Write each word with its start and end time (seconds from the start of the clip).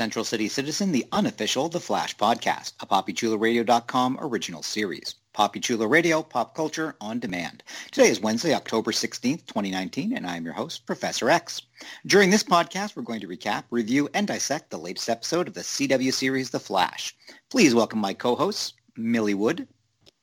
Central 0.00 0.24
City 0.24 0.48
Citizen, 0.48 0.92
the 0.92 1.04
unofficial 1.12 1.68
The 1.68 1.78
Flash 1.78 2.16
podcast, 2.16 2.72
a 2.80 2.86
PoppyChuloRadio.com 2.86 4.16
original 4.22 4.62
series. 4.62 5.16
Poppy 5.34 5.60
Chulo 5.60 5.84
Radio, 5.84 6.22
pop 6.22 6.54
culture 6.54 6.96
on 7.02 7.18
demand. 7.18 7.62
Today 7.90 8.08
is 8.08 8.18
Wednesday, 8.18 8.54
October 8.54 8.92
16th, 8.92 9.44
2019, 9.44 10.16
and 10.16 10.26
I 10.26 10.38
am 10.38 10.44
your 10.46 10.54
host, 10.54 10.86
Professor 10.86 11.28
Echs. 11.28 11.60
During 12.06 12.30
this 12.30 12.42
podcast, 12.42 12.96
we're 12.96 13.02
going 13.02 13.20
to 13.20 13.28
recap, 13.28 13.64
review, 13.70 14.08
and 14.14 14.26
dissect 14.26 14.70
the 14.70 14.78
latest 14.78 15.10
episode 15.10 15.48
of 15.48 15.52
the 15.52 15.60
CW 15.60 16.14
series 16.14 16.48
The 16.48 16.60
Flash. 16.60 17.14
Please 17.50 17.74
welcome 17.74 17.98
my 17.98 18.14
co-hosts, 18.14 18.72
Millie 18.96 19.34
Wood. 19.34 19.68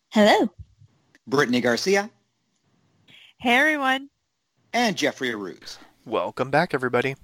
Hello. 0.10 0.50
Brittani 1.30 1.62
Garcia. 1.62 2.10
Hey, 3.38 3.58
everyone. 3.58 4.10
And 4.74 4.98
Jeffrey 4.98 5.30
Arauz. 5.30 5.78
Welcome 6.04 6.50
back, 6.50 6.74
everybody. 6.74 7.16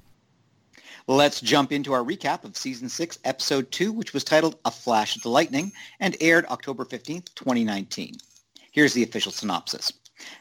Let's 1.07 1.41
jump 1.41 1.73
into 1.73 1.91
our 1.91 2.01
recap 2.01 2.45
of 2.45 2.55
Season 2.55 2.87
6, 2.87 3.19
Episode 3.25 3.69
2, 3.71 3.91
which 3.91 4.13
was 4.13 4.23
titled 4.23 4.57
A 4.63 4.71
Flash 4.71 5.17
of 5.17 5.21
the 5.21 5.27
Lightning 5.27 5.73
and 5.99 6.15
aired 6.21 6.45
October 6.45 6.85
15th, 6.85 7.35
2019. 7.35 8.15
Here's 8.71 8.93
the 8.93 9.03
official 9.03 9.33
synopsis. 9.33 9.91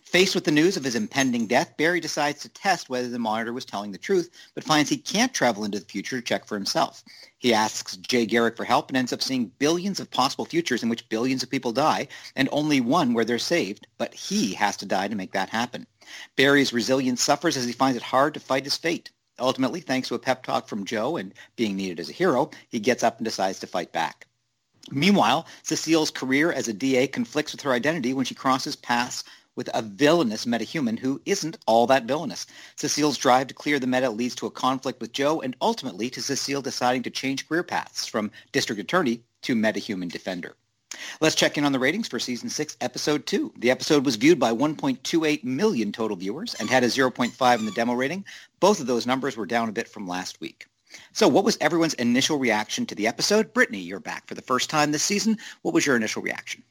Faced 0.04 0.36
with 0.36 0.44
the 0.44 0.52
news 0.52 0.76
of 0.76 0.84
his 0.84 0.94
impending 0.94 1.48
death, 1.48 1.76
Barry 1.76 1.98
decides 1.98 2.42
to 2.42 2.48
test 2.48 2.88
whether 2.88 3.08
the 3.08 3.18
monitor 3.18 3.52
was 3.52 3.64
telling 3.64 3.90
the 3.90 3.98
truth, 3.98 4.30
but 4.54 4.62
finds 4.62 4.88
he 4.88 4.98
can't 4.98 5.34
travel 5.34 5.64
into 5.64 5.80
the 5.80 5.84
future 5.84 6.20
to 6.20 6.24
check 6.24 6.46
for 6.46 6.54
himself. 6.54 7.02
He 7.38 7.52
asks 7.52 7.96
Jay 7.96 8.24
Garrick 8.24 8.56
for 8.56 8.64
help 8.64 8.88
and 8.88 8.96
ends 8.96 9.12
up 9.12 9.20
seeing 9.20 9.50
billions 9.58 9.98
of 9.98 10.12
possible 10.12 10.44
futures 10.44 10.84
in 10.84 10.88
which 10.88 11.08
billions 11.08 11.42
of 11.42 11.50
people 11.50 11.72
die, 11.72 12.06
and 12.36 12.48
only 12.52 12.80
one 12.80 13.14
where 13.14 13.24
they're 13.24 13.40
saved, 13.40 13.88
but 13.98 14.14
he 14.14 14.54
has 14.54 14.76
to 14.76 14.86
die 14.86 15.08
to 15.08 15.16
make 15.16 15.32
that 15.32 15.48
happen. 15.48 15.88
Barry's 16.36 16.72
resilience 16.72 17.20
suffers 17.20 17.56
as 17.56 17.64
he 17.64 17.72
finds 17.72 17.96
it 17.96 18.02
hard 18.04 18.32
to 18.34 18.38
fight 18.38 18.62
his 18.62 18.76
fate. 18.76 19.10
Ultimately, 19.38 19.80
thanks 19.80 20.08
to 20.08 20.14
a 20.14 20.18
pep 20.18 20.44
talk 20.44 20.68
from 20.68 20.84
Joe 20.84 21.16
and 21.16 21.32
being 21.56 21.76
needed 21.76 21.98
as 21.98 22.10
a 22.10 22.12
hero, 22.12 22.50
he 22.68 22.78
gets 22.78 23.02
up 23.02 23.18
and 23.18 23.24
decides 23.24 23.58
to 23.60 23.66
fight 23.66 23.92
back. 23.92 24.26
Meanwhile, 24.90 25.46
Cecile's 25.62 26.10
career 26.10 26.52
as 26.52 26.68
a 26.68 26.72
DA 26.72 27.06
conflicts 27.06 27.52
with 27.52 27.62
her 27.62 27.72
identity 27.72 28.12
when 28.12 28.24
she 28.24 28.34
crosses 28.34 28.76
paths 28.76 29.24
with 29.54 29.70
a 29.74 29.82
villainous 29.82 30.44
metahuman 30.44 30.98
who 30.98 31.20
isn't 31.24 31.58
all 31.66 31.86
that 31.86 32.04
villainous. 32.04 32.46
Cecile's 32.76 33.18
drive 33.18 33.46
to 33.48 33.54
clear 33.54 33.78
the 33.78 33.86
meta 33.86 34.10
leads 34.10 34.34
to 34.34 34.46
a 34.46 34.50
conflict 34.50 35.00
with 35.00 35.12
Joe 35.12 35.40
and 35.40 35.56
ultimately 35.60 36.10
to 36.10 36.22
Cecile 36.22 36.62
deciding 36.62 37.02
to 37.04 37.10
change 37.10 37.48
career 37.48 37.62
paths 37.62 38.06
from 38.06 38.30
district 38.50 38.80
attorney 38.80 39.22
to 39.42 39.54
metahuman 39.54 40.10
defender. 40.10 40.56
Let's 41.20 41.34
check 41.34 41.56
in 41.56 41.64
on 41.64 41.72
the 41.72 41.78
ratings 41.78 42.08
for 42.08 42.18
season 42.18 42.48
6, 42.48 42.76
episode 42.80 43.26
2. 43.26 43.54
The 43.58 43.70
episode 43.70 44.04
was 44.04 44.16
viewed 44.16 44.38
by 44.38 44.52
1.28 44.52 45.44
million 45.44 45.92
total 45.92 46.16
viewers 46.16 46.54
and 46.60 46.68
had 46.68 46.84
a 46.84 46.88
0.5 46.88 47.58
in 47.58 47.66
the 47.66 47.72
demo 47.72 47.94
rating. 47.94 48.24
Both 48.60 48.80
of 48.80 48.86
those 48.86 49.06
numbers 49.06 49.36
were 49.36 49.46
down 49.46 49.68
a 49.68 49.72
bit 49.72 49.88
from 49.88 50.06
last 50.06 50.40
week. 50.40 50.66
So 51.12 51.28
what 51.28 51.44
was 51.44 51.56
everyone's 51.60 51.94
initial 51.94 52.38
reaction 52.38 52.84
to 52.86 52.94
the 52.94 53.06
episode? 53.06 53.54
Brittani, 53.54 53.86
you're 53.86 54.00
back 54.00 54.26
for 54.26 54.34
the 54.34 54.42
first 54.42 54.68
time 54.68 54.92
this 54.92 55.02
season. 55.02 55.38
What 55.62 55.74
was 55.74 55.86
your 55.86 55.96
initial 55.96 56.22
reaction? 56.22 56.62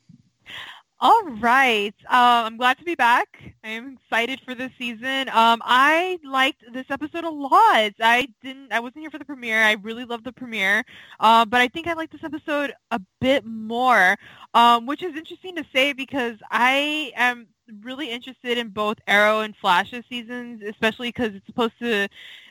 All 1.03 1.23
right. 1.41 1.95
Uh, 2.06 2.45
I'm 2.45 2.57
glad 2.57 2.78
to 2.78 2.84
be 2.84 2.94
back. 2.94 3.28
I 3.63 3.69
am 3.69 3.97
excited 3.97 4.39
for 4.45 4.53
this 4.53 4.72
season. 4.78 5.29
Um, 5.29 5.59
I 5.66 6.19
liked 6.23 6.63
this 6.72 6.85
episode 6.91 7.23
a 7.23 7.29
lot. 7.29 7.94
I 8.00 8.28
didn't. 8.44 8.72
I 8.72 8.79
wasn't 8.79 9.00
here 9.00 9.09
for 9.09 9.17
the 9.17 9.25
premiere. 9.25 9.63
I 9.63 9.73
really 9.81 10.06
loved 10.06 10.25
the 10.25 10.31
premiere, 10.31 10.84
uh, 11.19 11.45
but 11.45 11.59
I 11.59 11.69
think 11.69 11.88
I 11.88 11.94
liked 11.94 12.12
this 12.12 12.23
episode 12.23 12.73
a 12.91 13.01
bit 13.19 13.45
more, 13.45 14.16
um, 14.53 14.85
which 14.85 15.01
is 15.01 15.16
interesting 15.16 15.56
to 15.56 15.66
say 15.73 15.94
because 15.94 16.38
I 16.51 17.12
am 17.16 17.47
really 17.84 18.09
interested 18.09 18.58
in 18.58 18.70
both 18.70 18.98
Arrow 19.08 19.42
and 19.42 19.56
Flash's 19.56 20.04
seasons, 20.09 20.62
especially 20.64 21.09
because 21.09 21.36
it's 21.36 21.46
supposed 21.46 21.78
to 21.80 22.08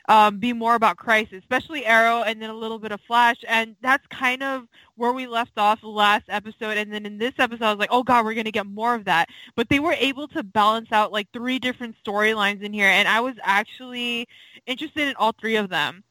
um, 0.09 0.39
be 0.39 0.53
more 0.53 0.75
about 0.75 0.97
Crisis, 0.97 1.39
especially 1.39 1.85
Arrow 1.85 2.23
and 2.23 2.41
then 2.41 2.49
a 2.49 2.55
little 2.55 2.79
bit 2.79 2.91
of 2.91 2.99
Flash. 3.01 3.37
And 3.47 3.75
that's 3.81 4.05
kind 4.07 4.43
of 4.43 4.67
where 4.95 5.13
we 5.13 5.27
left 5.27 5.57
off 5.57 5.79
last 5.83 6.25
episode. 6.29 6.77
And 6.77 6.91
then 6.91 7.05
in 7.05 7.17
this 7.17 7.33
episode, 7.39 7.65
I 7.65 7.71
was 7.71 7.79
like, 7.79 7.89
oh, 7.91 8.03
God, 8.03 8.25
we're 8.25 8.33
going 8.33 8.45
to 8.45 8.51
get 8.51 8.65
more 8.65 8.95
of 8.95 9.05
that. 9.05 9.29
But 9.55 9.69
they 9.69 9.79
were 9.79 9.93
able 9.93 10.27
to 10.29 10.43
balance 10.43 10.91
out 10.91 11.11
like 11.11 11.27
three 11.31 11.59
different 11.59 11.95
storylines 12.03 12.61
in 12.61 12.73
here. 12.73 12.87
And 12.87 13.07
I 13.07 13.19
was 13.21 13.35
actually 13.43 14.27
interested 14.65 15.07
in 15.07 15.15
all 15.15 15.33
three 15.39 15.55
of 15.55 15.69
them 15.69 16.03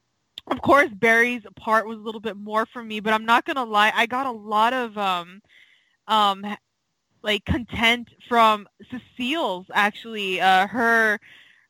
of 0.51 0.61
course 0.63 0.89
barry's 0.93 1.43
part 1.57 1.87
was 1.87 1.99
a 1.99 2.01
little 2.01 2.21
bit 2.21 2.37
more 2.37 2.67
for 2.67 2.83
me 2.83 2.99
but 2.99 3.13
i'm 3.13 3.25
not 3.25 3.45
gonna 3.45 3.65
lie 3.65 3.93
i 3.95 4.07
got 4.07 4.27
a 4.27 4.31
lot 4.31 4.73
of 4.73 4.97
um 4.99 5.41
um 6.09 6.45
like 7.23 7.45
content 7.45 8.09
from 8.29 8.69
Cecile's 8.91 9.67
actually 9.73 10.41
uh, 10.41 10.67
her 10.67 11.21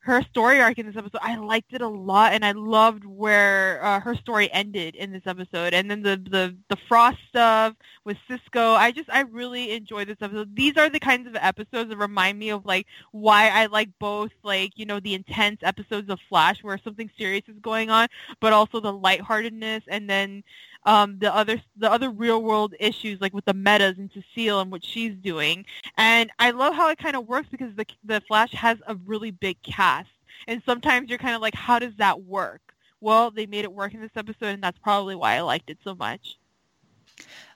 her 0.03 0.22
story 0.22 0.61
arc 0.61 0.78
in 0.78 0.87
this 0.87 0.97
episode. 0.97 1.21
I 1.21 1.37
liked 1.37 1.75
it 1.75 1.83
a 1.83 1.88
lot, 1.88 2.33
and 2.33 2.43
I 2.44 2.53
loved 2.53 3.05
where 3.05 3.84
uh, 3.84 4.00
her 4.00 4.15
story 4.15 4.50
ended 4.50 4.94
in 4.94 5.12
this 5.12 5.27
episode. 5.27 5.75
And 5.75 5.91
then 5.91 6.03
the, 6.03 6.16
the 6.16 6.56
the 6.69 6.77
Frost 6.88 7.19
stuff 7.28 7.75
with 8.05 8.16
Cisco. 8.27 8.72
I 8.72 8.93
just 8.93 9.11
I 9.11 9.21
really 9.21 9.72
enjoyed 9.72 10.09
this 10.09 10.16
episode. 10.21 10.56
These 10.56 10.78
are 10.78 10.88
the 10.88 11.00
kinds 11.00 11.27
of 11.27 11.37
episodes 11.37 11.91
that 11.91 11.99
remind 11.99 12.38
me 12.38 12.49
of 12.49 12.65
like 12.65 12.87
why 13.12 13.50
I 13.50 13.67
like 13.67 13.91
both 13.99 14.32
like 14.43 14.72
you 14.77 14.87
know 14.87 15.00
the 15.00 15.15
intense 15.15 15.61
episodes 15.62 16.09
of 16.09 16.19
Flash 16.28 16.65
where 16.65 16.78
something 16.78 17.11
serious 17.19 17.44
is 17.47 17.59
going 17.61 17.91
on, 17.91 18.09
but 18.41 18.55
also 18.55 18.81
the 18.81 18.93
lightheartedness, 18.93 19.82
and 19.87 20.09
then 20.09 20.43
um, 20.85 21.19
the 21.19 21.35
other 21.35 21.61
the 21.77 21.91
other 21.91 22.11
real 22.11 22.43
world 22.43 22.75
issues 22.81 23.21
like 23.21 23.35
with 23.35 23.45
the 23.45 23.55
metas 23.55 23.99
and 23.99 24.11
Cecile 24.13 24.61
and 24.61 24.71
what 24.71 24.85
she's 24.85 25.15
doing. 25.17 25.65
And 25.97 26.31
I 26.39 26.51
love 26.51 26.75
how 26.75 26.89
it 26.89 26.99
kind 26.99 27.17
of 27.17 27.29
works 27.29 27.49
because 27.51 27.75
the 27.75 27.87
the 28.05 28.21
Flash 28.23 28.53
has 28.53 28.79
a 28.87 28.95
really 29.07 29.31
big 29.31 29.61
cast, 29.63 30.11
and 30.47 30.63
sometimes 30.65 31.09
you're 31.09 31.19
kind 31.19 31.35
of 31.35 31.43
like, 31.43 31.55
how 31.55 31.79
does 31.79 31.95
that 31.97 32.23
work? 32.23 32.61
Well, 33.01 33.31
they 33.31 33.47
made 33.47 33.65
it 33.65 33.73
work 33.73 33.95
in 33.95 34.01
this 34.01 34.11
episode, 34.17 34.55
and 34.55 34.63
that's 34.63 34.79
probably 34.79 35.17
why 35.17 35.37
I 35.37 35.41
liked 35.41 35.71
it 35.71 35.79
so 35.83 35.95
much. 35.95 36.37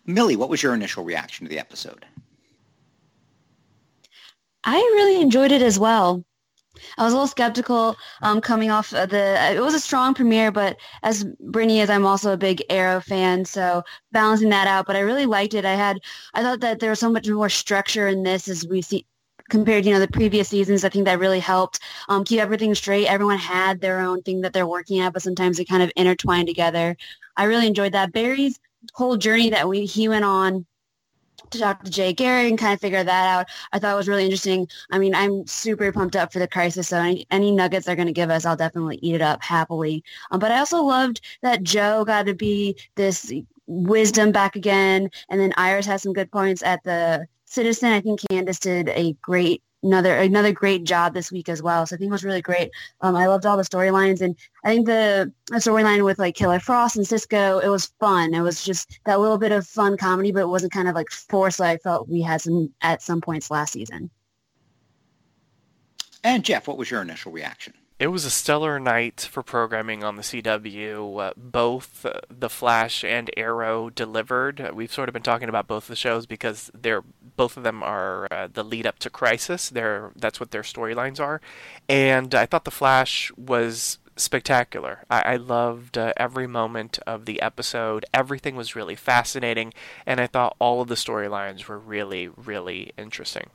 Millie, 0.07 0.37
what 0.37 0.49
was 0.49 0.63
your 0.63 0.75
initial 0.75 1.05
reaction 1.05 1.47
to 1.47 1.51
the 1.51 1.59
episode? 1.59 2.05
I 4.65 4.77
really 4.77 5.21
enjoyed 5.21 5.53
it 5.53 5.63
as 5.63 5.79
well. 5.79 6.25
I 6.99 7.05
was 7.05 7.13
a 7.13 7.17
little 7.17 7.29
skeptical 7.29 7.97
um, 8.23 8.41
coming 8.41 8.71
off 8.71 8.93
of 8.93 9.11
the. 9.11 9.53
It 9.53 9.61
was 9.61 9.75
a 9.75 9.81
strong 9.81 10.15
premiere, 10.15 10.51
but 10.51 10.77
as 11.03 11.25
Brittani 11.25 11.83
is, 11.83 11.91
I'm 11.91 12.07
also 12.07 12.33
a 12.33 12.37
big 12.37 12.63
Arrow 12.71 13.01
fan, 13.01 13.45
so 13.45 13.83
balancing 14.13 14.51
that 14.51 14.67
out. 14.67 14.87
But 14.87 14.97
I 14.97 15.01
really 15.01 15.27
liked 15.27 15.55
it. 15.55 15.65
I 15.65 15.75
had, 15.75 16.01
I 16.35 16.43
thought 16.43 16.61
that 16.61 16.81
there 16.81 16.91
was 16.91 17.01
so 17.01 17.11
much 17.11 17.29
more 17.29 17.49
structure 17.49 18.09
in 18.09 18.23
this 18.23 18.49
as 18.49 18.67
we 18.67 18.83
see 18.83 19.07
compared, 19.51 19.85
you 19.85 19.93
know, 19.93 20.01
the 20.01 20.09
previous 20.09 20.49
seasons. 20.49 20.85
I 20.85 20.89
think 20.89 21.05
that 21.05 21.19
really 21.19 21.41
helped 21.41 21.81
um, 22.09 22.25
keep 22.25 22.41
everything 22.41 22.75
straight. 22.75 23.07
Everyone 23.07 23.39
had 23.39 23.81
their 23.81 24.01
own 24.01 24.23
thing 24.23 24.41
that 24.41 24.53
they're 24.53 24.67
working 24.67 25.01
at, 25.01 25.13
but 25.13 25.23
sometimes 25.23 25.59
they 25.59 25.65
kind 25.65 25.83
of 25.83 25.93
intertwine 25.97 26.47
together. 26.47 26.97
I 27.37 27.45
really 27.45 27.67
enjoyed 27.67 27.93
that. 27.93 28.13
Barry's 28.13 28.59
whole 28.95 29.17
journey 29.17 29.51
that 29.51 29.69
we 29.69 29.87
he 29.87 30.09
went 30.09 30.25
on 30.25 30.67
to 31.55 31.61
talk 31.61 31.83
to 31.85 31.91
Jay 31.91 32.13
Garrick 32.13 32.49
and 32.51 32.59
kind 32.59 32.75
of 32.75 32.81
figure 32.81 33.03
that 33.03 33.27
out. 33.27 33.47
I 33.73 33.79
thought 33.79 33.95
it 33.95 33.97
was 33.97 34.09
really 34.09 34.25
interesting. 34.25 34.69
I 34.91 34.99
mean, 34.99 35.15
I'm 35.15 35.47
super 35.47 35.91
pumped 35.93 36.17
up 36.17 36.33
for 36.33 36.39
the 36.39 36.49
crisis, 36.49 36.89
so 36.89 36.99
any, 36.99 37.27
any 37.31 37.51
nuggets 37.51 37.87
they're 37.87 37.97
going 37.97 38.07
to 38.07 38.13
give 38.13 38.31
us, 38.31 38.45
I'll 38.45 38.57
definitely 38.57 38.99
eat 39.03 39.15
it 39.15 39.23
up 39.23 39.43
happily. 39.43 40.05
Um, 40.31 40.41
but 40.41 40.53
I 40.53 40.59
also 40.59 40.83
loved 40.83 41.21
that 41.43 41.63
Joe 41.63 42.05
got 42.05 42.27
to 42.27 42.35
be 42.35 42.77
this 42.97 43.33
wisdom 43.67 44.33
back 44.33 44.57
again, 44.57 45.11
and 45.29 45.41
then 45.41 45.55
Iris 45.57 45.87
has 45.87 46.03
some 46.03 46.13
good 46.13 46.31
points 46.31 46.63
at 46.63 46.83
the 46.85 47.27
Citizen. 47.47 47.93
I 47.93 48.01
think 48.01 48.21
Candice 48.21 48.59
did 48.59 48.89
a 48.89 49.13
great 49.23 49.63
another 49.85 50.17
another 50.17 50.53
great 50.53 50.85
job 50.85 51.15
this 51.15 51.31
week 51.31 51.49
as 51.49 51.63
well. 51.63 51.87
So 51.87 51.95
I 51.95 51.99
think 51.99 52.09
it 52.09 52.13
was 52.13 52.25
really 52.25 52.43
great. 52.43 52.71
Um, 53.03 53.15
I 53.15 53.27
loved 53.27 53.47
all 53.47 53.57
the 53.57 53.63
storylines, 53.63 54.21
and 54.21 54.37
I 54.65 54.69
think 54.69 54.87
the, 54.87 55.33
storyline 55.53 56.05
with 56.05 56.19
like 56.19 56.35
Killer 56.35 56.59
Frost 56.59 56.97
and 56.97 57.07
Cisco, 57.07 57.59
it 57.59 57.69
was 57.69 57.93
fun. 58.01 58.35
It 58.35 58.41
was 58.41 58.65
just 58.65 58.99
that 59.05 59.21
little 59.21 59.39
bit 59.39 59.53
of 59.53 59.67
fun 59.67 59.97
comedy, 59.97 60.33
but 60.33 60.41
it 60.41 60.49
wasn't 60.49 60.73
kind 60.73 60.89
of 60.89 60.95
like 60.95 61.11
forced. 61.11 61.61
Like 61.61 61.75
I 61.75 61.79
felt 61.79 62.09
we 62.09 62.23
had 62.23 62.41
some 62.41 62.73
at 62.81 63.03
some 63.03 63.21
points 63.21 63.51
last 63.51 63.75
season. 63.75 64.11
And 66.25 66.43
Jeff, 66.43 66.67
what 66.67 66.79
was 66.79 66.91
your 66.91 67.03
initial 67.03 67.31
reaction? 67.31 67.75
It 67.97 68.09
was 68.09 68.25
a 68.25 68.31
stellar 68.31 68.81
night 68.81 69.29
for 69.31 69.45
programming 69.45 70.03
on 70.03 70.17
the 70.17 70.23
CW. 70.23 71.29
Uh, 71.29 71.33
both 71.37 72.05
uh, 72.05 72.21
The 72.29 72.51
Flash 72.51 73.05
and 73.05 73.31
Arrow 73.37 73.89
delivered. 73.89 74.73
We've 74.75 74.93
sort 74.93 75.09
of 75.09 75.13
been 75.13 75.23
talking 75.23 75.49
about 75.49 75.69
both 75.69 75.87
the 75.87 75.95
shows 75.95 76.27
because 76.27 76.73
they're 76.75 77.05
both 77.37 77.57
of 77.57 77.63
them 77.63 77.83
are 77.85 78.27
uh, 78.33 78.49
the 78.53 78.65
lead 78.65 78.87
up 78.87 78.99
to 79.01 79.11
Crisis. 79.11 79.71
They're 79.71 80.11
that's 80.17 80.41
what 80.41 80.51
their 80.51 80.63
storylines 80.63 81.21
are, 81.21 81.41
and 81.89 82.35
I 82.35 82.47
thought 82.47 82.65
The 82.65 82.73
Flash 82.73 83.31
was 83.37 83.99
spectacular. 84.17 85.05
I, 85.09 85.23
I 85.23 85.37
loved 85.37 85.97
uh, 85.97 86.13
every 86.17 86.49
moment 86.49 86.99
of 87.07 87.27
the 87.27 87.41
episode. 87.43 88.07
Everything 88.13 88.57
was 88.57 88.77
really 88.77 88.97
fascinating, 88.97 89.73
and 90.05 90.21
I 90.21 90.27
thought 90.27 90.57
all 90.59 90.81
of 90.81 90.89
the 90.89 90.95
storylines 90.97 91.67
were 91.67 91.79
really, 91.79 92.29
really 92.29 92.93
interesting. 92.97 93.51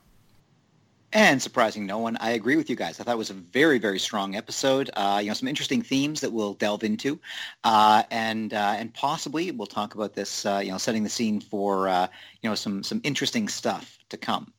And 1.12 1.42
surprising 1.42 1.88
no 1.88 1.98
one, 1.98 2.18
I 2.18 2.32
agree 2.32 2.56
with 2.56 2.70
you 2.70 2.76
guys. 2.76 3.00
I 3.00 3.04
thought 3.04 3.16
it 3.16 3.18
was 3.18 3.32
a 3.32 3.34
very, 3.36 3.80
very 3.80 3.98
strong 3.98 4.36
episode. 4.36 4.92
Uh, 4.94 5.20
you 5.22 5.30
know, 5.30 5.34
some 5.34 5.48
interesting 5.48 5.82
themes 5.82 6.22
that 6.22 6.32
we'll 6.32 6.54
delve 6.54 6.84
into, 6.84 7.20
uh, 7.64 8.04
and 8.12 8.54
uh, 8.54 8.76
and 8.78 8.94
possibly 8.94 9.50
we'll 9.50 9.66
talk 9.66 9.96
about 9.96 10.14
this. 10.14 10.46
Uh, 10.46 10.62
you 10.64 10.72
know, 10.72 10.78
setting 10.78 11.04
the 11.04 11.10
scene 11.10 11.42
for 11.42 11.88
uh, 11.88 12.08
you 12.42 12.50
know 12.50 12.56
some 12.56 12.84
some 12.84 13.02
interesting 13.04 13.48
stuff 13.48 13.98
to 14.10 14.18
come. 14.18 14.54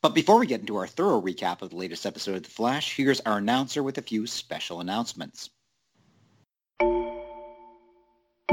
But 0.00 0.14
before 0.14 0.38
we 0.38 0.46
get 0.46 0.60
into 0.60 0.76
our 0.76 0.86
thorough 0.86 1.20
recap 1.20 1.60
of 1.60 1.70
the 1.70 1.76
latest 1.76 2.06
episode 2.06 2.36
of 2.36 2.42
The 2.44 2.50
Flash, 2.50 2.96
here's 2.96 3.20
our 3.20 3.38
announcer 3.38 3.82
with 3.82 3.98
a 3.98 4.02
few 4.02 4.28
special 4.28 4.80
announcements. 4.80 5.50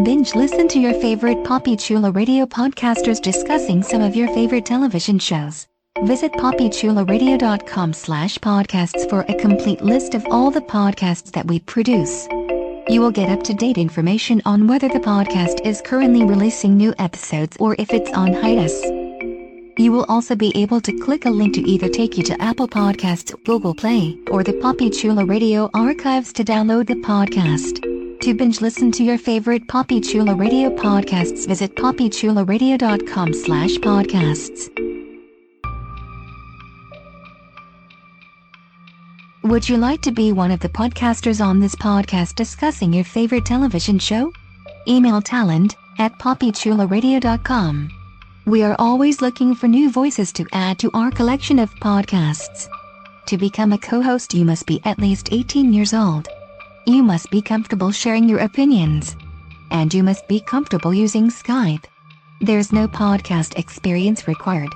Binge 0.03 0.33
listen 0.33 0.67
to 0.69 0.79
your 0.79 0.93
favorite 0.95 1.45
Poppy 1.45 1.77
Chulo 1.77 2.11
radio 2.11 2.47
podcasters 2.47 3.21
discussing 3.21 3.83
some 3.83 4.01
of 4.01 4.15
your 4.15 4.27
favorite 4.29 4.65
television 4.65 5.19
shows. 5.19 5.67
Visit 6.01 6.33
poppychuloradio.com 6.33 7.93
slash 7.93 8.37
podcasts 8.39 9.07
for 9.09 9.21
a 9.21 9.35
complete 9.35 9.81
list 9.81 10.15
of 10.15 10.25
all 10.31 10.49
the 10.49 10.59
podcasts 10.61 11.31
that 11.33 11.45
we 11.45 11.59
produce. 11.59 12.27
You 12.89 12.99
will 12.99 13.11
get 13.11 13.29
up-to-date 13.29 13.77
information 13.77 14.41
on 14.43 14.67
whether 14.67 14.89
the 14.89 14.99
podcast 14.99 15.65
is 15.65 15.81
currently 15.81 16.25
releasing 16.25 16.75
new 16.75 16.93
episodes 16.97 17.55
or 17.59 17.75
if 17.77 17.93
it's 17.93 18.11
on 18.11 18.33
hiatus. 18.33 18.83
You 19.77 19.91
will 19.91 20.05
also 20.09 20.35
be 20.35 20.51
able 20.57 20.81
to 20.81 20.99
click 20.99 21.25
a 21.25 21.29
link 21.29 21.53
to 21.55 21.61
either 21.61 21.89
take 21.89 22.17
you 22.17 22.23
to 22.23 22.41
Apple 22.41 22.67
Podcasts, 22.67 23.31
Google 23.45 23.73
Play, 23.73 24.17
or 24.29 24.43
the 24.43 24.53
Poppy 24.53 24.89
Chulo 24.89 25.25
Radio 25.25 25.69
archives 25.73 26.33
to 26.33 26.43
download 26.43 26.87
the 26.87 26.95
podcast. 26.95 27.81
To 28.21 28.33
binge 28.33 28.61
listen 28.61 28.91
to 28.93 29.03
your 29.03 29.17
favorite 29.17 29.67
Poppy 29.67 30.01
Chulo 30.01 30.33
Radio 30.33 30.75
podcasts, 30.75 31.47
visit 31.47 31.75
poppychuloradio.com 31.75 33.33
slash 33.33 33.71
podcasts. 33.75 35.12
Would 39.43 39.67
you 39.67 39.75
like 39.75 40.01
to 40.03 40.11
be 40.11 40.31
one 40.31 40.51
of 40.51 40.61
the 40.61 40.69
podcasters 40.69 41.43
on 41.43 41.59
this 41.59 41.75
podcast 41.75 42.35
discussing 42.35 42.93
your 42.93 43.03
favorite 43.03 43.45
television 43.45 43.99
show? 43.99 44.31
Email 44.87 45.21
talent 45.21 45.75
at 45.99 46.17
poppychuloradio.com. 46.17 47.89
We 48.45 48.63
are 48.63 48.77
always 48.79 49.21
looking 49.21 49.53
for 49.53 49.67
new 49.67 49.91
voices 49.91 50.31
to 50.33 50.47
add 50.53 50.79
to 50.79 50.89
our 50.93 51.11
collection 51.11 51.59
of 51.59 51.75
podcasts. 51.75 52.69
To 53.25 53.37
become 53.37 53.73
a 53.73 53.77
co-host 53.77 54.33
you 54.33 54.45
must 54.45 54.65
be 54.65 54.79
at 54.85 54.97
least 54.97 55.27
18 55.33 55.73
years 55.73 55.93
old. 55.93 56.29
You 56.87 57.03
must 57.03 57.29
be 57.29 57.41
comfortable 57.41 57.91
sharing 57.91 58.29
your 58.29 58.39
opinions. 58.39 59.17
And 59.71 59.93
you 59.93 60.03
must 60.03 60.25
be 60.29 60.39
comfortable 60.39 60.93
using 60.93 61.29
Skype. 61.29 61.83
There's 62.39 62.71
no 62.71 62.87
podcast 62.87 63.59
experience 63.59 64.25
required. 64.25 64.73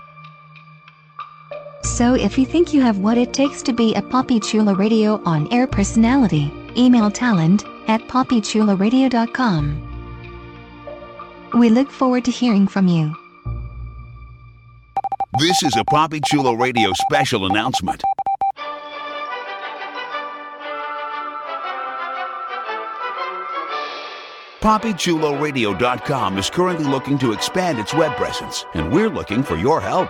So 1.84 2.14
if 2.16 2.38
you 2.38 2.46
think 2.46 2.74
you 2.74 2.82
have 2.82 3.00
what 3.00 3.18
it 3.18 3.34
takes 3.34 3.62
to 3.64 3.74
be 3.74 3.96
a 3.96 4.02
Poppy 4.02 4.40
Chulo 4.40 4.76
Radio 4.76 5.22
on-air 5.26 5.68
personality, 5.68 6.52
email 6.78 7.10
talent 7.10 7.64
at 7.88 8.02
poppychuloradio.com. 8.08 9.84
We 11.58 11.70
look 11.70 11.90
forward 11.90 12.26
to 12.26 12.32
hearing 12.32 12.68
from 12.68 12.88
you. 12.88 13.16
This 15.40 15.64
is 15.64 15.76
a 15.78 15.84
Poppy 15.86 16.20
Chula 16.26 16.56
Radio 16.56 16.92
special 16.94 17.46
announcement. 17.46 18.04
PoppyChuloRadio.com 24.62 26.38
is 26.38 26.50
currently 26.50 26.86
looking 26.86 27.18
to 27.20 27.32
expand 27.32 27.80
its 27.80 27.94
web 27.94 28.18
presence, 28.18 28.66
and 28.74 28.92
we're 28.92 29.10
looking 29.10 29.42
for 29.42 29.56
your 29.56 29.80
help. 29.80 30.10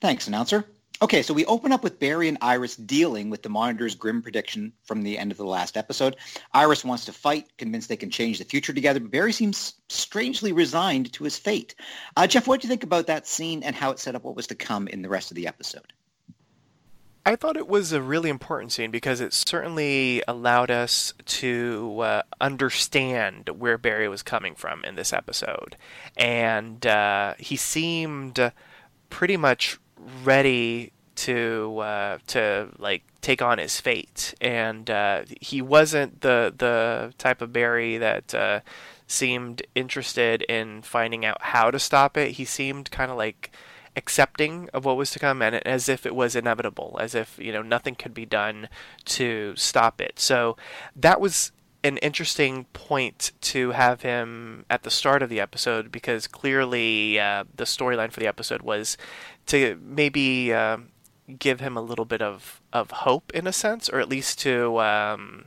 Thanks, 0.00 0.28
announcer. 0.28 0.64
Okay, 1.00 1.22
so 1.22 1.32
we 1.32 1.44
open 1.46 1.70
up 1.70 1.84
with 1.84 2.00
Barry 2.00 2.28
and 2.28 2.38
Iris 2.40 2.74
dealing 2.74 3.30
with 3.30 3.42
the 3.42 3.48
Monitor's 3.48 3.94
grim 3.94 4.20
prediction 4.20 4.72
from 4.82 5.02
the 5.02 5.16
end 5.16 5.30
of 5.30 5.38
the 5.38 5.44
last 5.44 5.76
episode. 5.76 6.16
Iris 6.54 6.84
wants 6.84 7.04
to 7.04 7.12
fight, 7.12 7.46
convinced 7.56 7.88
they 7.88 7.96
can 7.96 8.10
change 8.10 8.38
the 8.38 8.44
future 8.44 8.72
together, 8.72 8.98
but 8.98 9.12
Barry 9.12 9.32
seems 9.32 9.74
strangely 9.88 10.50
resigned 10.50 11.12
to 11.12 11.22
his 11.22 11.38
fate. 11.38 11.76
Uh, 12.16 12.26
Jeff, 12.26 12.48
what 12.48 12.60
do 12.60 12.66
you 12.66 12.68
think 12.68 12.82
about 12.82 13.06
that 13.06 13.28
scene 13.28 13.62
and 13.62 13.76
how 13.76 13.92
it 13.92 14.00
set 14.00 14.16
up 14.16 14.24
what 14.24 14.34
was 14.34 14.48
to 14.48 14.56
come 14.56 14.88
in 14.88 15.02
the 15.02 15.08
rest 15.08 15.30
of 15.30 15.36
the 15.36 15.46
episode? 15.46 15.92
I 17.24 17.36
thought 17.36 17.56
it 17.56 17.68
was 17.68 17.92
a 17.92 18.02
really 18.02 18.30
important 18.30 18.72
scene 18.72 18.90
because 18.90 19.20
it 19.20 19.32
certainly 19.34 20.22
allowed 20.26 20.70
us 20.70 21.12
to 21.26 22.00
uh, 22.00 22.22
understand 22.40 23.50
where 23.50 23.78
Barry 23.78 24.08
was 24.08 24.22
coming 24.22 24.54
from 24.56 24.82
in 24.82 24.96
this 24.96 25.12
episode. 25.12 25.76
And 26.16 26.84
uh, 26.86 27.34
he 27.38 27.56
seemed 27.56 28.52
pretty 29.10 29.36
much 29.36 29.78
ready 30.24 30.92
to 31.16 31.78
uh, 31.78 32.18
to 32.28 32.68
like 32.78 33.02
take 33.20 33.42
on 33.42 33.58
his 33.58 33.80
fate, 33.80 34.34
and 34.40 34.88
uh, 34.88 35.22
he 35.40 35.60
wasn't 35.60 36.20
the 36.20 36.54
the 36.56 37.12
type 37.18 37.42
of 37.42 37.52
Barry 37.52 37.98
that 37.98 38.34
uh, 38.34 38.60
seemed 39.06 39.62
interested 39.74 40.42
in 40.42 40.82
finding 40.82 41.24
out 41.24 41.38
how 41.40 41.70
to 41.70 41.78
stop 41.78 42.16
it. 42.16 42.32
He 42.32 42.44
seemed 42.44 42.90
kind 42.90 43.10
of 43.10 43.16
like 43.16 43.50
accepting 43.96 44.68
of 44.72 44.84
what 44.84 44.96
was 44.96 45.10
to 45.10 45.18
come 45.18 45.42
and 45.42 45.56
as 45.66 45.88
if 45.88 46.06
it 46.06 46.14
was 46.14 46.36
inevitable 46.36 46.96
as 47.00 47.16
if 47.16 47.36
you 47.36 47.52
know 47.52 47.62
nothing 47.62 47.96
could 47.96 48.14
be 48.14 48.24
done 48.24 48.68
to 49.04 49.52
stop 49.56 50.00
it 50.00 50.20
so 50.20 50.56
that 50.94 51.20
was 51.20 51.50
an 51.88 51.96
interesting 51.98 52.66
point 52.72 53.32
to 53.40 53.72
have 53.72 54.02
him 54.02 54.64
at 54.70 54.84
the 54.84 54.90
start 54.90 55.22
of 55.22 55.28
the 55.28 55.40
episode 55.40 55.90
because 55.90 56.26
clearly 56.26 57.18
uh, 57.18 57.44
the 57.56 57.64
storyline 57.64 58.12
for 58.12 58.20
the 58.20 58.26
episode 58.26 58.62
was 58.62 58.96
to 59.46 59.80
maybe 59.82 60.52
uh, 60.52 60.76
give 61.38 61.60
him 61.60 61.76
a 61.76 61.82
little 61.82 62.04
bit 62.04 62.22
of, 62.22 62.60
of 62.72 62.90
hope 62.90 63.32
in 63.34 63.46
a 63.46 63.52
sense, 63.52 63.88
or 63.88 63.98
at 63.98 64.08
least 64.08 64.38
to 64.40 64.78
um, 64.80 65.46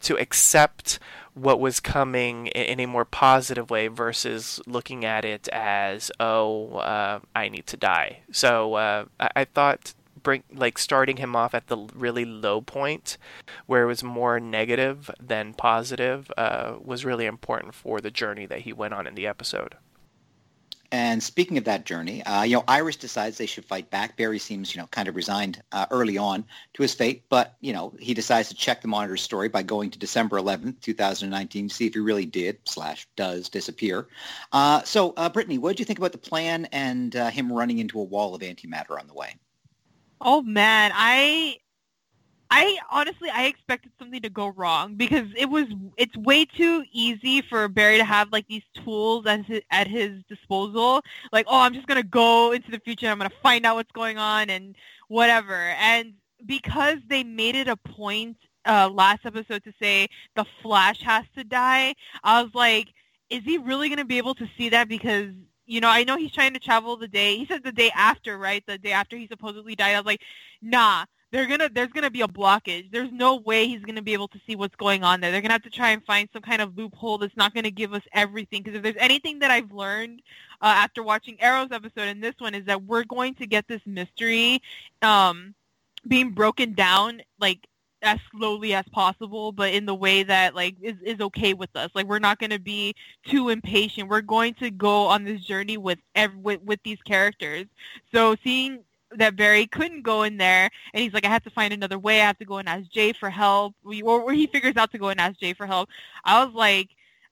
to 0.00 0.18
accept 0.18 0.98
what 1.34 1.58
was 1.58 1.80
coming 1.80 2.46
in 2.48 2.78
a 2.78 2.86
more 2.86 3.04
positive 3.04 3.70
way 3.70 3.88
versus 3.88 4.60
looking 4.66 5.04
at 5.04 5.24
it 5.24 5.48
as 5.48 6.10
oh 6.20 6.76
uh, 6.76 7.20
I 7.34 7.48
need 7.48 7.66
to 7.68 7.76
die. 7.76 8.20
So 8.32 8.74
uh, 8.74 9.04
I, 9.20 9.28
I 9.36 9.44
thought 9.44 9.94
bring 10.24 10.42
like 10.52 10.78
starting 10.78 11.18
him 11.18 11.36
off 11.36 11.54
at 11.54 11.68
the 11.68 11.76
really 11.94 12.24
low 12.24 12.60
point 12.60 13.16
where 13.66 13.84
it 13.84 13.86
was 13.86 14.02
more 14.02 14.40
negative 14.40 15.08
than 15.20 15.54
positive 15.54 16.32
uh, 16.36 16.74
was 16.82 17.04
really 17.04 17.26
important 17.26 17.74
for 17.74 18.00
the 18.00 18.10
journey 18.10 18.46
that 18.46 18.62
he 18.62 18.72
went 18.72 18.94
on 18.94 19.06
in 19.06 19.14
the 19.14 19.28
episode. 19.28 19.76
And 20.94 21.20
speaking 21.20 21.58
of 21.58 21.64
that 21.64 21.86
journey, 21.86 22.22
uh, 22.22 22.44
you 22.44 22.54
know, 22.54 22.62
Iris 22.68 22.94
decides 22.94 23.36
they 23.36 23.46
should 23.46 23.64
fight 23.64 23.90
back. 23.90 24.16
Barry 24.16 24.38
seems, 24.38 24.72
you 24.72 24.80
know, 24.80 24.86
kind 24.88 25.08
of 25.08 25.16
resigned 25.16 25.60
uh, 25.72 25.86
early 25.90 26.16
on 26.16 26.44
to 26.74 26.82
his 26.82 26.94
fate, 26.94 27.24
but, 27.28 27.56
you 27.60 27.72
know, 27.72 27.92
he 27.98 28.14
decides 28.14 28.48
to 28.50 28.54
check 28.54 28.80
the 28.80 28.86
monitor's 28.86 29.20
story 29.20 29.48
by 29.48 29.64
going 29.64 29.90
to 29.90 29.98
December 29.98 30.38
11th, 30.38 30.80
2019, 30.82 31.68
to 31.68 31.74
see 31.74 31.86
if 31.86 31.94
he 31.94 31.98
really 31.98 32.26
did 32.26 32.58
slash 32.64 33.08
does 33.16 33.48
disappear. 33.48 34.06
Uh, 34.52 34.82
so, 34.84 35.14
uh, 35.16 35.28
Brittani, 35.28 35.58
what 35.58 35.70
did 35.70 35.80
you 35.80 35.84
think 35.84 35.98
about 35.98 36.12
the 36.12 36.18
plan 36.18 36.66
and 36.66 37.16
uh, 37.16 37.28
him 37.28 37.52
running 37.52 37.78
into 37.78 37.98
a 37.98 38.04
wall 38.04 38.32
of 38.32 38.42
antimatter 38.42 38.96
on 38.96 39.08
the 39.08 39.14
way? 39.14 39.34
Oh 40.24 40.42
man, 40.42 40.90
I 40.94 41.58
I 42.50 42.78
honestly 42.90 43.28
I 43.30 43.44
expected 43.44 43.92
something 43.98 44.22
to 44.22 44.30
go 44.30 44.48
wrong 44.48 44.94
because 44.96 45.28
it 45.36 45.46
was 45.50 45.66
it's 45.96 46.16
way 46.16 46.46
too 46.46 46.84
easy 46.92 47.42
for 47.42 47.68
Barry 47.68 47.98
to 47.98 48.04
have 48.04 48.32
like 48.32 48.46
these 48.48 48.62
tools 48.84 49.26
at 49.26 49.44
his, 49.44 49.60
at 49.70 49.86
his 49.86 50.22
disposal. 50.28 51.02
Like, 51.32 51.46
oh, 51.48 51.60
I'm 51.60 51.74
just 51.74 51.86
gonna 51.86 52.02
go 52.02 52.52
into 52.52 52.70
the 52.70 52.80
future. 52.80 53.06
And 53.06 53.12
I'm 53.12 53.18
gonna 53.18 53.40
find 53.42 53.66
out 53.66 53.76
what's 53.76 53.92
going 53.92 54.18
on 54.18 54.50
and 54.50 54.74
whatever. 55.08 55.54
And 55.54 56.14
because 56.46 56.98
they 57.08 57.22
made 57.22 57.54
it 57.54 57.68
a 57.68 57.76
point 57.76 58.36
uh, 58.66 58.88
last 58.92 59.26
episode 59.26 59.62
to 59.64 59.72
say 59.80 60.08
the 60.36 60.46
Flash 60.62 61.02
has 61.02 61.24
to 61.36 61.44
die, 61.44 61.94
I 62.22 62.42
was 62.42 62.52
like, 62.54 62.88
is 63.30 63.42
he 63.44 63.58
really 63.58 63.88
going 63.88 63.98
to 63.98 64.04
be 64.04 64.18
able 64.18 64.34
to 64.36 64.48
see 64.56 64.68
that? 64.70 64.88
Because 64.88 65.30
you 65.66 65.80
know, 65.80 65.88
I 65.88 66.04
know 66.04 66.16
he's 66.16 66.32
trying 66.32 66.54
to 66.54 66.60
travel 66.60 66.96
the 66.96 67.08
day. 67.08 67.36
He 67.36 67.46
said 67.46 67.62
the 67.64 67.72
day 67.72 67.90
after, 67.94 68.38
right? 68.38 68.62
The 68.66 68.78
day 68.78 68.92
after 68.92 69.16
he 69.16 69.26
supposedly 69.26 69.74
died. 69.74 69.94
I 69.94 69.98
was 69.98 70.06
like, 70.06 70.22
nah, 70.62 71.04
they're 71.34 71.46
gonna 71.46 71.68
there's 71.68 71.90
gonna 71.90 72.10
be 72.10 72.20
a 72.20 72.28
blockage. 72.28 72.92
There's 72.92 73.10
no 73.10 73.36
way 73.36 73.66
he's 73.66 73.80
gonna 73.80 74.02
be 74.02 74.12
able 74.12 74.28
to 74.28 74.40
see 74.46 74.54
what's 74.54 74.76
going 74.76 75.02
on 75.02 75.20
there. 75.20 75.32
They're 75.32 75.40
gonna 75.40 75.54
have 75.54 75.62
to 75.62 75.70
try 75.70 75.90
and 75.90 76.04
find 76.04 76.28
some 76.32 76.42
kind 76.42 76.62
of 76.62 76.76
loophole 76.78 77.18
that's 77.18 77.36
not 77.36 77.54
gonna 77.54 77.72
give 77.72 77.92
us 77.92 78.02
everything. 78.12 78.62
Because 78.62 78.76
if 78.76 78.82
there's 78.82 78.94
anything 79.00 79.40
that 79.40 79.50
I've 79.50 79.72
learned 79.72 80.22
uh, 80.60 80.66
after 80.66 81.02
watching 81.02 81.40
Arrow's 81.40 81.72
episode 81.72 82.08
and 82.08 82.22
this 82.22 82.36
one 82.38 82.54
is 82.54 82.64
that 82.66 82.84
we're 82.84 83.04
going 83.04 83.34
to 83.36 83.46
get 83.46 83.66
this 83.66 83.80
mystery 83.84 84.62
um, 85.02 85.54
being 86.06 86.30
broken 86.30 86.72
down 86.74 87.20
like 87.40 87.66
as 88.04 88.18
slowly 88.30 88.74
as 88.74 88.84
possible, 88.92 89.52
but 89.52 89.72
in 89.72 89.86
the 89.86 89.94
way 89.94 90.22
that 90.22 90.54
like 90.54 90.76
is, 90.80 90.96
is 91.02 91.20
okay 91.20 91.54
with 91.54 91.74
us. 91.74 91.90
Like 91.94 92.06
we're 92.06 92.18
not 92.18 92.38
going 92.38 92.50
to 92.50 92.58
be 92.58 92.94
too 93.26 93.48
impatient. 93.48 94.08
We're 94.08 94.20
going 94.20 94.54
to 94.54 94.70
go 94.70 95.06
on 95.06 95.24
this 95.24 95.40
journey 95.42 95.76
with 95.76 95.98
every, 96.14 96.38
with, 96.38 96.62
with 96.62 96.80
these 96.84 97.00
characters. 97.04 97.66
So 98.12 98.36
seeing 98.44 98.80
that 99.16 99.36
Barry 99.36 99.66
couldn't 99.66 100.02
go 100.02 100.22
in 100.24 100.36
there, 100.36 100.70
and 100.92 101.02
he's 101.02 101.12
like, 101.12 101.24
I 101.24 101.28
have 101.28 101.44
to 101.44 101.50
find 101.50 101.72
another 101.72 101.98
way. 101.98 102.20
I 102.20 102.26
have 102.26 102.38
to 102.38 102.44
go 102.44 102.58
and 102.58 102.68
ask 102.68 102.90
Jay 102.90 103.12
for 103.12 103.30
help, 103.30 103.74
or, 103.84 104.22
or 104.22 104.32
he 104.32 104.46
figures 104.46 104.76
out 104.76 104.90
to 104.92 104.98
go 104.98 105.08
and 105.08 105.20
ask 105.20 105.38
Jay 105.38 105.54
for 105.54 105.66
help. 105.66 105.88
I 106.24 106.44
was 106.44 106.54
like, 106.54 106.90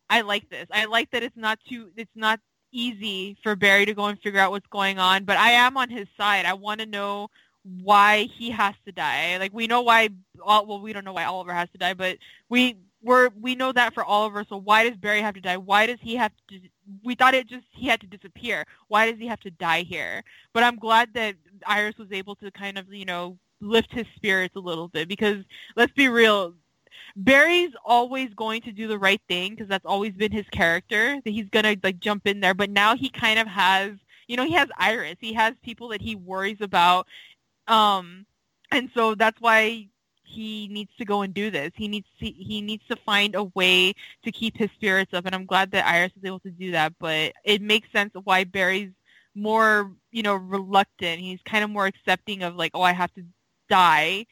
I 0.08 0.20
like 0.20 0.48
this. 0.48 0.66
I 0.70 0.84
like 0.84 1.10
that 1.10 1.22
it's 1.22 1.36
not 1.36 1.58
too, 1.68 1.90
it's 1.96 2.10
not 2.14 2.38
easy 2.72 3.36
for 3.42 3.56
Barry 3.56 3.84
to 3.86 3.94
go 3.94 4.06
and 4.06 4.18
figure 4.20 4.40
out 4.40 4.50
what's 4.50 4.66
going 4.68 4.98
on, 4.98 5.24
but 5.24 5.36
I 5.36 5.52
am 5.52 5.76
on 5.76 5.90
his 5.90 6.06
side. 6.16 6.46
I 6.46 6.54
want 6.54 6.80
to 6.80 6.86
know 6.86 7.28
why 7.64 8.28
he 8.36 8.50
has 8.50 8.74
to 8.86 8.92
die. 8.92 9.36
Like 9.38 9.52
we 9.52 9.66
know 9.66 9.82
why. 9.82 10.08
Well, 10.44 10.80
we 10.80 10.92
don't 10.92 11.04
know 11.04 11.12
why 11.12 11.24
Oliver 11.24 11.52
has 11.52 11.68
to 11.70 11.78
die, 11.78 11.94
but 11.94 12.18
we 12.48 12.76
we're 13.02 13.30
we 13.40 13.54
know 13.54 13.72
that 13.72 13.94
for 13.94 14.04
Oliver. 14.04 14.44
So 14.48 14.56
why 14.56 14.88
does 14.88 14.96
Barry 14.96 15.20
have 15.20 15.34
to 15.34 15.40
die? 15.40 15.56
Why 15.56 15.86
does 15.86 15.98
he 16.00 16.16
have 16.16 16.32
to? 16.48 16.60
We 17.04 17.14
thought 17.14 17.34
it 17.34 17.48
just 17.48 17.66
he 17.70 17.86
had 17.86 18.00
to 18.00 18.06
disappear. 18.06 18.64
Why 18.88 19.10
does 19.10 19.20
he 19.20 19.26
have 19.26 19.40
to 19.40 19.50
die 19.50 19.82
here? 19.82 20.22
But 20.52 20.64
I'm 20.64 20.76
glad 20.76 21.14
that 21.14 21.36
Iris 21.66 21.98
was 21.98 22.12
able 22.12 22.36
to 22.36 22.50
kind 22.50 22.78
of 22.78 22.92
you 22.92 23.04
know 23.04 23.38
lift 23.60 23.92
his 23.92 24.06
spirits 24.16 24.56
a 24.56 24.60
little 24.60 24.88
bit 24.88 25.08
because 25.08 25.44
let's 25.76 25.92
be 25.92 26.08
real. 26.08 26.54
Barry's 27.14 27.72
always 27.84 28.32
going 28.34 28.62
to 28.62 28.72
do 28.72 28.88
the 28.88 28.98
right 28.98 29.20
thing 29.28 29.50
because 29.50 29.68
that's 29.68 29.84
always 29.84 30.12
been 30.12 30.32
his 30.32 30.46
character 30.50 31.20
that 31.24 31.30
he's 31.30 31.48
gonna 31.50 31.76
like 31.82 32.00
jump 32.00 32.26
in 32.26 32.40
there. 32.40 32.54
But 32.54 32.70
now 32.70 32.96
he 32.96 33.08
kind 33.08 33.38
of 33.38 33.46
has 33.46 33.92
you 34.28 34.36
know, 34.36 34.46
he 34.46 34.54
has 34.54 34.68
Iris. 34.78 35.16
He 35.20 35.34
has 35.34 35.52
people 35.62 35.88
that 35.88 36.00
he 36.00 36.14
worries 36.14 36.60
about 36.60 37.06
um, 37.72 38.26
and 38.70 38.90
so 38.94 39.14
that's 39.14 39.40
why 39.40 39.88
he 40.24 40.68
needs 40.68 40.90
to 40.98 41.04
go 41.04 41.22
and 41.22 41.32
do 41.32 41.50
this. 41.50 41.72
He 41.74 41.88
needs 41.88 42.06
to, 42.20 42.26
he 42.26 42.60
needs 42.60 42.82
to 42.88 42.96
find 42.96 43.34
a 43.34 43.44
way 43.44 43.94
to 44.24 44.32
keep 44.32 44.56
his 44.56 44.70
spirits 44.74 45.12
up, 45.14 45.26
and 45.26 45.34
I'm 45.34 45.46
glad 45.46 45.70
that 45.72 45.86
Iris 45.86 46.12
is 46.16 46.24
able 46.24 46.40
to 46.40 46.50
do 46.50 46.72
that. 46.72 46.94
But 46.98 47.32
it 47.44 47.62
makes 47.62 47.90
sense 47.92 48.12
why 48.24 48.44
Barry's 48.44 48.92
more, 49.34 49.90
you 50.10 50.22
know, 50.22 50.34
reluctant. 50.34 51.20
He's 51.20 51.40
kind 51.44 51.64
of 51.64 51.70
more 51.70 51.86
accepting 51.86 52.42
of 52.42 52.56
like, 52.56 52.72
oh, 52.74 52.82
I 52.82 52.92
have 52.92 53.12
to 53.14 53.24
die 53.68 54.26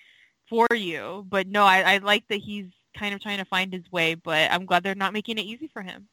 for 0.49 0.67
you. 0.75 1.27
But 1.29 1.47
no, 1.47 1.65
I, 1.65 1.95
I 1.95 1.99
like 1.99 2.25
that 2.29 2.41
he's 2.41 2.67
kind 2.97 3.15
of 3.15 3.21
trying 3.21 3.39
to 3.39 3.45
find 3.47 3.73
his 3.73 3.91
way. 3.91 4.15
But 4.15 4.51
I'm 4.51 4.67
glad 4.67 4.83
they're 4.83 4.95
not 4.95 5.13
making 5.15 5.39
it 5.39 5.47
easy 5.47 5.69
for 5.73 5.83
him. 5.83 6.09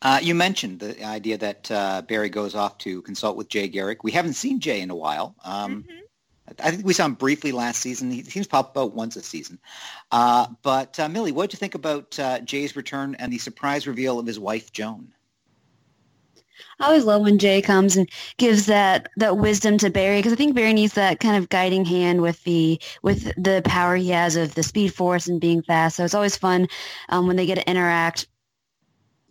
Uh, 0.00 0.20
you 0.22 0.34
mentioned 0.34 0.78
the 0.78 1.02
idea 1.04 1.36
that 1.36 1.70
uh, 1.70 2.02
Barry 2.02 2.28
goes 2.28 2.54
off 2.54 2.78
to 2.78 3.02
consult 3.02 3.36
with 3.36 3.48
Jay 3.48 3.66
Garrick. 3.66 4.04
We 4.04 4.12
haven't 4.12 4.34
seen 4.34 4.60
Jay 4.60 4.80
in 4.80 4.90
a 4.90 4.96
while. 4.96 5.34
Um, 5.44 5.82
mm-hmm. 5.82 5.98
I 6.62 6.70
think 6.70 6.86
we 6.86 6.94
saw 6.94 7.04
him 7.04 7.14
briefly 7.14 7.52
last 7.52 7.80
season. 7.80 8.10
He 8.10 8.22
seems 8.22 8.46
to 8.46 8.50
pop 8.50 8.70
about 8.70 8.94
once 8.94 9.16
a 9.16 9.22
season. 9.22 9.58
Uh, 10.10 10.46
but 10.62 10.98
uh, 10.98 11.08
Millie, 11.08 11.32
what 11.32 11.50
did 11.50 11.54
you 11.54 11.58
think 11.58 11.74
about 11.74 12.18
uh, 12.18 12.40
Jay's 12.40 12.76
return 12.76 13.16
and 13.16 13.32
the 13.32 13.38
surprise 13.38 13.86
reveal 13.86 14.18
of 14.18 14.26
his 14.26 14.38
wife, 14.38 14.72
Joan? 14.72 15.12
I 16.80 16.86
always 16.86 17.04
love 17.04 17.22
when 17.22 17.38
Jay 17.38 17.60
comes 17.60 17.96
and 17.96 18.08
gives 18.36 18.66
that 18.66 19.08
that 19.16 19.36
wisdom 19.36 19.78
to 19.78 19.90
Barry 19.90 20.18
because 20.18 20.32
I 20.32 20.36
think 20.36 20.54
Barry 20.54 20.72
needs 20.72 20.94
that 20.94 21.20
kind 21.20 21.36
of 21.36 21.48
guiding 21.48 21.84
hand 21.84 22.20
with 22.20 22.42
the 22.44 22.80
with 23.02 23.32
the 23.36 23.62
power 23.64 23.96
he 23.96 24.08
has 24.10 24.36
of 24.36 24.54
the 24.54 24.62
Speed 24.62 24.92
Force 24.94 25.26
and 25.26 25.40
being 25.40 25.62
fast. 25.62 25.96
So 25.96 26.04
it's 26.04 26.14
always 26.14 26.36
fun 26.36 26.68
um, 27.10 27.26
when 27.26 27.36
they 27.36 27.46
get 27.46 27.56
to 27.56 27.70
interact 27.70 28.26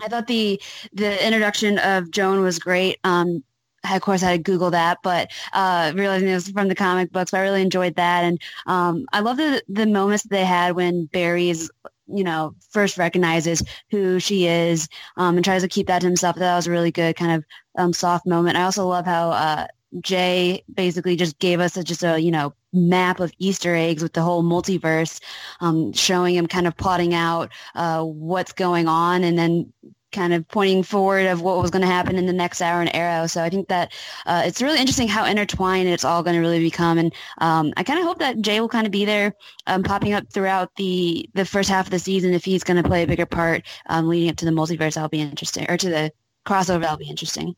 I 0.02 0.08
thought 0.08 0.28
the 0.28 0.62
the 0.94 1.26
introduction 1.26 1.80
of 1.80 2.12
Joan 2.12 2.42
was 2.42 2.60
great. 2.60 2.98
Um, 3.04 3.44
of 3.90 4.02
course, 4.02 4.22
I 4.24 4.32
had 4.32 4.46
to 4.46 4.52
Google 4.52 4.72
that, 4.72 4.98
but 5.04 5.32
uh, 5.54 5.94
realizing 5.96 6.28
it 6.28 6.34
was 6.34 6.50
from 6.50 6.68
the 6.68 6.76
comic 6.76 7.12
books, 7.12 7.34
I 7.34 7.42
really 7.42 7.62
enjoyed 7.62 7.96
that. 7.96 8.24
And 8.24 8.42
um, 8.66 9.06
I 9.14 9.22
love 9.22 9.38
the 9.38 9.64
the 9.68 9.86
moments 9.88 10.24
they 10.24 10.46
had 10.46 10.76
when 10.76 11.06
Barry's, 11.08 11.70
you 12.08 12.24
know, 12.24 12.54
first 12.72 12.98
recognizes 12.98 13.64
who 13.90 14.20
she 14.20 14.46
is 14.48 14.88
um, 15.16 15.36
and 15.38 15.46
tries 15.46 15.62
to 15.62 15.68
keep 15.70 15.88
that 15.88 16.00
to 16.00 16.08
himself. 16.08 16.36
That 16.36 16.56
was 16.56 16.68
a 16.68 16.72
really 16.72 16.92
good 16.92 17.16
kind 17.16 17.32
of 17.34 17.46
um, 17.78 17.94
soft 17.94 18.26
moment. 18.28 18.58
I 18.58 18.64
also 18.64 18.86
love 18.88 19.06
how 19.06 19.32
uh, 19.32 19.68
Jay 20.02 20.64
basically 20.74 21.16
just 21.16 21.40
gave 21.40 21.60
us 21.60 21.78
a, 21.78 21.84
just 21.84 22.04
a, 22.04 22.20
you 22.20 22.32
know, 22.32 22.54
map 22.74 23.20
of 23.20 23.32
Easter 23.40 23.76
eggs 23.76 24.04
with 24.04 24.14
the 24.14 24.22
whole 24.22 24.44
multiverse, 24.44 25.22
um, 25.62 25.94
showing 25.94 26.36
him 26.36 26.48
kind 26.48 26.68
of 26.68 26.76
plotting 26.78 27.14
out 27.14 27.52
uh, 27.76 28.04
what's 28.04 28.54
going 28.54 28.88
on 28.88 29.24
and 29.24 29.38
then 29.38 29.72
kind 30.12 30.34
of 30.34 30.48
pointing 30.48 30.84
forward 30.84 31.26
of 31.26 31.42
what 31.42 31.62
was 31.62 31.70
going 31.70 31.82
to 31.82 31.88
happen 31.88 32.16
in 32.16 32.26
the 32.26 32.34
next 32.34 32.62
hour 32.62 32.80
and 32.82 32.94
Arrow. 32.96 33.28
So 33.28 33.44
I 33.44 33.50
think 33.50 33.68
that 33.68 33.94
uh, 34.26 34.44
it's 34.46 34.62
really 34.62 34.80
interesting 34.80 35.08
how 35.08 35.26
intertwined 35.26 35.90
it's 35.90 36.06
all 36.06 36.24
going 36.24 36.36
to 36.36 36.40
really 36.40 36.60
become. 36.60 36.98
And 36.98 37.14
um, 37.40 37.74
I 37.78 37.84
kind 37.84 38.00
of 38.00 38.06
hope 38.06 38.20
that 38.20 38.42
Jay 38.42 38.60
will 38.60 38.70
kind 38.70 38.88
of 38.88 38.92
be 38.92 39.06
there 39.06 39.34
um, 39.68 39.84
popping 39.84 40.14
up 40.14 40.26
throughout 40.32 40.74
the, 40.76 41.30
the 41.34 41.46
first 41.46 41.70
half 41.70 41.88
of 41.88 41.92
the 41.92 42.00
season 42.00 42.34
if 42.34 42.46
he's 42.46 42.64
going 42.64 42.82
to 42.82 42.88
play 42.88 43.04
a 43.04 43.08
bigger 43.08 43.26
part 43.26 43.66
um, 43.88 44.08
leading 44.08 44.30
up 44.30 44.38
to 44.38 44.46
the 44.46 44.52
multiverse. 44.52 44.96
That'll 44.96 45.10
be 45.10 45.22
interesting. 45.22 45.70
Or 45.70 45.78
to 45.78 45.90
the 45.90 46.12
crossover, 46.46 46.82
that'll 46.82 46.98
be 46.98 47.10
interesting. 47.10 47.56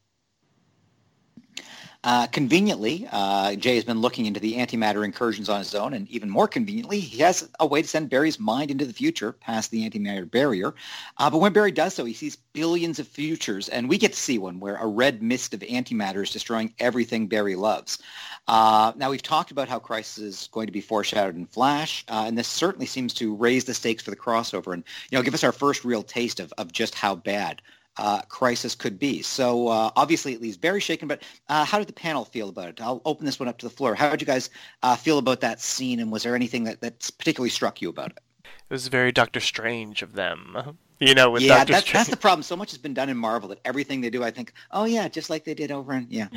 Uh, 2.06 2.28
conveniently, 2.28 3.06
uh, 3.12 3.54
Jay 3.56 3.76
has 3.76 3.84
been 3.84 4.00
looking 4.00 4.26
into 4.26 4.40
the 4.40 4.56
antimatter 4.56 5.04
incursions 5.04 5.50
on 5.50 5.60
his 5.60 5.76
own, 5.76 5.94
and 5.94 6.08
even 6.08 6.30
more 6.30 6.48
conveniently, 6.48 7.02
he 7.02 7.18
has 7.18 7.50
a 7.60 7.68
way 7.68 7.82
to 7.82 7.88
send 7.90 8.10
Barry's 8.10 8.40
mind 8.40 8.72
into 8.72 8.86
the 8.86 8.94
future 8.94 9.34
past 9.34 9.70
the 9.70 9.88
antimatter 9.88 10.30
barrier. 10.30 10.74
Uh, 11.18 11.30
but 11.30 11.40
when 11.40 11.52
Barry 11.52 11.74
does 11.74 11.94
so, 11.94 12.06
he 12.06 12.14
sees 12.14 12.38
billions 12.54 13.00
of 13.00 13.08
futures, 13.08 13.68
and 13.68 13.90
we 13.90 13.98
get 13.98 14.14
to 14.14 14.20
see 14.20 14.38
one 14.38 14.62
where 14.62 14.78
a 14.78 14.88
red 14.88 15.22
mist 15.22 15.54
of 15.54 15.60
antimatter 15.60 16.24
is 16.24 16.32
destroying 16.32 16.74
everything 16.80 17.28
Barry 17.28 17.58
loves. 17.58 18.00
Uh, 18.48 18.94
now, 18.96 19.10
we've 19.10 19.22
talked 19.22 19.52
about 19.52 19.68
how 19.68 19.78
Crisis 19.78 20.18
is 20.20 20.50
going 20.54 20.68
to 20.68 20.74
be 20.74 20.82
foreshadowed 20.82 21.36
in 21.36 21.48
Flash, 21.48 22.06
uh, 22.08 22.24
and 22.26 22.38
this 22.38 22.48
certainly 22.48 22.86
seems 22.86 23.14
to 23.16 23.36
raise 23.36 23.66
the 23.66 23.74
stakes 23.74 24.04
for 24.04 24.12
the 24.12 24.16
crossover 24.16 24.74
and 24.74 24.86
you 25.12 25.18
know 25.18 25.22
give 25.22 25.34
us 25.34 25.44
our 25.44 25.52
first 25.52 25.84
real 25.84 26.04
taste 26.04 26.40
of, 26.40 26.54
of 26.58 26.72
just 26.72 26.96
how 26.96 27.14
bad 27.14 27.62
uh, 28.00 28.22
crisis 28.24 28.76
could 28.76 28.98
be. 28.98 29.22
So 29.22 29.68
uh, 29.68 29.92
obviously 29.96 30.34
it 30.34 30.42
leaves 30.42 30.58
Barry 30.58 30.80
shaken, 30.80 31.08
but 31.08 31.22
uh, 31.50 31.66
how 31.66 31.78
did 31.80 31.88
the 31.88 31.94
panel 31.94 32.24
feel 32.24 32.50
about 32.50 32.70
it? 32.70 32.82
I'll 32.82 33.02
open 33.04 33.26
this 33.26 33.40
one 33.40 33.50
up 33.50 33.58
to 33.60 33.66
the 33.66 33.70
floor. 33.70 33.94
How 33.94 34.10
did 34.10 34.22
you 34.22 34.28
guys 34.28 34.50
uh, 34.84 34.96
feel 34.96 35.18
about 35.18 35.42
that 35.42 35.60
scene, 35.60 36.00
and 36.00 36.12
was 36.12 36.24
there 36.24 36.34
anything 36.34 36.64
that, 36.64 36.82
that 36.82 37.12
particularly 37.18 37.50
struck 37.50 37.82
you 37.82 37.90
about 37.90 38.12
it? 38.12 38.20
It 38.46 38.74
was 38.74 38.88
very 38.88 39.12
Doctor 39.12 39.40
Strange 39.40 40.02
of 40.02 40.14
them. 40.14 40.78
You 41.02 41.16
know, 41.16 41.32
with 41.32 41.44
yeah, 41.44 41.60
Doctor 41.60 41.72
that's, 41.72 41.88
Strange. 41.88 41.94
that's 41.94 42.10
the 42.10 42.18
problem. 42.18 42.44
So 42.44 42.58
much 42.58 42.72
has 42.72 42.78
been 42.78 42.94
done 42.94 43.08
in 43.08 43.16
Marvel 43.16 43.48
that 43.48 43.62
everything 43.64 44.02
they 44.02 44.10
do, 44.10 44.22
I 44.22 44.32
think, 44.32 44.52
oh 44.72 44.84
yeah, 44.84 45.08
just 45.08 45.30
like 45.30 45.46
they 45.46 45.54
did 45.54 45.72
over 45.72 45.94
in 45.94 46.08
yeah. 46.10 46.28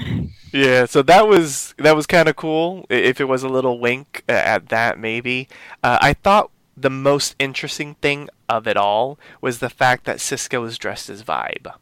Yeah, 0.52 0.85
so 0.85 1.02
that 1.02 1.26
was 1.26 1.75
that 1.78 1.97
was 1.97 2.07
kind 2.07 2.28
of 2.28 2.37
cool. 2.37 2.87
If 2.88 3.21
it 3.21 3.25
was 3.25 3.42
a 3.42 3.49
little 3.49 3.81
wink 3.81 4.23
at 4.28 4.69
that, 4.69 5.00
maybe. 5.00 5.49
Uh, 5.83 5.99
I 6.00 6.12
thought 6.12 6.52
the 6.76 6.90
most 6.90 7.34
interesting 7.38 7.94
thing 7.96 8.28
of 8.48 8.66
it 8.66 8.76
all 8.76 9.18
was 9.40 9.58
the 9.58 9.70
fact 9.70 10.04
that 10.04 10.20
Cisco 10.20 10.60
was 10.60 10.78
dressed 10.78 11.10
as 11.10 11.22
Vibe. 11.22 11.72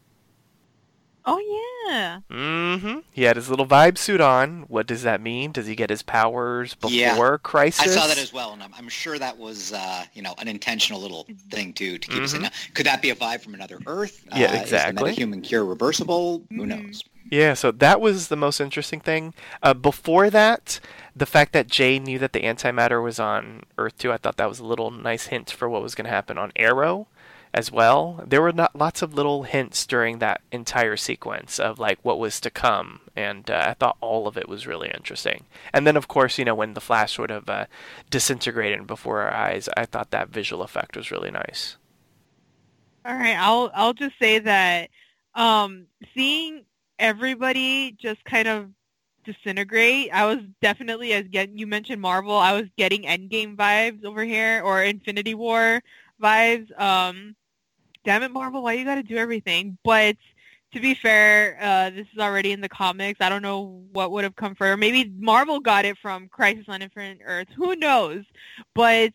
Oh 1.25 1.39
yeah. 1.87 2.21
Mm-hmm. 2.29 2.99
He 3.11 3.23
had 3.23 3.35
his 3.35 3.49
little 3.49 3.65
Vibe 3.65 3.97
suit 3.97 4.21
on. 4.21 4.63
What 4.67 4.87
does 4.87 5.03
that 5.03 5.21
mean? 5.21 5.51
Does 5.51 5.67
he 5.67 5.75
get 5.75 5.89
his 5.89 6.01
powers 6.01 6.73
before 6.75 6.91
yeah. 6.91 7.37
Crisis? 7.43 7.81
I 7.81 7.87
saw 7.87 8.07
that 8.07 8.17
as 8.17 8.33
well, 8.33 8.53
and 8.53 8.63
I'm, 8.63 8.73
I'm 8.75 8.89
sure 8.89 9.19
that 9.19 9.37
was 9.37 9.73
uh, 9.73 10.05
you 10.13 10.21
know 10.21 10.33
an 10.39 10.47
intentional 10.47 11.01
little 11.01 11.27
thing 11.49 11.73
to 11.73 11.97
to 11.97 12.07
keep 12.07 12.15
mm-hmm. 12.15 12.23
us 12.23 12.33
in. 12.33 12.41
Mm-hmm. 12.41 12.73
Could 12.73 12.85
that 12.85 13.01
be 13.01 13.09
a 13.11 13.15
vibe 13.15 13.41
from 13.41 13.53
another 13.53 13.79
Earth? 13.85 14.25
Yeah, 14.35 14.51
uh, 14.51 14.61
exactly. 14.61 15.11
Is 15.11 15.15
the 15.15 15.21
human 15.21 15.41
cure 15.41 15.65
reversible? 15.65 16.39
Mm-hmm. 16.39 16.59
Who 16.59 16.65
knows? 16.65 17.03
Yeah, 17.29 17.53
so 17.53 17.71
that 17.71 18.01
was 18.01 18.27
the 18.27 18.35
most 18.35 18.59
interesting 18.59 18.99
thing. 18.99 19.33
Uh, 19.63 19.73
before 19.73 20.29
that, 20.29 20.81
the 21.15 21.25
fact 21.25 21.53
that 21.53 21.67
Jay 21.67 21.97
knew 21.97 22.19
that 22.19 22.33
the 22.33 22.41
antimatter 22.41 23.01
was 23.01 23.19
on 23.19 23.63
Earth 23.77 23.97
too, 23.97 24.11
I 24.11 24.17
thought 24.17 24.37
that 24.37 24.49
was 24.49 24.59
a 24.59 24.65
little 24.65 24.91
nice 24.91 25.27
hint 25.27 25.49
for 25.49 25.69
what 25.69 25.81
was 25.81 25.95
going 25.95 26.05
to 26.05 26.11
happen 26.11 26.37
on 26.37 26.51
Arrow 26.57 27.07
as 27.53 27.71
well. 27.71 28.23
There 28.25 28.41
were 28.41 28.53
not 28.53 28.75
lots 28.75 29.01
of 29.01 29.13
little 29.13 29.43
hints 29.43 29.85
during 29.85 30.19
that 30.19 30.41
entire 30.51 30.95
sequence 30.95 31.59
of 31.59 31.79
like 31.79 31.99
what 32.01 32.19
was 32.19 32.39
to 32.41 32.49
come, 32.49 33.01
and 33.15 33.49
uh, 33.49 33.65
I 33.69 33.73
thought 33.73 33.97
all 34.01 34.27
of 34.27 34.37
it 34.37 34.47
was 34.47 34.67
really 34.67 34.89
interesting. 34.89 35.45
And 35.73 35.85
then, 35.85 35.97
of 35.97 36.07
course, 36.07 36.37
you 36.37 36.45
know, 36.45 36.55
when 36.55 36.73
the 36.73 36.81
Flash 36.81 37.13
sort 37.13 37.31
of 37.31 37.49
uh, 37.49 37.65
disintegrated 38.09 38.87
before 38.87 39.21
our 39.21 39.33
eyes, 39.33 39.67
I 39.75 39.85
thought 39.85 40.11
that 40.11 40.29
visual 40.29 40.63
effect 40.63 40.95
was 40.95 41.11
really 41.11 41.31
nice. 41.31 41.77
All 43.03 43.15
right, 43.15 43.37
I'll 43.37 43.71
I'll 43.73 43.93
just 43.93 44.17
say 44.19 44.39
that 44.39 44.89
um, 45.35 45.87
seeing 46.15 46.63
everybody 46.99 47.91
just 47.99 48.23
kind 48.25 48.47
of 48.47 48.69
disintegrate. 49.25 50.09
I 50.13 50.25
was 50.25 50.39
definitely 50.61 51.13
as 51.13 51.25
get 51.27 51.49
you 51.49 51.67
mentioned 51.67 52.01
Marvel, 52.01 52.35
I 52.37 52.53
was 52.53 52.65
getting 52.77 53.03
Endgame 53.03 53.55
vibes 53.55 54.05
over 54.05 54.23
here 54.23 54.61
or 54.63 54.83
Infinity 54.83 55.33
War 55.33 55.81
vibes. 56.21 56.79
Um, 56.79 57.35
damn 58.03 58.23
it, 58.23 58.31
Marvel, 58.31 58.63
why 58.63 58.73
you 58.73 58.85
got 58.85 58.95
to 58.95 59.03
do 59.03 59.17
everything? 59.17 59.77
But 59.83 60.17
to 60.73 60.79
be 60.79 60.93
fair, 60.95 61.57
uh, 61.61 61.89
this 61.89 62.07
is 62.13 62.19
already 62.19 62.51
in 62.51 62.61
the 62.61 62.69
comics. 62.69 63.19
I 63.21 63.29
don't 63.29 63.41
know 63.41 63.83
what 63.91 64.11
would 64.11 64.23
have 64.23 64.35
come 64.35 64.55
first. 64.55 64.79
Maybe 64.79 65.11
Marvel 65.19 65.59
got 65.59 65.85
it 65.85 65.97
from 65.97 66.27
Crisis 66.29 66.65
on 66.67 66.81
Infinite 66.81 67.19
Earths. 67.25 67.51
Who 67.55 67.75
knows? 67.75 68.23
But 68.73 69.11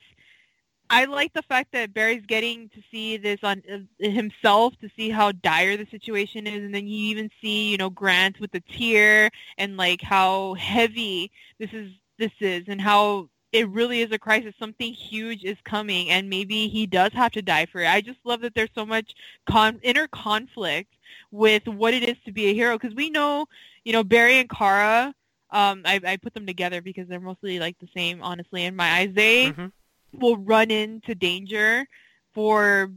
I 0.90 1.06
like 1.06 1.32
the 1.32 1.42
fact 1.42 1.72
that 1.72 1.94
Barry's 1.94 2.24
getting 2.26 2.68
to 2.68 2.82
see 2.90 3.16
this 3.16 3.40
on 3.42 3.62
uh, 3.72 3.78
himself 3.98 4.74
to 4.80 4.90
see 4.96 5.10
how 5.10 5.32
dire 5.32 5.76
the 5.76 5.86
situation 5.90 6.46
is, 6.46 6.62
and 6.62 6.74
then 6.74 6.86
you 6.86 7.10
even 7.10 7.30
see, 7.40 7.70
you 7.70 7.78
know, 7.78 7.90
Grant 7.90 8.38
with 8.38 8.52
the 8.52 8.60
tear 8.60 9.30
and 9.58 9.76
like 9.76 10.02
how 10.02 10.54
heavy 10.54 11.30
this 11.58 11.70
is. 11.72 11.90
This 12.18 12.32
is, 12.40 12.64
and 12.66 12.80
how 12.80 13.28
it 13.52 13.68
really 13.70 14.00
is 14.02 14.12
a 14.12 14.18
crisis. 14.18 14.54
Something 14.58 14.92
huge 14.92 15.44
is 15.44 15.56
coming, 15.64 16.10
and 16.10 16.28
maybe 16.28 16.68
he 16.68 16.86
does 16.86 17.12
have 17.12 17.32
to 17.32 17.42
die 17.42 17.66
for 17.66 17.80
it. 17.80 17.86
I 17.88 18.00
just 18.00 18.18
love 18.24 18.40
that 18.42 18.54
there's 18.54 18.70
so 18.74 18.84
much 18.84 19.14
con- 19.48 19.80
inner 19.82 20.08
conflict 20.08 20.92
with 21.30 21.66
what 21.66 21.94
it 21.94 22.02
is 22.08 22.16
to 22.24 22.32
be 22.32 22.46
a 22.46 22.54
hero, 22.54 22.78
because 22.78 22.94
we 22.94 23.10
know, 23.10 23.46
you 23.84 23.92
know, 23.92 24.04
Barry 24.04 24.38
and 24.38 24.50
Kara. 24.50 25.14
Um, 25.50 25.82
I, 25.84 26.00
I 26.04 26.16
put 26.16 26.34
them 26.34 26.46
together 26.46 26.82
because 26.82 27.06
they're 27.08 27.20
mostly 27.20 27.58
like 27.60 27.78
the 27.78 27.88
same, 27.94 28.20
honestly, 28.22 28.64
in 28.64 28.74
my 28.74 28.90
eyes. 28.98 29.10
They 29.14 29.50
Mhm. 29.50 29.72
will 30.12 30.36
run 30.38 30.70
into 30.70 31.14
danger 31.14 31.86
for 32.34 32.92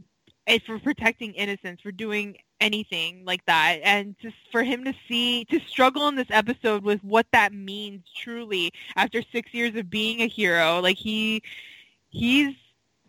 eh, 0.46 0.58
for 0.66 0.78
protecting 0.80 1.34
innocence, 1.34 1.80
for 1.80 1.92
doing 1.92 2.36
anything 2.60 3.24
like 3.24 3.44
that, 3.46 3.80
and 3.82 4.16
just 4.20 4.36
for 4.52 4.62
him 4.62 4.84
to 4.84 4.94
see 5.08 5.44
to 5.46 5.60
struggle 5.60 6.08
in 6.08 6.16
this 6.16 6.30
episode 6.30 6.82
with 6.82 7.02
what 7.02 7.26
that 7.32 7.52
means 7.52 8.02
truly 8.16 8.72
after 8.96 9.22
six 9.32 9.52
years 9.54 9.74
of 9.76 9.90
being 9.90 10.20
a 10.20 10.26
hero, 10.26 10.80
like 10.80 10.96
he 10.96 11.42
he's 12.10 12.54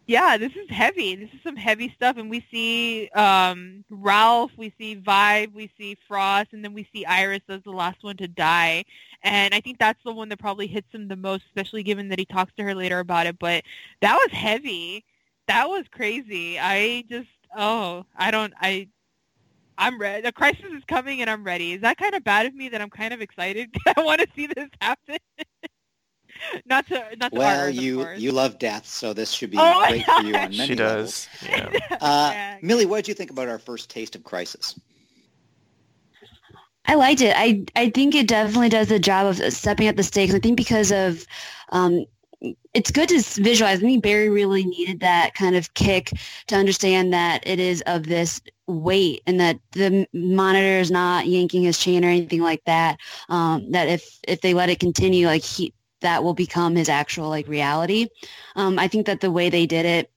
yeah, 0.07 0.37
this 0.37 0.51
is 0.55 0.69
heavy. 0.69 1.15
This 1.15 1.29
is 1.33 1.39
some 1.41 1.55
heavy 1.55 1.89
stuff, 1.95 2.17
and 2.17 2.29
we 2.29 2.45
see 2.51 3.07
um, 3.09 3.85
Ralph, 3.89 4.51
we 4.57 4.73
see 4.77 4.95
Vibe, 4.97 5.53
we 5.53 5.71
see 5.77 5.97
Frost, 6.07 6.49
and 6.51 6.63
then 6.63 6.73
we 6.73 6.87
see 6.91 7.05
Iris 7.05 7.41
as 7.47 7.63
the 7.63 7.71
last 7.71 8.03
one 8.03 8.17
to 8.17 8.27
die. 8.27 8.83
And 9.23 9.53
I 9.53 9.61
think 9.61 9.79
that's 9.79 10.03
the 10.03 10.11
one 10.11 10.27
that 10.29 10.39
probably 10.39 10.67
hits 10.67 10.91
him 10.91 11.07
the 11.07 11.15
most, 11.15 11.45
especially 11.45 11.83
given 11.83 12.09
that 12.09 12.19
he 12.19 12.25
talks 12.25 12.51
to 12.57 12.63
her 12.63 12.75
later 12.75 12.99
about 12.99 13.27
it. 13.27 13.39
But 13.39 13.63
that 14.01 14.15
was 14.15 14.31
heavy. 14.31 15.05
That 15.47 15.69
was 15.69 15.85
crazy. 15.91 16.59
I 16.59 17.05
just, 17.09 17.29
oh, 17.55 18.05
I 18.17 18.31
don't, 18.31 18.53
I, 18.59 18.87
I'm 19.81 19.99
ready. 19.99 20.23
The 20.23 20.33
crisis 20.33 20.65
is 20.77 20.83
coming, 20.87 21.21
and 21.21 21.29
I'm 21.31 21.43
ready. 21.43 21.73
Is 21.73 21.81
that 21.81 21.97
kind 21.97 22.15
of 22.15 22.23
bad 22.23 22.47
of 22.47 22.55
me 22.55 22.69
that 22.69 22.81
I'm 22.81 22.91
kind 22.91 23.13
of 23.13 23.21
excited? 23.21 23.75
I 23.97 24.01
want 24.03 24.21
to 24.21 24.27
see 24.35 24.47
this 24.47 24.69
happen. 24.81 25.17
not 26.67 26.87
to, 26.89 27.17
not 27.17 27.33
to 27.33 27.39
Well, 27.39 27.45
ours, 27.45 27.75
you 27.75 28.09
you 28.15 28.31
love 28.31 28.59
death, 28.59 28.87
so 28.87 29.13
this 29.13 29.31
should 29.31 29.51
be 29.51 29.61
Oh 29.61 29.81
my 29.81 29.93
great 29.93 30.09
for 30.09 30.21
you 30.21 30.39
on 30.39 30.55
gosh. 30.55 30.57
many 30.57 30.75
She 30.75 30.75
levels. 30.75 31.15
does. 31.15 31.29
Yeah. 31.41 31.73
Uh, 32.01 32.35
Yeah. 32.35 32.59
Millie, 32.61 32.85
what 32.87 32.97
did 32.97 33.09
you 33.09 33.15
think 33.15 33.31
about 33.31 33.49
our 33.49 33.59
first 33.59 33.89
taste 33.89 34.15
of 34.15 34.23
Crisis? 34.23 34.79
I 36.87 36.95
liked 36.95 37.21
it. 37.21 37.33
I 37.37 37.65
I 37.75 37.89
think 37.91 38.15
it 38.15 38.27
definitely 38.27 38.69
does 38.69 38.89
the 38.89 38.99
job 38.99 39.27
of 39.27 39.53
stepping 39.53 39.87
up 39.87 39.95
the 39.97 40.03
stakes. 40.03 40.33
I 40.33 40.39
think 40.39 40.57
because 40.57 40.91
of 40.91 41.25
um, 41.71 42.05
it's 42.73 42.91
good 42.91 43.09
to 43.09 43.21
visualize. 43.41 43.79
I 43.79 43.81
think 43.81 44.03
Barry 44.03 44.29
really 44.29 44.65
needed 44.65 44.99
that 45.01 45.33
kind 45.33 45.55
of 45.55 45.73
kick 45.73 46.11
to 46.47 46.55
understand 46.55 47.13
that 47.13 47.45
it 47.45 47.59
is 47.59 47.81
of 47.85 48.07
this 48.07 48.41
weight 48.67 49.21
and 49.27 49.39
that 49.39 49.59
the 49.73 50.07
monitor 50.13 50.79
is 50.79 50.89
not 50.91 51.27
yanking 51.27 51.63
his 51.63 51.77
chain 51.77 52.03
or 52.03 52.09
anything 52.09 52.41
like 52.41 52.63
that. 52.65 52.97
Um, 53.29 53.71
that 53.71 53.87
if 53.87 54.19
if 54.27 54.41
they 54.41 54.53
let 54.53 54.69
it 54.69 54.79
continue, 54.79 55.27
like 55.27 55.43
he 55.43 55.73
that 56.01 56.23
will 56.23 56.33
become 56.33 56.75
his 56.75 56.89
actual 56.89 57.29
like 57.29 57.47
reality. 57.47 58.07
Um, 58.55 58.79
I 58.79 58.87
think 58.87 59.05
that 59.05 59.21
the 59.21 59.31
way 59.31 59.49
they 59.49 59.65
did 59.65 59.85
it 59.85 60.11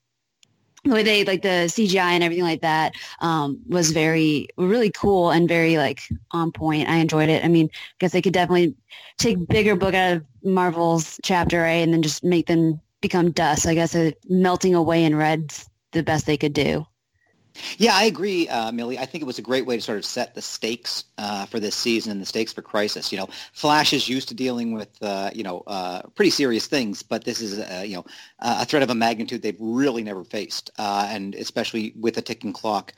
the 0.85 0.91
way 0.91 1.03
they 1.03 1.25
like 1.25 1.43
the 1.43 1.67
CGI 1.69 2.13
and 2.13 2.23
everything 2.23 2.45
like 2.45 2.61
that 2.61 2.95
um, 3.21 3.61
was 3.69 3.91
very 3.91 4.49
really 4.56 4.91
cool 4.91 5.30
and 5.30 5.49
very 5.49 5.76
like 5.78 6.02
on 6.30 6.52
point. 6.52 6.89
I 6.89 6.97
enjoyed 6.97 7.28
it. 7.28 7.45
I 7.45 7.49
mean, 7.49 7.71
I 7.73 7.78
guess 7.99 8.13
they 8.13 8.23
could 8.23 8.32
definitely 8.32 8.75
take 9.19 9.47
bigger 9.49 9.76
book 9.76 9.95
out 9.95 10.17
of 10.17 10.25
Marvel's 10.43 11.19
chapter 11.23 11.65
A 11.65 11.82
and 11.82 11.93
then 11.93 12.02
just 12.02 12.23
make 12.23 12.47
them 12.47 12.80
become 13.00 13.30
dust. 13.30 13.67
I 13.67 13.75
guess 13.75 13.95
uh, 13.95 14.13
melting 14.28 14.75
away 14.75 15.04
in 15.04 15.17
red's 15.17 15.69
the 15.93 16.02
best 16.02 16.26
they 16.26 16.37
could 16.37 16.52
do. 16.52 16.87
Yeah, 17.78 17.95
I 17.95 18.04
agree, 18.04 18.49
uh, 18.49 18.73
Millie. 18.73 18.99
I 18.99 19.06
think 19.06 19.23
it 19.23 19.26
was 19.26 19.38
a 19.38 19.43
great 19.43 19.64
way 19.64 19.76
to 19.76 19.82
sort 19.82 19.99
of 19.99 20.04
set 20.04 20.34
the 20.34 20.43
stakes 20.43 21.04
uh, 21.19 21.47
for 21.47 21.60
this 21.60 21.76
season 21.76 22.12
and 22.12 22.21
the 22.21 22.26
stakes 22.26 22.52
for 22.52 22.62
Crisis. 22.62 23.12
You 23.12 23.19
know, 23.19 23.28
Flash 23.52 23.93
is 23.93 24.08
used 24.08 24.28
to 24.28 24.34
dealing 24.34 24.73
with, 24.75 24.90
uh, 25.02 25.30
you 25.32 25.45
know, 25.45 25.62
uh, 25.67 26.02
pretty 26.14 26.30
serious 26.30 26.67
things, 26.67 27.02
but 27.02 27.25
this 27.25 27.40
is, 27.40 27.58
uh, 27.58 27.84
you 27.86 27.95
know, 27.97 28.04
a 28.40 28.64
threat 28.64 28.82
of 28.82 28.90
a 28.90 28.95
magnitude 28.95 29.43
they've 29.43 29.56
really 29.60 30.02
never 30.02 30.25
faced, 30.25 30.71
uh, 30.78 31.06
and 31.10 31.34
especially 31.36 31.93
with 31.99 32.19
a 32.19 32.23
ticking 32.23 32.52
clock 32.52 32.93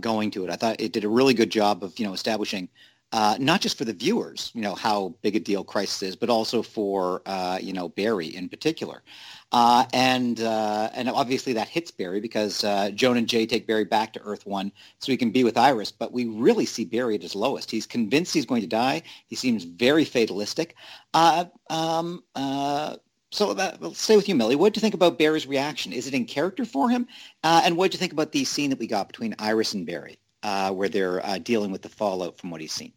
going 0.00 0.30
to 0.30 0.44
it. 0.44 0.50
I 0.50 0.56
thought 0.56 0.80
it 0.80 0.92
did 0.92 1.04
a 1.04 1.08
really 1.08 1.34
good 1.34 1.50
job 1.50 1.82
of, 1.82 1.98
you 1.98 2.06
know, 2.06 2.12
establishing 2.12 2.68
not 3.12 3.60
just 3.60 3.78
for 3.78 3.84
the 3.84 3.92
viewers, 3.94 4.50
you 4.54 4.60
know, 4.62 4.74
how 4.74 5.14
big 5.22 5.34
a 5.36 5.40
deal 5.40 5.64
Crisis 5.64 6.02
is, 6.02 6.16
but 6.16 6.30
also 6.30 6.62
for, 6.62 7.22
you 7.60 7.72
know, 7.72 7.88
Barry 7.88 8.26
in 8.26 8.48
particular. 8.48 9.02
Uh, 9.50 9.86
and 9.94 10.40
uh, 10.42 10.90
and 10.92 11.08
obviously 11.08 11.54
that 11.54 11.68
hits 11.68 11.90
Barry 11.90 12.20
because 12.20 12.64
uh, 12.64 12.90
Joan 12.90 13.16
and 13.16 13.26
Jay 13.26 13.46
take 13.46 13.66
Barry 13.66 13.84
back 13.84 14.12
to 14.12 14.20
Earth 14.20 14.44
One 14.44 14.70
so 14.98 15.10
he 15.10 15.16
can 15.16 15.30
be 15.30 15.42
with 15.42 15.56
Iris. 15.56 15.90
But 15.90 16.12
we 16.12 16.26
really 16.26 16.66
see 16.66 16.84
Barry 16.84 17.14
at 17.14 17.22
his 17.22 17.34
lowest. 17.34 17.70
He's 17.70 17.86
convinced 17.86 18.34
he's 18.34 18.44
going 18.44 18.60
to 18.60 18.68
die. 18.68 19.02
He 19.26 19.36
seems 19.36 19.64
very 19.64 20.04
fatalistic. 20.04 20.76
Uh, 21.14 21.46
um, 21.70 22.24
uh, 22.34 22.96
so 23.30 23.54
that, 23.54 23.80
let's 23.80 24.00
stay 24.00 24.16
with 24.16 24.28
you, 24.28 24.34
Millie. 24.34 24.56
What 24.56 24.74
do 24.74 24.78
you 24.78 24.82
think 24.82 24.94
about 24.94 25.18
Barry's 25.18 25.46
reaction? 25.46 25.92
Is 25.92 26.06
it 26.06 26.14
in 26.14 26.26
character 26.26 26.66
for 26.66 26.90
him? 26.90 27.06
Uh, 27.42 27.62
and 27.64 27.76
what 27.76 27.90
do 27.90 27.96
you 27.96 27.98
think 27.98 28.12
about 28.12 28.32
the 28.32 28.44
scene 28.44 28.68
that 28.70 28.78
we 28.78 28.86
got 28.86 29.06
between 29.06 29.34
Iris 29.38 29.72
and 29.72 29.86
Barry, 29.86 30.18
where 30.42 30.88
they're 30.88 31.38
dealing 31.40 31.70
with 31.70 31.82
the 31.82 31.90
fallout 31.90 32.38
from 32.38 32.50
what 32.50 32.60
he's 32.60 32.72
seen? 32.72 32.92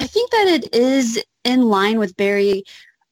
I 0.00 0.06
think 0.06 0.30
that 0.32 0.46
it 0.48 0.74
is 0.74 1.22
in 1.44 1.62
line 1.62 1.98
with 1.98 2.16
Barry. 2.16 2.64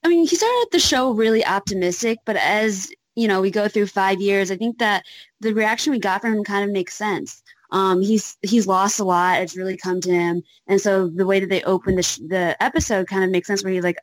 I 0.04 0.08
mean, 0.08 0.26
he 0.26 0.36
started 0.36 0.68
the 0.72 0.78
show 0.78 1.12
really 1.12 1.44
optimistic, 1.44 2.18
but 2.24 2.36
as 2.36 2.90
you 3.14 3.28
know, 3.28 3.40
we 3.40 3.50
go 3.50 3.68
through 3.68 3.86
five 3.86 4.20
years. 4.20 4.50
I 4.50 4.56
think 4.56 4.78
that 4.78 5.04
the 5.40 5.54
reaction 5.54 5.92
we 5.92 5.98
got 5.98 6.22
from 6.22 6.34
him 6.34 6.44
kind 6.44 6.64
of 6.64 6.70
makes 6.70 6.94
sense. 6.94 7.42
Um, 7.70 8.02
he's 8.02 8.36
he's 8.42 8.66
lost 8.66 9.00
a 9.00 9.04
lot. 9.04 9.40
It's 9.40 9.56
really 9.56 9.76
come 9.76 10.00
to 10.02 10.10
him, 10.12 10.42
and 10.66 10.80
so 10.80 11.08
the 11.08 11.26
way 11.26 11.40
that 11.40 11.48
they 11.48 11.62
open 11.62 11.96
the 11.96 12.02
sh- 12.02 12.20
the 12.28 12.56
episode 12.62 13.06
kind 13.06 13.24
of 13.24 13.30
makes 13.30 13.46
sense. 13.46 13.62
Where 13.64 13.72
he's 13.72 13.84
like, 13.84 13.98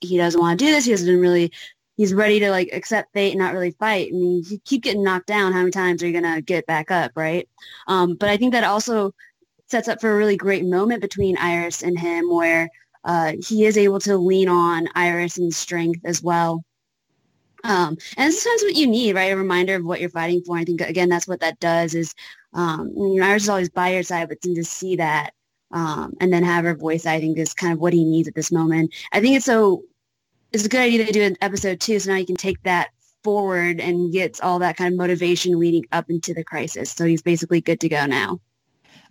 he 0.00 0.16
doesn't 0.16 0.40
want 0.40 0.58
to 0.58 0.64
do 0.64 0.70
this. 0.70 0.84
He 0.84 0.92
doesn't 0.92 1.20
really. 1.20 1.52
He's 1.96 2.12
ready 2.12 2.40
to 2.40 2.50
like 2.50 2.70
accept 2.72 3.12
fate 3.14 3.30
and 3.30 3.38
not 3.38 3.52
really 3.54 3.70
fight. 3.72 4.08
I 4.08 4.16
mean, 4.16 4.42
you 4.48 4.58
keep 4.64 4.82
getting 4.82 5.04
knocked 5.04 5.28
down. 5.28 5.52
How 5.52 5.60
many 5.60 5.70
times 5.70 6.02
are 6.02 6.06
you 6.08 6.12
gonna 6.12 6.42
get 6.42 6.66
back 6.66 6.90
up, 6.90 7.12
right? 7.14 7.48
Um, 7.86 8.16
but 8.16 8.28
I 8.30 8.36
think 8.36 8.52
that 8.52 8.64
also 8.64 9.12
sets 9.68 9.88
up 9.88 10.00
for 10.00 10.12
a 10.12 10.16
really 10.16 10.36
great 10.36 10.64
moment 10.64 11.00
between 11.00 11.36
Iris 11.38 11.82
and 11.82 11.98
him 11.98 12.30
where 12.30 12.68
uh, 13.04 13.34
he 13.46 13.64
is 13.64 13.76
able 13.76 14.00
to 14.00 14.16
lean 14.16 14.48
on 14.48 14.88
Iris 14.94 15.38
and 15.38 15.52
strength 15.52 16.00
as 16.04 16.22
well. 16.22 16.64
Um, 17.64 17.96
and 18.18 18.32
sometimes 18.32 18.62
what 18.62 18.76
you 18.76 18.86
need, 18.86 19.14
right? 19.14 19.32
A 19.32 19.36
reminder 19.36 19.74
of 19.76 19.84
what 19.84 20.00
you're 20.00 20.10
fighting 20.10 20.42
for. 20.42 20.58
I 20.58 20.64
think, 20.64 20.82
again, 20.82 21.08
that's 21.08 21.26
what 21.26 21.40
that 21.40 21.58
does 21.60 21.94
is, 21.94 22.14
um, 22.52 22.92
you 22.94 23.16
know, 23.16 23.26
Iris 23.26 23.44
is 23.44 23.48
always 23.48 23.70
by 23.70 23.90
your 23.90 24.02
side, 24.02 24.28
but 24.28 24.42
to 24.42 24.64
see 24.64 24.96
that 24.96 25.32
um, 25.72 26.12
and 26.20 26.32
then 26.32 26.44
have 26.44 26.64
her 26.64 26.74
voice, 26.74 27.06
I 27.06 27.20
think, 27.20 27.38
is 27.38 27.54
kind 27.54 27.72
of 27.72 27.80
what 27.80 27.94
he 27.94 28.04
needs 28.04 28.28
at 28.28 28.34
this 28.34 28.52
moment. 28.52 28.92
I 29.12 29.20
think 29.20 29.36
it's 29.36 29.46
so, 29.46 29.82
it's 30.52 30.66
a 30.66 30.68
good 30.68 30.80
idea 30.80 31.06
to 31.06 31.12
do 31.12 31.22
an 31.22 31.36
episode 31.40 31.80
two, 31.80 31.98
so 31.98 32.10
now 32.10 32.18
you 32.18 32.26
can 32.26 32.36
take 32.36 32.62
that 32.64 32.90
forward 33.24 33.80
and 33.80 34.12
gets 34.12 34.40
all 34.40 34.58
that 34.58 34.76
kind 34.76 34.92
of 34.92 34.98
motivation 34.98 35.58
leading 35.58 35.84
up 35.90 36.10
into 36.10 36.34
the 36.34 36.44
crisis. 36.44 36.92
So 36.92 37.06
he's 37.06 37.22
basically 37.22 37.62
good 37.62 37.80
to 37.80 37.88
go 37.88 38.04
now. 38.04 38.40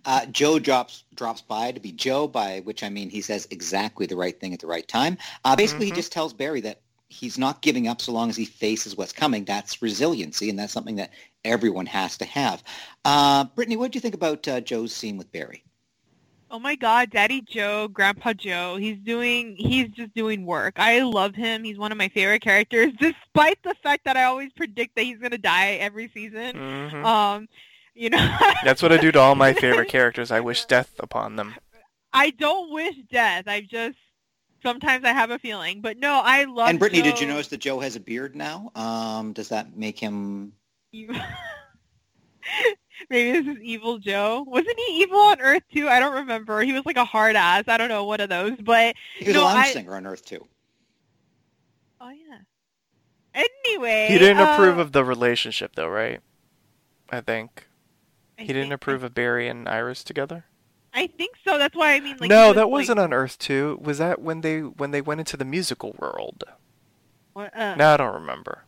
Uh, 0.04 0.26
Joe 0.26 0.58
drops 0.58 1.04
drops 1.14 1.40
by 1.40 1.72
to 1.72 1.80
be 1.80 1.92
Joe, 1.92 2.28
by 2.28 2.60
which 2.60 2.82
I 2.82 2.88
mean 2.88 3.10
he 3.10 3.20
says 3.20 3.48
exactly 3.50 4.06
the 4.06 4.16
right 4.16 4.38
thing 4.38 4.52
at 4.52 4.60
the 4.60 4.66
right 4.66 4.86
time. 4.86 5.16
Uh, 5.44 5.56
basically, 5.56 5.86
Mhm. 5.86 5.90
he 5.90 5.94
just 5.94 6.12
tells 6.12 6.32
Barry 6.32 6.60
that 6.62 6.80
he's 7.08 7.38
not 7.38 7.62
giving 7.62 7.88
up 7.88 8.02
so 8.02 8.12
long 8.12 8.28
as 8.28 8.36
he 8.36 8.44
faces 8.44 8.96
what's 8.96 9.12
coming. 9.12 9.44
That's 9.44 9.80
resiliency, 9.80 10.50
and 10.50 10.58
that's 10.58 10.72
something 10.72 10.96
that 10.96 11.12
everyone 11.44 11.86
has 11.86 12.16
to 12.18 12.24
have. 12.24 12.62
Uh, 13.04 13.44
Brittani, 13.46 13.76
what 13.76 13.92
do 13.92 13.96
you 13.96 14.00
think 14.00 14.14
about 14.14 14.46
uh, 14.48 14.60
Joe's 14.60 14.92
scene 14.94 15.16
with 15.16 15.30
Barry? 15.32 15.64
Oh 16.50 16.58
my 16.58 16.76
God, 16.76 17.10
Daddy 17.10 17.40
Joe, 17.40 17.88
Grandpa 17.88 18.32
Joe. 18.32 18.76
He's 18.76 18.98
doing, 18.98 19.56
he's 19.56 19.88
just 19.88 20.14
doing 20.14 20.46
work. 20.46 20.74
I 20.76 21.00
love 21.00 21.34
him. 21.34 21.64
He's 21.64 21.78
one 21.78 21.90
of 21.90 21.98
my 21.98 22.08
favorite 22.08 22.42
characters, 22.42 22.92
despite 23.00 23.58
the 23.64 23.74
fact 23.82 24.04
that 24.04 24.16
I 24.16 24.24
always 24.24 24.52
predict 24.52 24.94
that 24.94 25.02
he's 25.02 25.18
going 25.18 25.32
to 25.32 25.38
die 25.38 25.72
every 25.74 26.08
season. 26.14 26.54
Mhm. 26.54 27.04
Um, 27.04 27.48
you 27.94 28.10
know, 28.10 28.36
That's 28.64 28.82
what 28.82 28.92
I 28.92 28.96
do 28.96 29.12
to 29.12 29.18
all 29.20 29.34
my 29.34 29.52
favorite 29.52 29.88
characters. 29.90 30.30
I 30.30 30.40
wish 30.40 30.64
death 30.66 30.92
upon 30.98 31.36
them. 31.36 31.54
I 32.12 32.30
don't 32.30 32.72
wish 32.72 32.94
death. 33.10 33.44
I 33.46 33.60
just, 33.60 33.96
sometimes 34.62 35.04
I 35.04 35.12
have 35.12 35.30
a 35.30 35.38
feeling. 35.38 35.80
But 35.80 35.98
no, 35.98 36.20
I 36.24 36.44
love 36.44 36.68
and 36.68 36.80
Brittani, 36.80 37.02
did 37.02 37.20
you 37.20 37.26
notice 37.26 37.48
that 37.48 37.58
Joe 37.60 37.80
has 37.80 37.96
a 37.96 38.00
beard 38.00 38.36
now? 38.36 38.70
Um, 38.74 39.32
does 39.32 39.48
that 39.48 39.76
make 39.76 39.98
him? 39.98 40.52
You- 40.92 41.14
maybe 43.10 43.32
this 43.42 43.56
is 43.56 43.62
evil 43.62 43.98
Joe. 43.98 44.44
Wasn't 44.46 44.78
he 44.86 45.02
evil 45.02 45.18
on 45.18 45.40
Earth 45.40 45.62
Two? 45.74 45.88
I 45.88 45.98
don't 45.98 46.14
remember. 46.14 46.60
He 46.62 46.72
was 46.72 46.86
like 46.86 46.96
a 46.96 47.04
hard 47.04 47.36
ass. 47.36 47.64
I 47.66 47.76
don't 47.76 47.88
know 47.88 48.04
one 48.04 48.20
of 48.20 48.28
those, 48.28 48.56
but 48.60 48.94
he 49.18 49.26
was 49.26 49.34
no, 49.34 49.42
a 49.42 49.44
lounge 49.44 49.66
I- 49.66 49.70
singer 49.72 49.96
on 49.96 50.06
Earth 50.06 50.24
Two. 50.24 50.46
oh 52.00 52.10
yeah. 52.10 52.38
Anyway, 53.34 54.06
He 54.10 54.18
didn't 54.18 54.38
uh, 54.38 54.52
approve 54.52 54.78
of 54.78 54.92
the 54.92 55.04
relationship, 55.04 55.74
though, 55.74 55.88
right? 55.88 56.20
I 57.10 57.20
think 57.20 57.66
I 58.38 58.42
he 58.42 58.48
didn't 58.48 58.64
think- 58.64 58.74
approve 58.74 59.02
of 59.02 59.14
Barry 59.14 59.48
and 59.48 59.68
Iris 59.68 60.04
together. 60.04 60.44
I 60.96 61.08
think 61.08 61.34
so. 61.44 61.58
That's 61.58 61.74
why 61.74 61.94
I 61.94 62.00
mean, 62.00 62.16
like, 62.20 62.30
no, 62.30 62.48
was, 62.48 62.54
that 62.54 62.70
wasn't 62.70 63.00
on 63.00 63.12
Earth 63.12 63.36
Two. 63.38 63.80
Was 63.82 63.98
that 63.98 64.20
when 64.20 64.42
they 64.42 64.60
when 64.60 64.92
they 64.92 65.00
went 65.00 65.18
into 65.20 65.36
the 65.36 65.44
musical 65.44 65.94
world? 65.98 66.44
What, 67.32 67.56
uh, 67.56 67.74
No, 67.74 67.94
I 67.94 67.96
don't 67.96 68.14
remember. 68.14 68.62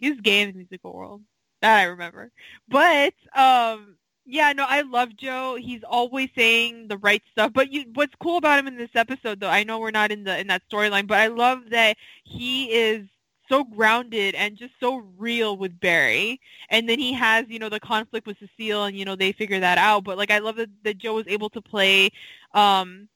He 0.00 0.10
was 0.10 0.20
gay 0.20 0.40
in 0.40 0.50
the 0.50 0.56
musical 0.56 0.92
world. 0.92 1.22
That 1.60 1.78
I 1.78 1.84
remember. 1.84 2.32
But 2.68 3.14
um 3.36 3.96
yeah, 4.24 4.52
no, 4.52 4.64
I 4.68 4.82
love 4.82 5.16
Joe. 5.16 5.56
He's 5.60 5.82
always 5.84 6.28
saying 6.36 6.88
the 6.88 6.96
right 6.98 7.22
stuff. 7.32 7.52
But 7.52 7.72
you, 7.72 7.84
what's 7.94 8.14
cool 8.20 8.36
about 8.38 8.58
him 8.58 8.68
in 8.68 8.76
this 8.76 8.90
episode, 8.94 9.40
though, 9.40 9.48
I 9.48 9.64
know 9.64 9.80
we're 9.80 9.90
not 9.90 10.12
in 10.12 10.24
the 10.24 10.38
in 10.38 10.46
that 10.48 10.62
storyline, 10.70 11.06
but 11.06 11.18
I 11.18 11.26
love 11.28 11.70
that 11.70 11.96
he 12.24 12.66
is 12.66 13.06
so 13.52 13.64
grounded 13.64 14.34
and 14.34 14.56
just 14.56 14.72
so 14.80 15.04
real 15.18 15.56
with 15.58 15.78
Barry. 15.78 16.40
And 16.70 16.88
then 16.88 16.98
he 16.98 17.12
has, 17.12 17.44
you 17.48 17.58
know, 17.58 17.68
the 17.68 17.80
conflict 17.80 18.26
with 18.26 18.38
Cecile, 18.38 18.84
and 18.84 18.96
you 18.96 19.04
know 19.04 19.16
they 19.16 19.32
figure 19.32 19.60
that 19.60 19.78
out. 19.78 20.04
But 20.04 20.16
like, 20.16 20.30
I 20.30 20.38
love 20.38 20.56
that, 20.56 20.70
that 20.84 20.98
Joe 20.98 21.14
was 21.14 21.26
able 21.28 21.50
to 21.50 21.60
play 21.60 22.10
um 22.54 23.08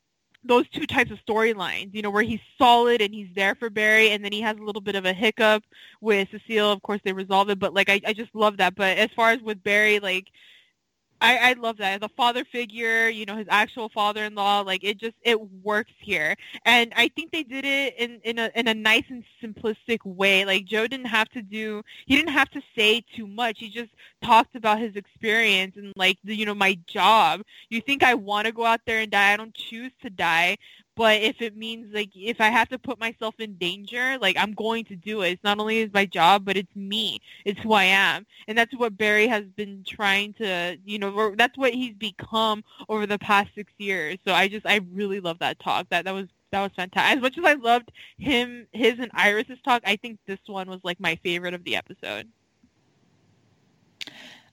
those 0.44 0.68
two 0.68 0.86
types 0.86 1.10
of 1.10 1.18
storylines, 1.26 1.92
you 1.92 2.02
know, 2.02 2.10
where 2.10 2.22
he's 2.22 2.40
solid 2.56 3.00
and 3.02 3.12
he's 3.12 3.28
there 3.34 3.56
for 3.56 3.68
Barry, 3.68 4.10
and 4.10 4.24
then 4.24 4.32
he 4.32 4.40
has 4.42 4.56
a 4.56 4.62
little 4.62 4.80
bit 4.80 4.94
of 4.94 5.04
a 5.04 5.12
hiccup 5.12 5.64
with 6.00 6.28
Cecile. 6.30 6.70
Of 6.70 6.82
course, 6.82 7.00
they 7.04 7.12
resolve 7.12 7.50
it, 7.50 7.58
but 7.58 7.74
like 7.74 7.88
I, 7.88 8.00
I 8.06 8.12
just 8.12 8.34
love 8.34 8.58
that. 8.58 8.76
But 8.76 8.98
as 8.98 9.10
far 9.16 9.30
as 9.32 9.40
with 9.40 9.62
Barry, 9.64 9.98
like 9.98 10.28
I, 11.20 11.50
I 11.50 11.52
love 11.54 11.78
that 11.78 12.00
the 12.00 12.08
father 12.10 12.44
figure, 12.44 13.08
you 13.08 13.24
know, 13.24 13.36
his 13.36 13.46
actual 13.48 13.88
father-in-law, 13.88 14.60
like 14.60 14.84
it 14.84 14.98
just 14.98 15.14
it 15.22 15.40
works 15.62 15.92
here, 15.98 16.36
and 16.64 16.92
I 16.96 17.08
think 17.08 17.32
they 17.32 17.42
did 17.42 17.64
it 17.64 17.94
in 17.98 18.20
in 18.22 18.38
a 18.38 18.50
in 18.54 18.68
a 18.68 18.74
nice 18.74 19.04
and 19.08 19.24
simplistic 19.42 20.04
way. 20.04 20.44
Like 20.44 20.66
Joe 20.66 20.86
didn't 20.86 21.06
have 21.06 21.28
to 21.30 21.42
do, 21.42 21.82
he 22.06 22.16
didn't 22.16 22.32
have 22.32 22.50
to 22.50 22.60
say 22.76 23.02
too 23.16 23.26
much. 23.26 23.58
He 23.58 23.70
just 23.70 23.90
talked 24.22 24.56
about 24.56 24.78
his 24.78 24.94
experience 24.96 25.76
and 25.76 25.92
like 25.96 26.18
the 26.24 26.34
you 26.34 26.44
know 26.44 26.54
my 26.54 26.78
job. 26.86 27.42
You 27.70 27.80
think 27.80 28.02
I 28.02 28.14
want 28.14 28.46
to 28.46 28.52
go 28.52 28.64
out 28.64 28.80
there 28.86 29.00
and 29.00 29.10
die? 29.10 29.32
I 29.32 29.36
don't 29.36 29.54
choose 29.54 29.92
to 30.02 30.10
die, 30.10 30.58
but 30.96 31.20
if 31.22 31.40
it 31.40 31.56
means 31.56 31.92
like 31.94 32.10
if 32.14 32.40
I 32.40 32.48
have 32.48 32.68
to 32.70 32.78
put 32.78 32.98
myself 32.98 33.34
in 33.38 33.54
danger, 33.54 34.18
like 34.20 34.36
I'm 34.38 34.52
going 34.52 34.84
to 34.86 34.96
do 34.96 35.22
it. 35.22 35.32
It's 35.32 35.44
not 35.44 35.58
only 35.58 35.80
is 35.80 35.92
my 35.92 36.06
job, 36.06 36.44
but 36.44 36.56
it's 36.56 36.74
me. 36.74 37.20
It's 37.44 37.60
who 37.60 37.72
I 37.72 37.84
am, 37.84 38.26
and 38.48 38.56
that's 38.56 38.74
what 38.76 38.96
Barry 38.96 39.26
has 39.28 39.44
been 39.44 39.84
trying 39.86 40.32
to, 40.34 40.78
you 40.84 40.98
know, 40.98 41.34
that's 41.36 41.56
what 41.56 41.74
he's 41.74 41.94
become 41.94 42.64
over 42.88 43.06
the 43.06 43.18
past 43.18 43.50
six 43.54 43.72
years. 43.78 44.18
So 44.26 44.32
I 44.32 44.48
just 44.48 44.66
I 44.66 44.80
really 44.92 45.20
love 45.20 45.38
that 45.40 45.58
talk. 45.60 45.88
That 45.90 46.04
that 46.06 46.14
was 46.14 46.26
that 46.52 46.62
was 46.62 46.72
fantastic. 46.74 47.16
As 47.16 47.22
much 47.22 47.38
as 47.38 47.44
I 47.44 47.54
loved 47.54 47.92
him, 48.18 48.66
his 48.72 48.98
and 48.98 49.10
Iris's 49.14 49.58
talk, 49.64 49.82
I 49.84 49.96
think 49.96 50.18
this 50.26 50.38
one 50.46 50.70
was 50.70 50.80
like 50.82 50.98
my 51.00 51.16
favorite 51.22 51.54
of 51.54 51.64
the 51.64 51.76
episode. 51.76 52.28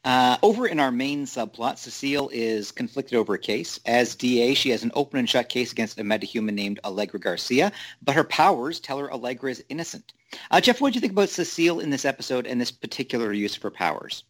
Uh, 0.03 0.37
over 0.43 0.67
in 0.67 0.79
our 0.79 0.91
main 0.91 1.25
subplot, 1.25 1.77
Cecile 1.77 2.29
is 2.33 2.71
conflicted 2.71 3.17
over 3.17 3.33
a 3.35 3.39
case. 3.39 3.79
As 3.85 4.15
DA, 4.15 4.53
she 4.53 4.69
has 4.71 4.83
an 4.83 4.91
open 4.95 5.19
and 5.19 5.29
shut 5.29 5.47
case 5.47 5.71
against 5.71 5.99
a 5.99 6.03
metahuman 6.03 6.53
named 6.53 6.79
Allegra 6.83 7.19
Garcia, 7.19 7.71
but 8.01 8.15
her 8.15 8.25
powers 8.25 8.79
tell 8.79 8.97
her 8.99 9.11
Allegra 9.11 9.51
is 9.51 9.63
innocent. 9.69 10.13
Uh, 10.51 10.59
Jeff, 10.59 10.81
what 10.81 10.89
did 10.89 10.95
you 10.95 11.01
think 11.01 11.13
about 11.13 11.29
Cecile 11.29 11.79
in 11.79 11.89
this 11.89 12.05
episode 12.05 12.45
and 12.45 12.59
this 12.59 12.71
particular 12.71 13.31
use 13.31 13.55
of 13.55 13.61
her 13.63 13.71
powers? 13.71 14.23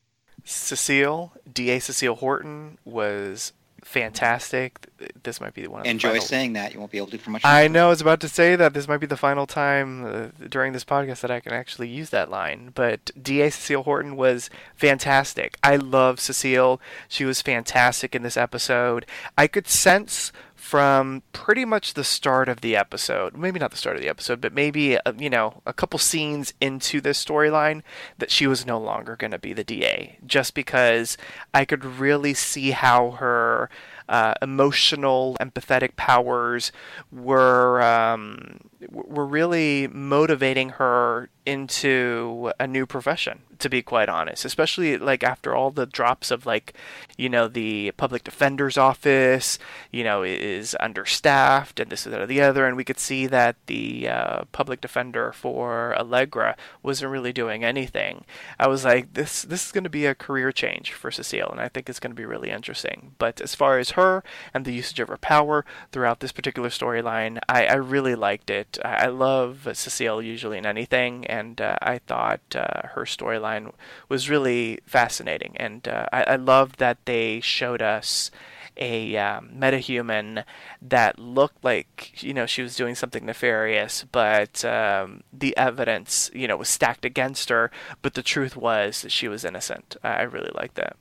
Cecile, 0.44 1.34
D.A. 1.52 1.80
Cecile 1.80 2.16
Horton 2.16 2.78
was 2.86 3.54
fantastic. 3.84 4.88
This 5.24 5.41
might 5.41 5.54
be 5.54 5.67
one 5.67 5.82
of 5.82 5.84
the 5.84 5.89
Enjoy 5.89 6.10
final- 6.10 6.24
saying 6.24 6.54
that. 6.54 6.74
You 6.74 6.80
won't 6.80 6.91
be 6.91 6.98
able 6.98 7.08
to 7.08 7.17
for 7.17 7.30
much. 7.30 7.43
I 7.46 7.67
know 7.67 7.88
I 7.88 7.89
was 7.89 8.02
about 8.02 8.19
to 8.22 8.30
say 8.30 8.56
that 8.56 8.74
this 8.74 8.88
might 8.88 8.98
be 8.98 9.08
the 9.08 9.17
final 9.17 9.46
time 9.46 10.06
uh, 10.06 10.28
during 10.50 10.74
this 10.74 10.86
podcast 10.86 11.22
that 11.22 11.32
I 11.32 11.39
can 11.39 11.54
actually 11.54 11.89
use 11.89 12.10
that 12.12 12.30
line. 12.30 12.72
But 12.74 13.12
D.A. 13.22 13.52
Cecile 13.52 13.84
Horton 13.84 14.15
was 14.15 14.50
fantastic. 14.76 15.58
I 15.63 15.76
love 15.76 16.19
Cecile. 16.19 16.80
She 17.08 17.26
was 17.26 17.41
fantastic 17.41 18.15
in 18.15 18.24
this 18.24 18.38
episode. 18.38 19.06
I 19.38 19.48
could 19.48 19.67
sense 19.67 20.32
from 20.63 21.21
pretty 21.34 21.65
much 21.65 21.93
the 21.93 22.06
start 22.06 22.47
of 22.47 22.62
the 22.62 22.73
episode, 22.73 23.36
maybe 23.36 23.60
not 23.60 23.69
the 23.69 23.76
start 23.76 23.97
of 23.97 24.02
the 24.02 24.08
episode, 24.08 24.39
but 24.39 24.54
maybe 24.54 24.97
uh, 24.97 25.12
you 25.19 25.30
know 25.30 25.62
a 25.65 25.73
couple 25.73 25.99
scenes 25.99 26.54
into 26.62 27.02
this 27.02 27.23
storyline 27.23 27.82
that 28.17 28.32
she 28.32 28.47
was 28.47 28.65
no 28.65 28.80
longer 28.80 29.17
going 29.17 29.32
to 29.32 29.38
be 29.38 29.52
the 29.52 29.65
DA, 29.65 30.17
just 30.26 30.54
because 30.54 31.17
I 31.54 31.65
could 31.65 31.84
really 31.84 32.34
see 32.34 32.71
how 32.71 33.12
her 33.12 33.69
uh, 34.08 34.36
emotional, 34.41 35.36
empathetic 35.41 35.97
powers 35.97 36.71
were 37.12 37.82
um, 37.82 38.62
were 38.89 39.26
really 39.26 39.88
motivating 39.88 40.69
her 40.69 41.30
into 41.46 42.52
a 42.60 42.67
new 42.67 42.86
profession. 42.86 43.41
To 43.60 43.69
be 43.69 43.82
quite 43.82 44.10
honest, 44.10 44.43
especially 44.43 44.98
like 44.98 45.24
after 45.24 45.56
all 45.56 45.72
the 45.72 45.86
drops 45.86 46.32
of 46.32 46.46
like, 46.46 46.74
you 47.17 47.30
know, 47.30 47.48
the 47.48 47.91
public 47.96 48.26
defender's 48.26 48.78
office, 48.78 49.58
you 49.89 50.04
know, 50.04 50.22
is 50.24 50.76
understaffed 50.82 51.80
and 51.80 51.89
this, 51.89 52.04
that, 52.04 52.28
the 52.28 52.41
other, 52.41 52.65
and 52.65 52.76
we 52.76 52.84
could 52.84 53.00
see 53.00 53.26
that 53.28 53.56
the 53.67 54.10
uh, 54.10 54.43
public 54.52 54.82
defender 54.82 55.32
for 55.32 55.96
Allegra 55.98 56.58
wasn't 56.82 57.12
really 57.12 57.32
doing 57.32 57.63
anything. 57.63 58.26
I 58.60 58.67
was 58.67 58.84
like, 58.84 59.13
this 59.13 59.43
this 59.43 59.67
is 59.67 59.72
going 59.72 59.86
to 59.86 59.89
be 59.89 60.08
a 60.08 60.15
career 60.15 60.52
change 60.52 60.91
for 60.91 61.10
Cecile, 61.10 61.50
and 61.50 61.62
I 61.62 61.69
think 61.69 61.88
it's 61.88 62.02
going 62.02 62.12
to 62.12 62.22
be 62.22 62.26
really 62.26 62.50
interesting. 62.50 63.13
But 63.17 63.39
as 63.39 63.56
far 63.56 63.80
as 63.80 63.91
her 63.91 64.26
and 64.54 64.65
the 64.65 64.74
usage 64.74 65.00
of 65.00 65.08
her 65.08 65.17
power 65.17 65.63
throughout 65.93 66.19
this 66.19 66.34
particular 66.34 66.69
storyline, 66.69 67.39
I, 67.48 67.67
I 67.67 67.76
really 67.76 68.15
liked 68.15 68.50
it. 68.50 68.73
I, 68.84 69.06
I 69.06 69.08
love 69.08 69.68
Cecile 69.74 70.22
usually 70.22 70.58
in 70.58 70.66
anything, 70.66 71.26
and 71.28 71.60
uh, 71.62 71.78
I 71.82 72.00
thought 72.00 72.42
uh, 72.56 72.88
her 72.90 73.04
storyline 73.06 73.74
was 74.10 74.30
really 74.30 74.80
fascinating, 74.86 75.56
and 75.58 75.88
uh, 75.88 76.08
I, 76.14 76.24
I 76.24 76.36
loved 76.38 76.80
that 76.80 76.98
they 77.06 77.40
showed 77.42 77.82
us 77.82 78.32
a 78.76 79.16
um, 79.18 79.52
metahuman 79.56 80.44
that 80.82 81.20
looked 81.20 81.64
like 81.64 82.22
you 82.24 82.34
know 82.34 82.46
she 82.48 82.62
was 82.64 82.76
doing 82.76 82.96
something 82.96 83.26
nefarious, 83.26 84.04
but 84.12 84.66
um, 84.66 85.24
the 85.32 85.56
evidence 85.58 86.32
you 86.34 86.48
know 86.48 86.58
was 86.58 86.70
stacked 86.70 87.06
against 87.06 87.50
her. 87.50 87.72
But 88.02 88.14
the 88.16 88.24
truth 88.24 88.56
was 88.56 89.02
that 89.04 89.12
she 89.12 89.28
was 89.28 89.46
innocent. 89.46 89.96
I 90.04 90.10
I 90.10 90.22
really 90.24 90.52
like 90.56 90.74
that. 90.76 90.96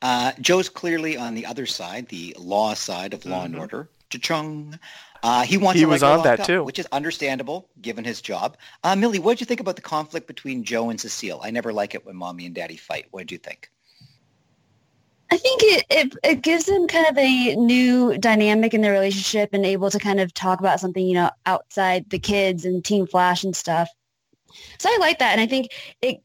Uh, 0.00 0.32
Joe's 0.40 0.68
clearly 0.68 1.16
on 1.16 1.34
the 1.34 1.46
other 1.46 1.66
side, 1.66 2.08
the 2.08 2.34
law 2.38 2.74
side 2.74 3.14
of 3.14 3.24
Law 3.24 3.44
and 3.44 3.54
Mhm. 3.54 3.58
Order. 3.58 3.88
Cha-chung. 4.10 4.78
Uh, 5.22 5.42
he 5.42 5.58
wants 5.58 5.78
He 5.78 5.84
to 5.84 5.90
was 5.90 6.02
on 6.02 6.22
that 6.22 6.40
up, 6.40 6.46
too. 6.46 6.62
which 6.62 6.78
is 6.78 6.86
understandable 6.92 7.68
given 7.80 8.04
his 8.04 8.20
job. 8.20 8.56
Uh, 8.84 8.94
Millie, 8.94 9.18
what 9.18 9.32
did 9.32 9.40
you 9.40 9.46
think 9.46 9.60
about 9.60 9.76
the 9.76 9.82
conflict 9.82 10.26
between 10.26 10.62
Joe 10.62 10.90
and 10.90 11.00
Cecile? 11.00 11.40
I 11.42 11.50
never 11.50 11.72
like 11.72 11.94
it 11.94 12.06
when 12.06 12.16
mommy 12.16 12.46
and 12.46 12.54
daddy 12.54 12.76
fight. 12.76 13.06
What 13.10 13.20
did 13.20 13.32
you 13.32 13.38
think? 13.38 13.70
I 15.30 15.36
think 15.36 15.60
it, 15.62 15.84
it, 15.90 16.14
it 16.22 16.42
gives 16.42 16.64
them 16.64 16.86
kind 16.86 17.06
of 17.06 17.18
a 17.18 17.54
new 17.56 18.16
dynamic 18.16 18.72
in 18.72 18.80
their 18.80 18.92
relationship 18.92 19.50
and 19.52 19.66
able 19.66 19.90
to 19.90 19.98
kind 19.98 20.20
of 20.20 20.32
talk 20.32 20.58
about 20.60 20.80
something, 20.80 21.06
you 21.06 21.14
know, 21.14 21.30
outside 21.44 22.08
the 22.08 22.18
kids 22.18 22.64
and 22.64 22.82
Team 22.82 23.06
Flash 23.06 23.44
and 23.44 23.54
stuff. 23.54 23.90
So 24.78 24.88
I 24.88 24.96
like 25.00 25.18
that. 25.18 25.32
And 25.32 25.40
I 25.40 25.46
think 25.46 25.68
it, 26.00 26.20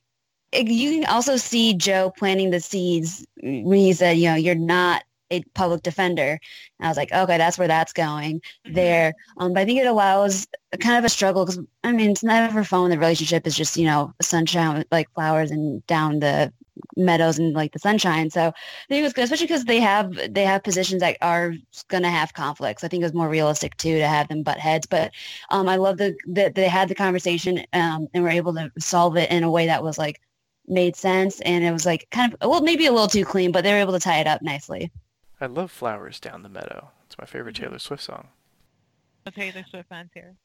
it 0.53 0.67
you 0.67 1.01
can 1.01 1.05
also 1.11 1.35
see 1.35 1.73
Joe 1.73 2.13
planting 2.17 2.51
the 2.51 2.61
seeds 2.61 3.25
when 3.41 3.77
he 3.77 3.91
said, 3.91 4.17
you 4.17 4.29
know, 4.29 4.35
you're 4.35 4.55
not 4.55 5.03
a 5.33 5.43
public 5.53 5.83
defender. 5.83 6.39
And 6.79 6.85
I 6.85 6.87
was 6.87 6.97
like, 6.97 7.11
okay, 7.11 7.37
that's 7.37 7.57
where 7.57 7.67
that's 7.67 7.93
going 7.93 8.41
there. 8.65 9.13
Um, 9.37 9.53
but 9.53 9.61
I 9.61 9.65
think 9.65 9.79
it 9.79 9.87
allows 9.87 10.47
kind 10.79 10.97
of 10.97 11.05
a 11.05 11.09
struggle 11.09 11.45
because, 11.45 11.59
I 11.83 11.91
mean, 11.91 12.11
it's 12.11 12.23
never 12.23 12.63
fun 12.63 12.83
when 12.83 12.91
the 12.91 12.99
relationship 12.99 13.47
is 13.47 13.55
just, 13.55 13.77
you 13.77 13.85
know, 13.85 14.13
sunshine 14.21 14.85
like 14.91 15.11
flowers 15.13 15.51
and 15.51 15.85
down 15.87 16.19
the 16.19 16.51
meadows 16.95 17.39
and 17.39 17.53
like 17.53 17.71
the 17.71 17.79
sunshine. 17.79 18.29
So 18.29 18.47
I 18.47 18.53
think 18.87 18.99
it 18.99 19.03
was 19.03 19.13
good, 19.13 19.25
especially 19.25 19.47
because 19.47 19.65
they 19.65 19.79
have 19.79 20.33
they 20.33 20.43
have 20.43 20.63
positions 20.63 21.01
that 21.01 21.17
are 21.21 21.53
going 21.87 22.03
to 22.03 22.09
have 22.09 22.33
conflicts. 22.33 22.83
I 22.83 22.87
think 22.87 23.01
it 23.01 23.05
was 23.05 23.13
more 23.13 23.29
realistic 23.29 23.77
too 23.77 23.97
to 23.97 24.07
have 24.07 24.27
them 24.27 24.43
butt 24.43 24.59
heads. 24.59 24.87
But 24.87 25.11
um, 25.49 25.69
I 25.69 25.75
love 25.77 25.97
the 25.97 26.15
that 26.27 26.55
they 26.55 26.67
had 26.67 26.89
the 26.89 26.95
conversation 26.95 27.65
um, 27.73 28.07
and 28.13 28.23
were 28.23 28.29
able 28.29 28.53
to 28.55 28.71
solve 28.79 29.17
it 29.17 29.31
in 29.31 29.43
a 29.43 29.51
way 29.51 29.67
that 29.67 29.83
was 29.83 29.97
like 29.97 30.21
made 30.67 30.95
sense 30.95 31.41
and 31.41 31.65
it 31.65 31.71
was 31.71 31.85
like 31.85 32.07
kind 32.11 32.33
of 32.33 32.49
well 32.49 32.61
maybe 32.61 32.85
a 32.85 32.91
little 32.91 33.07
too 33.07 33.25
clean, 33.25 33.51
but 33.51 33.63
they 33.63 33.71
were 33.71 33.79
able 33.79 33.93
to 33.93 33.99
tie 33.99 34.19
it 34.19 34.27
up 34.27 34.41
nicely. 34.41 34.91
I 35.43 35.47
love 35.47 35.71
"Flowers 35.71 36.21
Down 36.21 36.41
the 36.41 36.47
Meadow." 36.49 36.91
It's 37.05 37.17
my 37.17 37.25
favorite 37.25 37.55
Mm-hmm. 37.55 37.65
Taylor 37.65 37.79
Swift 37.79 38.03
song. 38.03 38.29
The 39.25 39.31
Taylor 39.31 39.65
Swift 39.69 39.89
fans 39.89 40.11
here. 40.13 40.35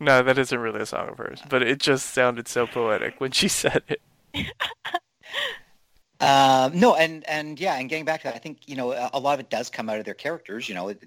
No, 0.00 0.22
that 0.22 0.38
isn't 0.38 0.58
really 0.58 0.80
a 0.80 0.86
song 0.86 1.10
of 1.10 1.18
hers, 1.18 1.42
but 1.50 1.62
it 1.62 1.78
just 1.78 2.06
sounded 2.06 2.48
so 2.48 2.66
poetic 2.66 3.20
when 3.20 3.32
she 3.32 3.48
said 3.62 3.82
it. 3.88 4.00
Uh, 6.20 6.68
no, 6.74 6.94
and 6.96 7.26
and 7.26 7.58
yeah, 7.58 7.76
and 7.78 7.88
getting 7.88 8.04
back 8.04 8.20
to 8.20 8.24
that, 8.24 8.34
I 8.34 8.38
think 8.38 8.68
you 8.68 8.76
know 8.76 8.92
a, 8.92 9.08
a 9.14 9.18
lot 9.18 9.32
of 9.32 9.40
it 9.40 9.48
does 9.48 9.70
come 9.70 9.88
out 9.88 9.98
of 9.98 10.04
their 10.04 10.12
characters. 10.12 10.68
You 10.68 10.74
know, 10.74 10.88
it, 10.88 11.02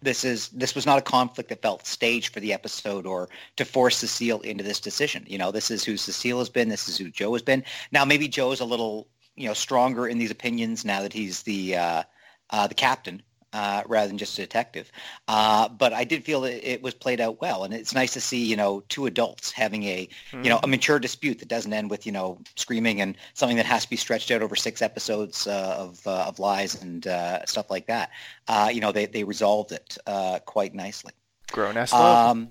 this 0.00 0.24
is 0.24 0.48
this 0.50 0.76
was 0.76 0.86
not 0.86 0.96
a 0.96 1.02
conflict 1.02 1.48
that 1.48 1.60
felt 1.60 1.84
staged 1.88 2.32
for 2.32 2.38
the 2.38 2.52
episode 2.52 3.04
or 3.04 3.28
to 3.56 3.64
force 3.64 3.96
Cecile 3.96 4.42
into 4.42 4.62
this 4.62 4.78
decision. 4.78 5.24
You 5.26 5.38
know, 5.38 5.50
this 5.50 5.72
is 5.72 5.82
who 5.82 5.96
Cecile 5.96 6.38
has 6.38 6.48
been. 6.48 6.68
This 6.68 6.86
is 6.86 6.96
who 6.96 7.10
Joe 7.10 7.32
has 7.32 7.42
been. 7.42 7.64
Now, 7.90 8.04
maybe 8.04 8.28
Joe's 8.28 8.60
a 8.60 8.64
little 8.64 9.08
you 9.36 9.48
know, 9.48 9.54
stronger 9.54 10.06
in 10.06 10.18
these 10.18 10.30
opinions 10.30 10.84
now 10.84 11.02
that 11.02 11.12
he's 11.12 11.42
the 11.42 11.76
uh, 11.76 12.02
uh, 12.50 12.66
the 12.66 12.74
captain 12.74 13.22
uh, 13.54 13.84
rather 13.86 14.08
than 14.08 14.18
just 14.18 14.36
a 14.38 14.42
detective. 14.42 14.90
Uh, 15.28 15.68
but 15.68 15.92
I 15.92 16.02
did 16.04 16.24
feel 16.24 16.44
it, 16.44 16.60
it, 16.62 16.82
was 16.82 16.92
played 16.92 17.20
out 17.20 17.40
well, 17.40 17.62
and 17.62 17.72
it's 17.72 17.94
nice 17.94 18.12
to 18.14 18.20
see 18.20 18.44
you 18.44 18.56
know 18.56 18.82
two 18.88 19.06
adults 19.06 19.52
having 19.52 19.84
a 19.84 20.06
mm-hmm. 20.06 20.42
you 20.42 20.50
know 20.50 20.56
a 20.56 20.62
mm-hmm. 20.62 20.72
mature 20.72 20.98
dispute 20.98 21.38
that 21.38 21.48
doesn't 21.48 21.72
end 21.72 21.88
with 21.88 22.04
you 22.04 22.12
know 22.12 22.38
screaming 22.56 23.00
and 23.00 23.16
something 23.32 23.56
that 23.56 23.66
has 23.66 23.84
to 23.84 23.90
be 23.90 23.96
stretched 23.96 24.32
out 24.32 24.42
over 24.42 24.56
six 24.56 24.82
episodes 24.82 25.46
uh, 25.46 25.76
of 25.78 26.04
uh, 26.06 26.24
of 26.26 26.40
lies 26.40 26.82
and 26.82 27.06
uh, 27.06 27.46
stuff 27.46 27.70
like 27.70 27.86
that. 27.86 28.10
Uh, 28.48 28.68
you 28.72 28.80
know 28.80 28.90
they 28.90 29.06
they 29.06 29.22
resolved 29.22 29.70
it 29.70 29.96
quite 30.44 30.74
nicely. 30.74 31.12
Grown 31.52 31.76
ass. 31.76 31.92
Um, 31.92 32.50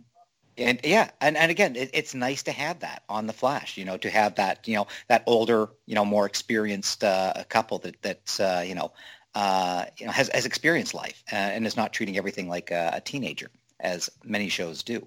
and 0.55 0.79
yeah, 0.83 1.09
and, 1.19 1.35
and 1.35 1.49
again, 1.49 1.75
it, 1.75 1.89
it's 1.93 2.13
nice 2.13 2.43
to 2.43 2.51
have 2.51 2.79
that 2.81 3.01
on 3.09 3.25
the 3.25 3.33
Flash. 3.33 3.75
You 3.75 3.83
know, 3.83 3.97
to 3.97 4.09
have 4.09 4.35
that 4.35 4.65
you 4.67 4.75
know 4.75 4.87
that 5.09 5.23
older, 5.25 5.67
you 5.85 5.95
know, 5.95 6.05
more 6.05 6.25
experienced 6.25 7.01
couple 7.49 7.79
that 7.79 8.01
that 8.03 8.65
you 8.65 8.75
know 8.75 8.93
uh, 9.35 9.85
you 9.97 10.05
know, 10.05 10.11
has, 10.11 10.29
has 10.33 10.45
experienced 10.45 10.93
life 10.93 11.23
uh, 11.31 11.35
and 11.35 11.65
is 11.65 11.77
not 11.77 11.93
treating 11.93 12.17
everything 12.17 12.49
like 12.49 12.71
a, 12.71 12.91
a 12.95 13.01
teenager 13.01 13.49
as 13.83 14.09
many 14.23 14.47
shows 14.47 14.81
do. 14.81 15.05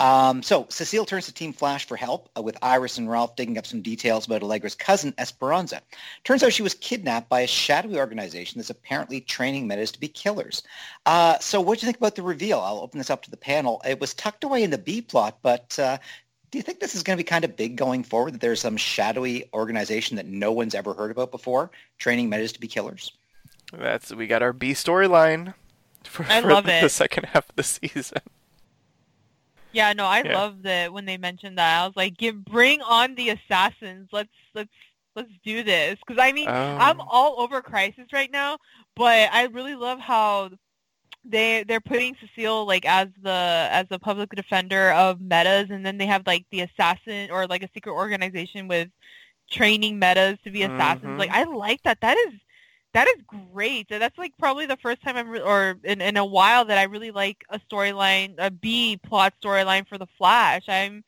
Um, 0.00 0.42
so 0.42 0.66
Cecile 0.70 1.04
turns 1.04 1.26
to 1.26 1.34
Team 1.34 1.52
Flash 1.52 1.86
for 1.86 1.96
help 1.96 2.30
uh, 2.36 2.42
with 2.42 2.56
Iris 2.62 2.96
and 2.96 3.08
Ralph 3.10 3.36
digging 3.36 3.58
up 3.58 3.66
some 3.66 3.82
details 3.82 4.26
about 4.26 4.42
Allegra's 4.42 4.74
cousin 4.74 5.12
Esperanza. 5.18 5.82
Turns 6.24 6.42
out 6.42 6.52
she 6.52 6.62
was 6.62 6.74
kidnapped 6.74 7.28
by 7.28 7.40
a 7.40 7.46
shadowy 7.46 7.98
organization 7.98 8.58
that's 8.58 8.70
apparently 8.70 9.20
training 9.20 9.66
metas 9.66 9.92
to 9.92 10.00
be 10.00 10.08
killers. 10.08 10.62
Uh, 11.04 11.38
so 11.38 11.60
what 11.60 11.78
do 11.78 11.84
you 11.84 11.86
think 11.86 11.98
about 11.98 12.14
the 12.14 12.22
reveal? 12.22 12.60
I'll 12.60 12.80
open 12.80 12.98
this 12.98 13.10
up 13.10 13.22
to 13.24 13.30
the 13.30 13.36
panel. 13.36 13.82
It 13.86 14.00
was 14.00 14.14
tucked 14.14 14.44
away 14.44 14.62
in 14.62 14.70
the 14.70 14.78
B 14.78 15.02
plot, 15.02 15.38
but 15.42 15.78
uh, 15.78 15.98
do 16.50 16.58
you 16.58 16.62
think 16.62 16.80
this 16.80 16.94
is 16.94 17.02
going 17.02 17.18
to 17.18 17.22
be 17.22 17.28
kind 17.28 17.44
of 17.44 17.56
big 17.56 17.76
going 17.76 18.04
forward, 18.04 18.34
that 18.34 18.40
there's 18.40 18.60
some 18.60 18.76
shadowy 18.76 19.50
organization 19.52 20.16
that 20.16 20.26
no 20.26 20.52
one's 20.52 20.74
ever 20.74 20.94
heard 20.94 21.10
about 21.10 21.30
before, 21.30 21.70
training 21.98 22.30
metas 22.30 22.52
to 22.52 22.60
be 22.60 22.68
killers? 22.68 23.12
That's 23.78 24.14
we 24.14 24.26
got 24.26 24.42
our 24.42 24.52
B 24.52 24.72
storyline 24.72 25.54
for, 26.04 26.24
I 26.28 26.42
for 26.42 26.52
love 26.52 26.64
the, 26.64 26.78
it. 26.78 26.82
the 26.82 26.88
second 26.88 27.26
half 27.26 27.48
of 27.48 27.56
the 27.56 27.62
season. 27.62 28.22
Yeah, 29.72 29.92
no, 29.92 30.06
I 30.06 30.22
yeah. 30.22 30.34
loved 30.34 30.64
it 30.66 30.92
when 30.92 31.04
they 31.04 31.16
mentioned 31.16 31.58
that. 31.58 31.82
I 31.82 31.86
was 31.86 31.96
like, 31.96 32.16
"Give, 32.16 32.44
bring 32.44 32.80
on 32.82 33.16
the 33.16 33.30
assassins. 33.30 34.08
Let's 34.12 34.30
let's 34.54 34.70
let's 35.16 35.32
do 35.44 35.64
this." 35.64 35.98
Because 36.06 36.22
I 36.22 36.32
mean, 36.32 36.48
um, 36.48 36.54
I'm 36.54 37.00
all 37.00 37.40
over 37.40 37.60
Crisis 37.60 38.12
right 38.12 38.30
now, 38.30 38.58
but 38.94 39.28
I 39.32 39.46
really 39.46 39.74
love 39.74 39.98
how 39.98 40.50
they 41.24 41.64
they're 41.66 41.80
putting 41.80 42.14
Cecile 42.20 42.66
like 42.66 42.84
as 42.86 43.08
the 43.22 43.68
as 43.70 43.86
the 43.88 43.98
public 43.98 44.30
defender 44.30 44.92
of 44.92 45.20
metas, 45.20 45.70
and 45.70 45.84
then 45.84 45.98
they 45.98 46.06
have 46.06 46.24
like 46.24 46.46
the 46.52 46.60
assassin 46.60 47.30
or 47.32 47.48
like 47.48 47.64
a 47.64 47.70
secret 47.74 47.94
organization 47.94 48.68
with 48.68 48.88
training 49.50 49.98
metas 49.98 50.38
to 50.44 50.50
be 50.50 50.62
assassins. 50.62 51.04
Mm-hmm. 51.04 51.18
Like 51.18 51.30
I 51.30 51.44
like 51.44 51.82
that. 51.82 52.00
That 52.00 52.16
is 52.28 52.34
that 52.94 53.08
is 53.08 53.16
great. 53.52 53.88
That's 53.88 54.16
like 54.16 54.32
probably 54.38 54.66
the 54.66 54.76
first 54.76 55.02
time 55.02 55.16
I'm, 55.16 55.28
re- 55.28 55.40
or 55.40 55.76
in, 55.82 56.00
in 56.00 56.16
a 56.16 56.24
while 56.24 56.64
that 56.64 56.78
I 56.78 56.84
really 56.84 57.10
like 57.10 57.44
a 57.50 57.58
storyline, 57.58 58.34
a 58.38 58.50
B 58.50 58.98
plot 59.04 59.34
storyline 59.42 59.86
for 59.86 59.98
the 59.98 60.06
Flash. 60.16 60.62
I'm 60.68 61.02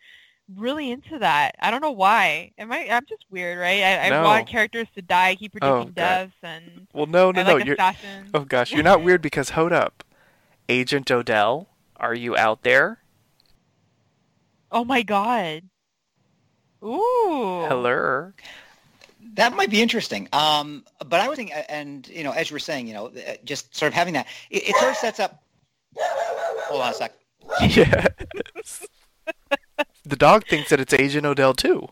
really 0.57 0.91
into 0.91 1.21
that. 1.21 1.55
I 1.61 1.71
don't 1.71 1.81
know 1.81 1.93
why. 1.93 2.51
Am 2.59 2.73
I? 2.73 2.89
I'm 2.91 3.07
just 3.09 3.25
weird, 3.31 3.59
right? 3.59 3.83
I, 3.83 4.09
no. 4.09 4.21
I 4.21 4.25
want 4.25 4.49
characters 4.49 4.89
to 4.97 5.03
die. 5.03 5.29
I 5.29 5.35
keep 5.37 5.53
oh, 5.55 5.59
predicting 5.59 5.89
oh, 5.89 5.93
deaths 5.93 6.35
and. 6.43 6.87
Well, 6.93 7.07
no, 7.07 7.31
no, 7.31 7.41
I 7.41 7.45
no. 7.45 7.55
Like 7.55 7.65
you're. 7.65 7.75
Assassins. 7.75 8.31
Oh 8.35 8.41
gosh, 8.41 8.73
you're 8.73 8.83
not 8.83 9.05
weird 9.05 9.23
because 9.23 9.51
hold 9.51 9.73
up, 9.73 10.05
Agent 10.69 11.09
Odell, 11.11 11.69
are 11.97 12.15
you 12.15 12.37
out 12.37 12.63
there? 12.63 12.99
Oh 14.73 14.85
my 14.85 15.03
god. 15.03 15.63
Ooh. 16.83 17.65
Hello 17.69 18.33
that 19.37 19.55
might 19.55 19.71
be 19.71 19.81
interesting. 19.81 20.29
Um, 20.33 20.85
but 21.07 21.21
I 21.21 21.29
was 21.29 21.37
thinking, 21.37 21.55
and 21.69 22.09
you 22.09 22.25
know, 22.25 22.33
as 22.33 22.51
you 22.51 22.55
were 22.55 22.61
saying, 22.61 22.89
you 22.89 22.95
know, 22.95 23.07
uh, 23.07 23.35
just 23.45 23.75
sort 23.77 23.89
of 23.89 23.95
having 23.95 24.15
that, 24.15 24.27
it, 24.51 24.69
it 24.69 24.77
sort 24.77 24.91
of 24.91 24.97
sets 24.97 25.21
up. 25.21 25.43
Hold 25.99 26.83
on 26.83 26.91
a 26.91 26.95
sec. 26.95 27.13
Yeah. 27.69 28.07
the 30.05 30.17
dog 30.17 30.47
thinks 30.47 30.71
that 30.71 30.81
it's 30.81 30.93
Agent 30.93 31.27
Odell 31.27 31.55
too. 31.55 31.89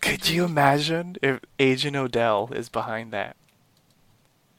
Could 0.00 0.28
you 0.28 0.44
imagine 0.44 1.16
if 1.22 1.40
Agent 1.58 1.96
Odell 1.96 2.50
is 2.52 2.68
behind 2.68 3.12
that? 3.12 3.36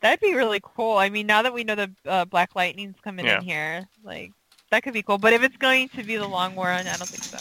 That'd 0.02 0.20
be 0.20 0.34
really 0.34 0.60
cool. 0.62 0.98
I 0.98 1.10
mean, 1.10 1.28
now 1.28 1.42
that 1.44 1.54
we 1.54 1.64
know 1.64 1.76
the 1.76 1.92
uh, 2.06 2.26
Black 2.26 2.56
Lightning's 2.56 3.00
coming 3.04 3.26
yeah. 3.26 3.38
in 3.38 3.44
here, 3.44 3.88
like 4.04 4.32
that 4.72 4.84
could 4.84 4.94
be 4.94 5.04
cool. 5.04 5.18
But 5.18 5.34
if 5.34 5.44
it's 5.44 5.58
going 5.58 5.90
to 5.90 6.04
be 6.04 6.18
the 6.18 6.28
long 6.28 6.56
war, 6.56 6.68
I 6.68 6.84
don't 6.84 6.98
think 7.08 7.24
so. 7.24 7.38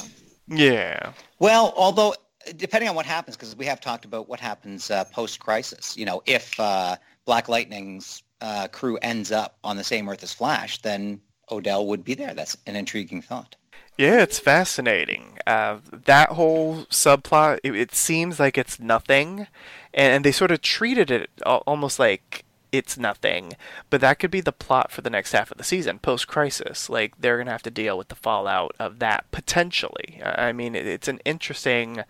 Yeah. 0.48 1.12
Well, 1.38 1.72
although 1.76 2.14
depending 2.56 2.88
on 2.88 2.96
what 2.96 3.06
happens, 3.06 3.36
because 3.36 3.56
we 3.56 3.66
have 3.66 3.80
talked 3.80 4.04
about 4.04 4.28
what 4.28 4.40
happens 4.40 4.90
uh, 4.90 5.04
post-crisis. 5.04 5.96
You 5.96 6.04
know, 6.04 6.22
if 6.26 6.58
uh, 6.58 6.96
Black 7.24 7.48
Lightning's 7.48 8.22
uh, 8.40 8.68
crew 8.68 8.98
ends 9.02 9.32
up 9.32 9.56
on 9.64 9.76
the 9.76 9.84
same 9.84 10.08
Earth 10.08 10.22
as 10.22 10.32
Flash, 10.32 10.80
then 10.82 11.20
Odell 11.50 11.86
would 11.86 12.04
be 12.04 12.14
there. 12.14 12.34
That's 12.34 12.56
an 12.66 12.76
intriguing 12.76 13.22
thought. 13.22 13.56
Yeah, 13.98 14.22
it's 14.22 14.38
fascinating. 14.38 15.38
Uh, 15.46 15.78
that 15.92 16.30
whole 16.30 16.86
subplot, 16.86 17.60
it, 17.62 17.76
it, 17.76 17.94
seems 17.94 18.40
like 18.40 18.56
it's 18.56 18.80
nothing, 18.80 19.46
and 19.92 20.24
they 20.24 20.32
sort 20.32 20.50
of 20.50 20.62
treated 20.62 21.10
it 21.10 21.30
almost 21.44 21.98
like 21.98 22.44
it's 22.72 22.96
nothing. 22.96 23.52
But 23.90 24.00
that 24.00 24.18
could 24.18 24.30
be 24.30 24.40
the 24.40 24.50
plot 24.50 24.90
for 24.90 25.02
the 25.02 25.10
next 25.10 25.32
half 25.32 25.50
of 25.50 25.58
the 25.58 25.64
season, 25.64 25.98
post 25.98 26.26
crisis. 26.26 26.88
Like 26.88 27.20
they're 27.20 27.36
gonna 27.36 27.50
have 27.50 27.62
to 27.64 27.70
deal 27.70 27.98
with 27.98 28.08
the 28.08 28.14
fallout 28.14 28.74
of 28.78 28.98
that 29.00 29.30
potentially. 29.30 30.20
I 30.24 30.52
mean, 30.52 30.74
it's 30.74 31.08
an 31.08 31.20
interesting 31.26 32.02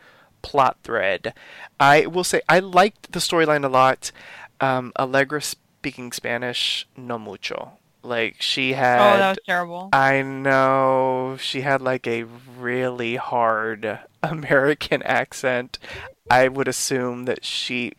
plot 0.43 0.79
thread. 0.83 1.35
I 1.81 2.07
will 2.07 2.25
say 2.25 2.43
I 2.49 2.59
liked 2.59 3.13
the 3.13 3.21
storyline 3.21 3.65
a 3.65 3.69
lot. 3.69 4.13
Um, 4.61 4.93
Allegra 4.99 5.41
speaking 5.41 6.13
Spanish 6.13 6.87
no 6.97 7.19
mucho. 7.19 7.79
Like 8.03 8.43
she 8.43 8.73
had. 8.73 8.99
Oh, 8.99 9.19
that 9.19 9.29
was 9.31 9.39
terrible. 9.47 9.89
I 9.93 10.23
know 10.23 11.37
she 11.41 11.61
had 11.61 11.81
like 11.81 12.07
a 12.07 12.25
really 12.59 13.17
hard 13.17 14.01
American 14.23 15.03
accent. 15.03 15.79
I 16.31 16.49
would 16.49 16.69
assume 16.69 17.25
that 17.27 17.45
she. 17.45 17.93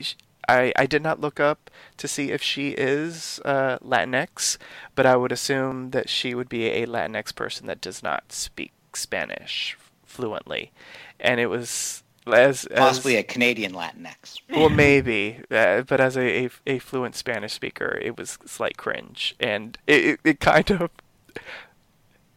I, 0.48 0.74
I 0.76 0.88
did 0.88 1.02
not 1.02 1.22
look 1.22 1.40
up 1.40 1.72
to 1.96 2.08
see 2.08 2.32
if 2.32 2.44
she 2.44 2.72
is 2.72 3.40
uh, 3.46 3.78
Latinx, 3.80 4.58
but 4.94 5.06
I 5.06 5.16
would 5.16 5.32
assume 5.32 5.92
that 5.92 6.10
she 6.10 6.36
would 6.36 6.50
be 6.50 6.68
a 6.68 6.86
Latinx 6.86 7.34
person 7.34 7.68
that 7.68 7.80
does 7.80 8.04
not 8.04 8.34
speak 8.34 8.74
Spanish 8.94 9.78
fluently. 10.06 10.74
And 11.18 11.40
it 11.40 11.48
was 11.48 12.03
as, 12.28 12.68
possibly 12.76 13.16
a 13.16 13.24
Canadian 13.24 13.74
Latinx. 13.74 14.40
Well, 14.50 14.70
maybe, 14.70 15.40
uh, 15.52 15.82
but 15.82 16.00
as 16.00 16.18
a, 16.18 16.46
a, 16.46 16.50
a 16.68 16.80
fluent 16.80 17.16
Spanish 17.16 17.54
speaker, 17.54 18.00
it 18.02 18.18
was 18.18 18.38
slight 18.46 18.78
cringe, 18.78 19.36
and 19.40 19.78
it, 19.88 20.06
it, 20.06 20.20
it 20.24 20.40
kind 20.40 20.70
of 20.72 20.90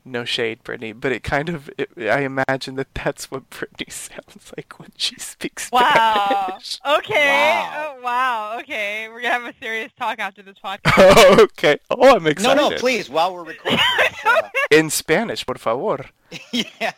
no 0.07 0.25
shade, 0.25 0.63
Brittani, 0.63 0.99
but 0.99 1.11
it 1.13 1.23
kind 1.23 1.49
of 1.49 1.69
it, 1.77 1.91
I 1.99 2.21
imagine 2.21 2.77
that 2.77 2.95
that's 2.95 3.31
what 3.31 3.51
Brittani 3.51 3.91
sounds 3.93 4.53
like 4.57 4.79
when 4.79 4.93
she 4.97 5.17
speaks 5.19 5.71
wow. 5.71 6.45
Spanish. 6.47 6.81
Okay. 6.99 7.63
Wow. 7.65 7.95
Oh, 7.99 8.03
wow. 8.03 8.59
Okay. 8.61 9.09
We're 9.09 9.21
gonna 9.21 9.35
have 9.35 9.55
a 9.55 9.55
serious 9.61 9.93
talk 9.99 10.19
after 10.19 10.43
this 10.43 10.57
podcast. 10.65 10.81
Oh, 10.97 11.37
okay. 11.43 11.79
Oh, 11.91 12.17
I'm 12.17 12.27
excited. 12.27 12.57
No, 12.57 12.71
no, 12.71 12.77
please. 12.77 13.11
While 13.11 13.35
we're 13.35 13.45
recording, 13.45 13.81
uh... 14.25 14.49
in 14.71 14.91
Spanish, 14.91 15.45
por 15.45 15.57
favor. 15.57 16.07
yeah. 16.53 16.93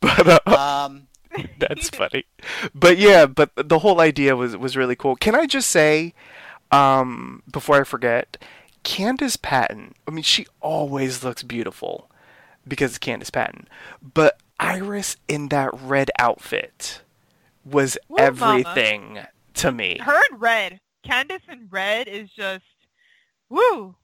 But 0.00 0.46
uh, 0.46 0.86
um. 0.86 1.06
That's 1.58 1.90
funny. 1.90 2.24
But 2.74 2.98
yeah, 2.98 3.26
but 3.26 3.50
the 3.56 3.78
whole 3.80 4.00
idea 4.00 4.36
was 4.36 4.56
was 4.56 4.76
really 4.76 4.96
cool. 4.96 5.16
Can 5.16 5.34
I 5.34 5.46
just 5.46 5.68
say, 5.70 6.14
um, 6.70 7.42
before 7.50 7.80
I 7.80 7.84
forget, 7.84 8.36
Candice 8.84 9.40
Patton. 9.40 9.94
I 10.06 10.10
mean, 10.10 10.22
she 10.24 10.46
always 10.60 11.22
looks 11.22 11.42
beautiful 11.42 12.10
because 12.66 12.96
it's 12.96 12.98
Candice 12.98 13.32
Patton. 13.32 13.68
But 14.02 14.38
Iris 14.58 15.16
in 15.28 15.48
that 15.48 15.70
red 15.80 16.10
outfit 16.18 17.02
was 17.64 17.96
Woo, 18.08 18.18
everything 18.18 19.14
mama. 19.14 19.28
to 19.54 19.72
me. 19.72 19.98
Her 20.02 20.20
in 20.30 20.38
red. 20.38 20.80
Candice 21.06 21.48
in 21.50 21.68
red 21.70 22.08
is 22.08 22.30
just 22.30 22.64
woo. 23.48 23.94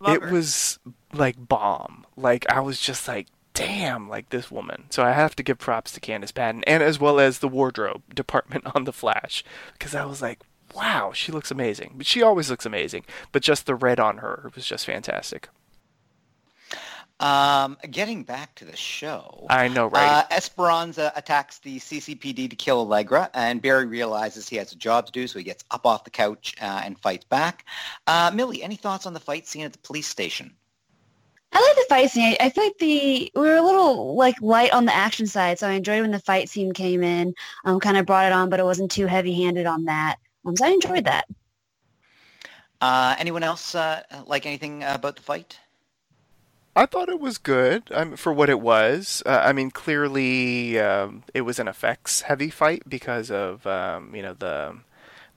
Love 0.00 0.16
it 0.16 0.22
her. 0.22 0.30
was 0.30 0.78
like 1.12 1.36
bomb. 1.38 2.06
Like 2.16 2.44
I 2.50 2.60
was 2.60 2.80
just 2.80 3.06
like, 3.08 3.28
damn, 3.54 4.08
like 4.08 4.30
this 4.30 4.50
woman. 4.50 4.84
So 4.90 5.02
I 5.02 5.12
have 5.12 5.36
to 5.36 5.42
give 5.42 5.58
props 5.58 5.92
to 5.92 6.00
Candice 6.00 6.34
Patton 6.34 6.64
and 6.64 6.82
as 6.82 6.98
well 6.98 7.20
as 7.20 7.38
the 7.38 7.48
wardrobe 7.48 8.02
department 8.14 8.66
on 8.74 8.84
The 8.84 8.92
Flash 8.92 9.44
because 9.74 9.94
I 9.94 10.04
was 10.04 10.22
like, 10.22 10.40
wow, 10.74 11.12
she 11.12 11.32
looks 11.32 11.50
amazing. 11.50 11.94
But 11.96 12.06
she 12.06 12.22
always 12.22 12.50
looks 12.50 12.66
amazing. 12.66 13.04
But 13.30 13.42
just 13.42 13.66
the 13.66 13.74
red 13.74 14.00
on 14.00 14.18
her 14.18 14.50
was 14.54 14.64
just 14.64 14.86
fantastic. 14.86 15.48
Um, 17.20 17.76
getting 17.88 18.24
back 18.24 18.56
to 18.56 18.64
the 18.64 18.74
show. 18.74 19.46
I 19.48 19.68
know, 19.68 19.86
right? 19.86 20.08
Uh, 20.08 20.24
Esperanza 20.32 21.12
attacks 21.14 21.60
the 21.60 21.78
CCPD 21.78 22.50
to 22.50 22.56
kill 22.56 22.80
Allegra, 22.80 23.30
and 23.32 23.62
Barry 23.62 23.86
realizes 23.86 24.48
he 24.48 24.56
has 24.56 24.72
a 24.72 24.76
job 24.76 25.06
to 25.06 25.12
do, 25.12 25.28
so 25.28 25.38
he 25.38 25.44
gets 25.44 25.62
up 25.70 25.86
off 25.86 26.02
the 26.02 26.10
couch 26.10 26.56
uh, 26.60 26.82
and 26.84 26.98
fights 26.98 27.24
back. 27.24 27.64
Uh, 28.08 28.32
Millie, 28.34 28.64
any 28.64 28.74
thoughts 28.74 29.06
on 29.06 29.14
the 29.14 29.20
fight 29.20 29.46
scene 29.46 29.64
at 29.64 29.72
the 29.72 29.78
police 29.78 30.08
station? 30.08 30.52
I 31.52 31.60
like 31.60 31.76
the 31.76 31.86
fight 31.88 32.10
scene. 32.10 32.36
I, 32.40 32.46
I 32.46 32.50
feel 32.50 32.64
like 32.64 32.78
the 32.78 33.30
we 33.34 33.40
were 33.40 33.56
a 33.56 33.62
little 33.62 34.16
like 34.16 34.40
light 34.40 34.72
on 34.72 34.86
the 34.86 34.94
action 34.94 35.26
side, 35.26 35.58
so 35.58 35.68
I 35.68 35.72
enjoyed 35.72 36.00
when 36.00 36.10
the 36.10 36.18
fight 36.18 36.48
scene 36.48 36.72
came 36.72 37.02
in. 37.02 37.34
Um, 37.64 37.80
kind 37.80 37.96
of 37.96 38.06
brought 38.06 38.26
it 38.26 38.32
on, 38.32 38.48
but 38.50 38.60
it 38.60 38.64
wasn't 38.64 38.90
too 38.90 39.06
heavy-handed 39.06 39.66
on 39.66 39.84
that. 39.84 40.16
Um, 40.46 40.56
so 40.56 40.66
I 40.66 40.70
enjoyed 40.70 41.04
that. 41.04 41.26
Uh, 42.80 43.14
anyone 43.18 43.42
else 43.44 43.74
uh, 43.74 44.02
like 44.26 44.46
anything 44.46 44.82
about 44.82 45.16
the 45.16 45.22
fight? 45.22 45.58
I 46.74 46.86
thought 46.86 47.10
it 47.10 47.20
was 47.20 47.38
good 47.38 47.84
um, 47.92 48.16
for 48.16 48.32
what 48.32 48.48
it 48.48 48.60
was. 48.60 49.22
Uh, 49.26 49.42
I 49.44 49.52
mean, 49.52 49.70
clearly 49.70 50.78
um, 50.80 51.22
it 51.34 51.42
was 51.42 51.58
an 51.58 51.68
effects 51.68 52.22
heavy 52.22 52.50
fight 52.50 52.82
because 52.88 53.30
of 53.30 53.66
um, 53.66 54.14
you 54.14 54.22
know 54.22 54.34
the 54.34 54.78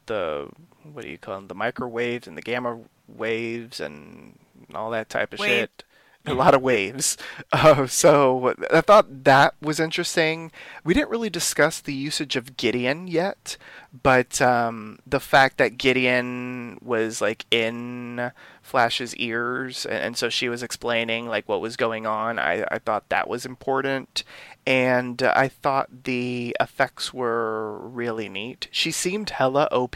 the 0.06 0.50
what 0.94 1.04
do 1.04 1.10
you 1.10 1.18
call 1.18 1.36
them 1.36 1.48
the 1.48 1.56
microwaves 1.56 2.28
and 2.28 2.38
the 2.38 2.42
gamma 2.42 2.80
waves 3.08 3.80
and 3.80 4.40
all 4.74 4.92
that 4.92 5.10
type 5.10 5.34
of 5.34 5.40
Wave. 5.40 5.50
shit. 5.50 5.84
A 6.28 6.34
lot 6.34 6.54
of 6.54 6.62
waves. 6.62 7.18
Uh, 7.52 7.88
so 7.88 8.56
I 8.74 8.82
thought 8.82 9.24
that 9.26 9.54
was 9.62 9.80
interesting. 9.80 10.52
We 10.84 10.94
didn't 10.94 11.10
really 11.10 11.30
discuss 11.30 11.80
the 11.80 11.94
usage 11.94 12.36
of 12.36 12.58
Gideon 12.58 13.08
yet, 13.08 13.58
but 14.04 14.42
um, 14.42 15.00
the 15.06 15.20
fact 15.20 15.58
that 15.58 15.78
Gideon 15.78 16.80
was 16.82 17.22
like 17.22 17.46
in 17.52 18.32
Flash's 18.62 19.16
ears, 19.18 19.86
and, 19.86 19.96
and 19.96 20.18
so 20.18 20.30
she 20.30 20.50
was 20.50 20.64
explaining 20.64 21.28
like 21.28 21.48
what 21.48 21.62
was 21.62 21.78
going 21.78 22.06
on. 22.06 22.40
I, 22.40 22.66
I 22.72 22.80
thought 22.80 23.10
that 23.10 23.30
was 23.30 23.46
important, 23.46 24.24
and 24.66 25.22
uh, 25.22 25.34
I 25.36 25.48
thought 25.48 26.04
the 26.04 26.56
effects 26.60 27.14
were 27.14 27.78
really 27.80 28.30
neat. 28.30 28.68
She 28.72 28.92
seemed 28.92 29.30
hella 29.32 29.68
OP 29.72 29.96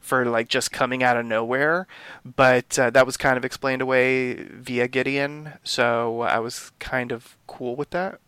for 0.00 0.24
like 0.24 0.48
just 0.48 0.72
coming 0.72 1.02
out 1.02 1.16
of 1.16 1.26
nowhere, 1.26 1.86
but 2.24 2.78
uh, 2.78 2.90
that 2.90 3.06
was 3.06 3.16
kind 3.16 3.36
of 3.36 3.44
explained 3.44 3.82
away 3.82 4.34
via 4.34 4.88
Gideon, 4.88 5.54
so 5.62 6.22
I 6.22 6.38
was 6.38 6.72
kind 6.78 7.12
of 7.12 7.36
cool 7.46 7.76
with 7.76 7.90
that. 7.90 8.20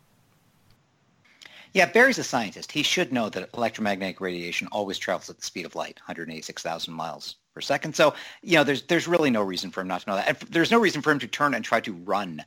Yeah, 1.73 1.87
Barry's 1.87 2.19
a 2.19 2.25
scientist. 2.25 2.71
He 2.71 2.83
should 2.83 3.13
know 3.13 3.31
that 3.31 3.49
electromagnetic 3.55 4.21
radiation 4.21 4.69
always 4.71 4.99
travels 4.99 5.31
at 5.31 5.39
the 5.39 5.45
speed 5.45 5.65
of 5.65 5.75
light, 5.75 5.99
186,000 6.01 6.93
miles 6.93 7.37
per 7.55 7.63
second. 7.63 7.97
So, 7.97 8.15
you 8.43 8.57
know, 8.57 8.65
there's 8.65 8.83
there's 8.83 9.09
really 9.09 9.31
no 9.31 9.43
reason 9.43 9.71
for 9.71 9.81
him 9.81 9.89
not 9.89 10.03
to 10.03 10.11
know 10.11 10.17
that. 10.17 10.29
And 10.29 10.39
there's 10.51 10.71
no 10.71 10.79
reason 10.79 11.01
for 11.01 11.11
him 11.11 11.19
to 11.21 11.27
turn 11.27 11.55
and 11.55 11.65
try 11.65 11.81
to 11.81 11.95
run 11.95 12.45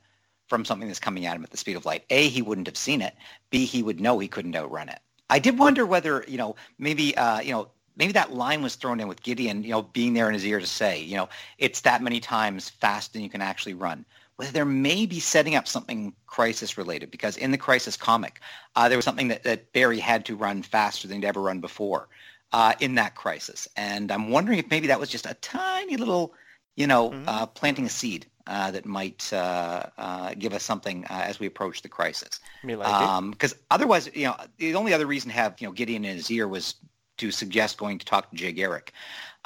from 0.48 0.64
something 0.64 0.88
that's 0.88 1.00
coming 1.00 1.26
at 1.26 1.36
him 1.36 1.44
at 1.44 1.50
the 1.50 1.56
speed 1.56 1.76
of 1.76 1.86
light. 1.86 2.04
A, 2.10 2.28
he 2.28 2.42
wouldn't 2.42 2.66
have 2.66 2.76
seen 2.76 3.02
it. 3.02 3.14
B, 3.50 3.64
he 3.64 3.82
would 3.82 4.00
know 4.00 4.18
he 4.18 4.28
couldn't 4.28 4.56
outrun 4.56 4.88
it. 4.88 5.00
I 5.28 5.38
did 5.38 5.58
wonder 5.58 5.84
whether, 5.84 6.24
you 6.28 6.38
know, 6.38 6.54
maybe, 6.78 7.16
uh, 7.16 7.40
you 7.40 7.52
know, 7.52 7.68
maybe 7.96 8.12
that 8.12 8.32
line 8.32 8.62
was 8.62 8.76
thrown 8.76 9.00
in 9.00 9.08
with 9.08 9.22
Gideon, 9.22 9.64
you 9.64 9.70
know, 9.70 9.82
being 9.82 10.14
there 10.14 10.28
in 10.28 10.34
his 10.34 10.46
ear 10.46 10.60
to 10.60 10.66
say, 10.66 11.00
you 11.00 11.16
know, 11.16 11.28
it's 11.58 11.80
that 11.80 12.02
many 12.02 12.20
times 12.20 12.70
faster 12.70 13.14
than 13.14 13.22
you 13.22 13.30
can 13.30 13.42
actually 13.42 13.74
run. 13.74 14.04
Whether 14.36 14.52
there 14.52 14.66
may 14.66 15.06
be 15.06 15.18
setting 15.18 15.56
up 15.56 15.66
something 15.66 16.12
crisis 16.26 16.76
related, 16.76 17.10
because 17.10 17.38
in 17.38 17.50
the 17.50 17.58
crisis 17.58 17.96
comic, 17.96 18.40
uh, 18.76 18.88
there 18.88 18.98
was 18.98 19.04
something 19.04 19.28
that, 19.28 19.42
that 19.44 19.72
Barry 19.72 19.98
had 19.98 20.26
to 20.26 20.36
run 20.36 20.62
faster 20.62 21.08
than 21.08 21.22
he'd 21.22 21.26
ever 21.26 21.40
run 21.40 21.60
before 21.60 22.08
uh, 22.52 22.74
in 22.80 22.94
that 22.96 23.14
crisis. 23.14 23.66
And 23.76 24.12
I'm 24.12 24.28
wondering 24.28 24.58
if 24.58 24.70
maybe 24.70 24.88
that 24.88 25.00
was 25.00 25.08
just 25.08 25.26
a 25.26 25.34
tiny 25.34 25.96
little, 25.96 26.34
you 26.76 26.86
know, 26.86 27.10
Mhm. 27.10 27.24
uh, 27.26 27.46
planting 27.46 27.86
a 27.86 27.88
seed 27.88 28.26
uh, 28.46 28.70
that 28.70 28.86
might 28.86 29.32
uh, 29.32 29.86
uh, 29.98 30.34
give 30.38 30.52
us 30.52 30.62
something 30.62 31.04
uh, 31.06 31.22
as 31.24 31.40
we 31.40 31.46
approach 31.46 31.82
the 31.82 31.88
crisis. 31.88 32.40
Me 32.62 32.76
like. 32.76 33.30
Because 33.30 33.56
otherwise, 33.70 34.10
you 34.14 34.24
know, 34.24 34.36
the 34.58 34.74
only 34.74 34.92
other 34.92 35.06
reason 35.06 35.30
to 35.30 35.36
have 35.36 35.60
you 35.60 35.66
know 35.66 35.72
Gideon 35.72 36.04
in 36.04 36.16
his 36.16 36.30
ear 36.30 36.48
was 36.48 36.74
to 37.18 37.30
suggest 37.30 37.78
going 37.78 37.98
to 37.98 38.04
talk 38.04 38.30
to 38.30 38.36
Jay 38.36 38.52
Garrick, 38.52 38.92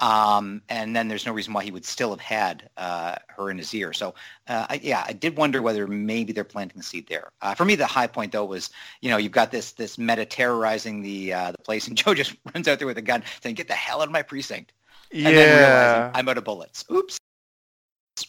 um, 0.00 0.62
and 0.68 0.96
then 0.96 1.08
there's 1.08 1.26
no 1.26 1.32
reason 1.32 1.52
why 1.52 1.62
he 1.62 1.70
would 1.70 1.84
still 1.84 2.10
have 2.10 2.20
had 2.20 2.68
uh, 2.76 3.16
her 3.28 3.50
in 3.50 3.58
his 3.58 3.72
ear. 3.74 3.92
So, 3.92 4.14
uh, 4.48 4.66
I, 4.68 4.80
yeah, 4.82 5.04
I 5.06 5.12
did 5.12 5.36
wonder 5.36 5.62
whether 5.62 5.86
maybe 5.86 6.32
they're 6.32 6.42
planting 6.42 6.80
a 6.80 6.82
seed 6.82 7.06
there. 7.08 7.28
Uh, 7.42 7.54
for 7.54 7.64
me, 7.64 7.74
the 7.74 7.86
high 7.86 8.06
point 8.06 8.32
though 8.32 8.44
was 8.44 8.70
you 9.00 9.10
know 9.10 9.18
you've 9.18 9.32
got 9.32 9.50
this 9.50 9.72
this 9.72 9.98
meta 9.98 10.24
terrorizing 10.24 11.02
the 11.02 11.32
uh, 11.32 11.52
the 11.52 11.58
place, 11.58 11.86
and 11.86 11.96
Joe 12.02 12.14
just 12.14 12.34
runs 12.54 12.66
out 12.66 12.78
there 12.78 12.86
with 12.86 12.98
a 12.98 13.02
gun 13.02 13.22
saying, 13.42 13.54
"Get 13.54 13.68
the 13.68 13.74
hell 13.74 14.00
out 14.00 14.08
of 14.08 14.12
my 14.12 14.22
precinct!" 14.22 14.72
And 15.12 15.26
then 15.26 15.34
Yeah, 15.34 15.56
realizing 15.56 16.10
I'm 16.14 16.28
out 16.28 16.38
of 16.38 16.44
bullets. 16.44 16.84
Oops. 16.90 17.18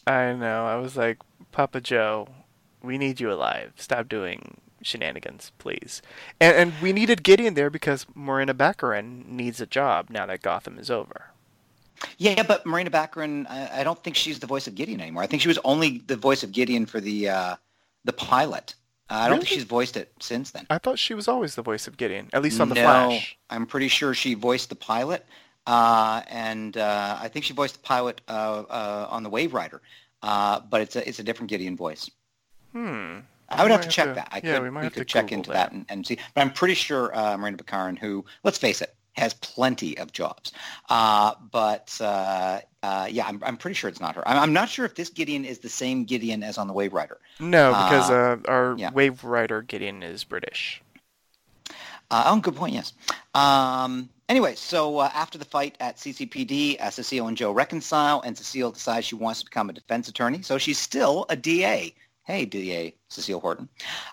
I 0.07 0.33
know. 0.33 0.65
I 0.65 0.75
was 0.75 0.95
like, 0.97 1.19
Papa 1.51 1.81
Joe, 1.81 2.27
we 2.81 2.97
need 2.97 3.19
you 3.19 3.31
alive. 3.31 3.73
Stop 3.77 4.09
doing 4.09 4.57
shenanigans, 4.81 5.51
please. 5.57 6.01
And 6.39 6.55
and 6.55 6.73
we 6.81 6.93
needed 6.93 7.23
Gideon 7.23 7.53
there 7.53 7.69
because 7.69 8.05
Morena 8.15 8.53
Baccarin 8.53 9.27
needs 9.27 9.61
a 9.61 9.65
job 9.65 10.09
now 10.09 10.25
that 10.25 10.41
Gotham 10.41 10.79
is 10.79 10.89
over. 10.89 11.27
Yeah, 12.17 12.43
but 12.43 12.65
Morena 12.65 12.89
Baccarin, 12.89 13.47
I, 13.47 13.81
I 13.81 13.83
don't 13.83 14.01
think 14.03 14.15
she's 14.15 14.39
the 14.39 14.47
voice 14.47 14.67
of 14.67 14.75
Gideon 14.75 15.01
anymore. 15.01 15.23
I 15.23 15.27
think 15.27 15.41
she 15.41 15.47
was 15.47 15.59
only 15.63 15.99
the 16.07 16.15
voice 16.15 16.43
of 16.43 16.51
Gideon 16.51 16.85
for 16.85 16.99
the 16.99 17.29
uh, 17.29 17.55
the 18.05 18.13
pilot. 18.13 18.75
Uh, 19.09 19.15
I 19.15 19.29
don't 19.29 19.39
think 19.39 19.49
she's 19.49 19.65
voiced 19.65 19.97
it 19.97 20.11
since 20.19 20.51
then. 20.51 20.65
I 20.69 20.77
thought 20.77 20.97
she 20.97 21.13
was 21.13 21.27
always 21.27 21.55
the 21.55 21.61
voice 21.61 21.85
of 21.85 21.97
Gideon, 21.97 22.29
at 22.33 22.41
least 22.41 22.61
on 22.61 22.69
the 22.69 22.75
no, 22.75 22.81
Flash. 22.81 23.37
I'm 23.49 23.65
pretty 23.65 23.89
sure 23.89 24.13
she 24.13 24.35
voiced 24.35 24.69
the 24.69 24.75
pilot, 24.75 25.25
uh, 25.67 26.21
and 26.27 26.77
uh, 26.77 27.17
I 27.21 27.27
think 27.27 27.45
she 27.45 27.53
voiced 27.53 27.75
the 27.75 27.81
pilot 27.81 28.21
uh, 28.27 28.63
uh, 28.69 29.07
on 29.09 29.23
the 29.23 29.29
Wave 29.29 29.53
Rider. 29.53 29.81
Uh, 30.23 30.59
but 30.69 30.81
it's 30.81 30.95
a 30.95 31.07
it's 31.07 31.19
a 31.19 31.23
different 31.23 31.49
Gideon 31.49 31.75
voice. 31.75 32.09
Hmm. 32.73 33.19
I 33.49 33.63
would 33.63 33.69
We 33.69 33.71
have 33.71 33.81
to 33.81 33.89
check 33.89 34.07
to- 34.07 34.13
that. 34.13 34.29
I 34.31 34.37
yeah, 34.43 34.53
could, 34.53 34.63
we 34.63 34.69
might 34.69 34.83
have 34.83 34.93
could 34.93 35.07
check 35.07 35.25
Google 35.25 35.37
into 35.39 35.49
that. 35.51 35.71
that, 35.71 35.71
and, 35.73 35.85
and 35.89 36.05
see. 36.07 36.17
But 36.35 36.41
I'm 36.41 36.53
pretty 36.53 36.75
sure 36.75 37.13
uh, 37.17 37.35
Morena 37.37 37.57
Baccarin, 37.57 37.97
who, 37.97 38.23
let's 38.43 38.57
face 38.57 38.81
it, 38.81 38.95
has 39.13 39.33
plenty 39.33 39.97
of 39.97 40.13
jobs. 40.13 40.53
Uh, 40.89 41.33
but 41.51 41.97
uh, 41.99 42.61
uh, 42.81 43.07
yeah, 43.11 43.25
I'm, 43.27 43.41
I'm 43.43 43.57
pretty 43.57 43.73
sure 43.73 43.89
it's 43.89 43.99
not 43.99 44.15
her. 44.15 44.25
I'm, 44.25 44.37
I'm 44.37 44.53
not 44.53 44.69
sure 44.69 44.85
if 44.85 44.95
this 44.95 45.09
Gideon 45.09 45.43
is 45.43 45.59
the 45.59 45.67
same 45.69 46.05
Gideon 46.05 46.43
as 46.43 46.57
on 46.57 46.67
the 46.67 46.73
Wave 46.73 46.93
Rider. 46.93 47.17
No, 47.41 47.71
because 47.71 48.09
our 48.47 48.75
yeah. 48.77 48.91
Wave 48.91 49.23
Rider 49.25 49.63
Gideon 49.63 50.01
is 50.01 50.23
British. 50.23 50.81
Uh, 52.09 52.23
oh, 52.27 52.39
good 52.39 52.55
point. 52.55 52.73
Yes. 52.73 52.93
Um, 53.33 54.09
anyway, 54.31 54.55
so 54.55 54.99
uh, 54.99 55.11
after 55.13 55.37
the 55.37 55.45
fight 55.45 55.75
at 55.79 55.97
CCPD, 55.97 56.79
uh, 56.79 56.89
Cecile 56.89 57.27
and 57.27 57.37
Joe 57.37 57.51
reconcile, 57.51 58.21
and 58.21 58.35
Cecile 58.35 58.71
decides 58.71 59.05
she 59.05 59.15
wants 59.15 59.41
to 59.41 59.45
become 59.45 59.69
a 59.69 59.73
defense 59.73 60.07
attorney. 60.07 60.41
So 60.41 60.57
she's 60.57 60.79
still 60.79 61.25
a 61.29 61.35
DA. 61.35 61.93
Hey, 62.23 62.45
DA 62.45 62.95
Cecile 63.09 63.41
Horton, 63.41 63.67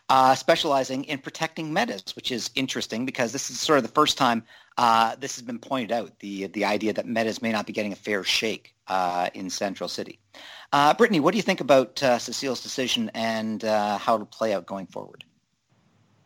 uh, 0.08 0.34
specializing 0.34 1.04
in 1.04 1.18
protecting 1.18 1.72
metas, 1.72 2.16
which 2.16 2.32
is 2.32 2.50
interesting 2.54 3.06
because 3.06 3.32
this 3.32 3.48
is 3.48 3.60
sort 3.60 3.76
of 3.76 3.84
the 3.84 3.92
first 3.92 4.18
time 4.18 4.42
uh, 4.76 5.14
this 5.20 5.36
has 5.36 5.42
been 5.42 5.58
pointed 5.58 5.92
out. 5.92 6.18
The 6.18 6.46
the 6.48 6.64
idea 6.64 6.92
that 6.94 7.06
metas 7.06 7.40
may 7.40 7.52
not 7.52 7.66
be 7.66 7.72
getting 7.72 7.92
a 7.92 7.96
fair 7.96 8.24
shake 8.24 8.74
uh, 8.88 9.28
in 9.34 9.50
Central 9.50 9.88
City. 9.88 10.18
Uh, 10.72 10.94
Brittani, 10.94 11.20
what 11.20 11.32
do 11.32 11.36
you 11.36 11.42
think 11.42 11.60
about 11.60 11.98
Cecile's 11.98 12.62
decision 12.62 13.10
and 13.14 13.62
how 13.62 14.14
it'll 14.14 14.26
play 14.26 14.52
out 14.54 14.66
going 14.66 14.86
forward? 14.86 15.22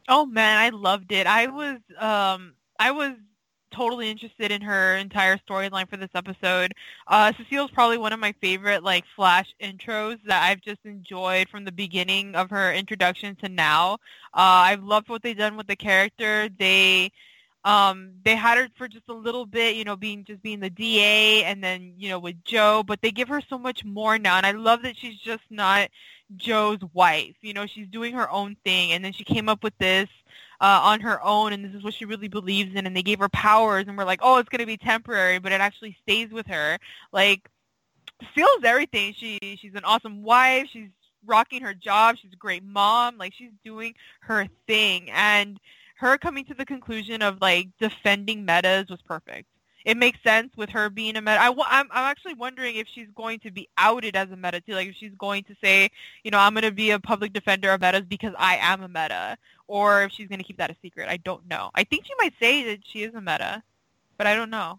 Oh 0.09 0.25
man, 0.25 0.59
I 0.59 0.71
loved 0.71 1.13
it. 1.13 1.27
I 1.27 1.49
was 1.49 1.79
um 1.99 2.55
I 2.79 2.93
was 2.93 3.17
totally 3.73 4.11
interested 4.11 4.53
in 4.53 4.63
her 4.63 4.97
entire 4.97 5.37
storyline 5.39 5.89
for 5.89 5.97
this 5.97 6.11
episode. 6.15 6.73
Uh 7.07 7.33
Cecile's 7.37 7.71
probably 7.71 7.99
one 7.99 8.13
of 8.13 8.21
my 8.21 8.33
favorite 8.41 8.83
like 8.85 9.05
flash 9.17 9.55
intros 9.63 10.19
that 10.27 10.43
I've 10.43 10.61
just 10.61 10.81
enjoyed 10.85 11.49
from 11.49 11.65
the 11.65 11.73
beginning 11.73 12.35
of 12.35 12.51
her 12.51 12.73
introduction 12.73 13.37
to 13.37 13.49
now. 13.49 13.95
Uh 14.35 14.71
I've 14.71 14.83
loved 14.85 15.09
what 15.09 15.23
they've 15.23 15.37
done 15.37 15.57
with 15.57 15.67
the 15.67 15.77
character. 15.77 16.49
They 16.59 17.11
um 17.65 18.13
they 18.25 18.37
had 18.37 18.59
her 18.59 18.69
for 18.77 18.89
just 18.89 19.09
a 19.09 19.15
little 19.15 19.47
bit, 19.47 19.77
you 19.77 19.85
know, 19.85 19.97
being 19.97 20.25
just 20.25 20.43
being 20.43 20.61
the 20.61 20.71
DA 20.71 21.45
and 21.45 21.63
then, 21.63 21.95
you 21.97 22.09
know, 22.09 22.19
with 22.19 22.43
Joe, 22.45 22.83
but 22.87 23.01
they 23.03 23.11
give 23.11 23.29
her 23.29 23.41
so 23.49 23.59
much 23.59 23.85
more 23.85 24.19
now 24.19 24.37
and 24.37 24.47
I 24.47 24.53
love 24.53 24.83
that 24.83 24.97
she's 24.97 25.19
just 25.19 25.45
not 25.51 25.89
Joe's 26.37 26.81
wife. 26.93 27.35
You 27.41 27.55
know, 27.55 27.67
she's 27.67 27.89
doing 27.89 28.15
her 28.15 28.31
own 28.31 28.57
thing, 28.65 28.93
and 28.93 29.05
then 29.05 29.13
she 29.13 29.25
came 29.25 29.49
up 29.49 29.63
with 29.63 29.77
this 29.79 30.09
uh, 30.63 30.81
on 30.83 31.01
her 31.01 31.23
own, 31.23 31.53
and 31.53 31.65
this 31.65 31.75
is 31.75 31.83
what 31.83 31.93
she 31.93 32.05
really 32.05 32.29
believes 32.29 32.75
in. 32.75 32.87
And 32.87 32.97
they 32.97 33.03
gave 33.03 33.19
her 33.19 33.29
powers, 33.29 33.87
and 33.89 33.99
we're 33.99 34.05
like, 34.05 34.21
oh, 34.23 34.39
it's 34.39 34.49
going 34.49 34.61
to 34.61 34.67
be 34.67 34.79
temporary, 34.79 35.39
but 35.39 35.53
it 35.53 35.61
actually 35.61 35.97
stays 36.03 36.31
with 36.31 36.47
her. 36.47 36.79
Like, 37.13 37.49
feels 38.35 38.63
everything. 38.65 39.13
She 39.19 39.39
she's 39.61 39.75
an 39.75 39.85
awesome 39.85 40.23
wife. 40.23 40.69
She's 40.73 40.91
rocking 41.27 41.63
her 41.63 41.75
job. 41.75 42.17
She's 42.17 42.33
a 42.33 42.37
great 42.37 42.65
mom. 42.65 43.19
Like, 43.19 43.35
she's 43.35 43.51
doing 43.65 43.95
her 44.21 44.47
thing, 44.67 45.11
and 45.11 45.59
her 45.97 46.17
coming 46.17 46.45
to 46.47 46.55
the 46.55 46.65
conclusion 46.65 47.23
of 47.23 47.41
like 47.41 47.69
defending 47.81 48.45
metas 48.45 48.89
was 48.89 49.01
perfect. 49.03 49.47
It 49.85 49.97
makes 49.97 50.23
sense 50.23 50.53
with 50.57 50.71
her 50.71 50.89
being 50.91 51.17
a 51.17 51.21
meta. 51.21 51.41
I, 51.41 51.49
am 51.49 51.61
I'm 51.61 51.89
I'm 51.91 52.11
actually 52.11 52.35
wondering 52.35 52.77
if 52.77 52.87
she's 52.93 53.09
going 53.15 53.41
to 53.41 53.51
be 53.51 53.69
outed 53.79 54.17
as 54.17 54.31
a 54.31 54.37
meta 54.37 54.61
too. 54.61 54.75
Like 54.75 54.89
if 54.89 54.97
she's 54.97 55.13
going 55.19 55.45
to 55.45 55.57
say, 55.63 55.91
you 56.25 56.31
know, 56.31 56.39
I'm 56.39 56.55
going 56.55 56.63
to 56.63 56.71
be 56.71 56.91
a 56.91 57.01
public 57.01 57.33
defender 57.33 57.71
of 57.71 57.81
metas 57.81 58.05
because 58.09 58.35
I 58.39 58.57
am 58.57 58.83
a 58.83 58.89
meta, 58.89 59.37
or 59.67 60.05
if 60.05 60.13
she's 60.13 60.29
going 60.29 60.39
to 60.39 60.45
keep 60.45 60.59
that 60.59 60.71
a 60.71 60.77
secret. 60.83 61.09
I 61.09 61.17
don't 61.19 61.47
know. 61.49 61.71
I 61.75 61.85
think 61.85 62.07
she 62.07 62.13
might 62.19 62.35
say 62.41 62.65
that 62.65 62.81
she 62.85 63.03
is 63.03 63.15
a 63.15 63.21
meta, 63.21 63.63
but 64.17 64.27
I 64.27 64.35
don't 64.35 64.51
know. 64.51 64.79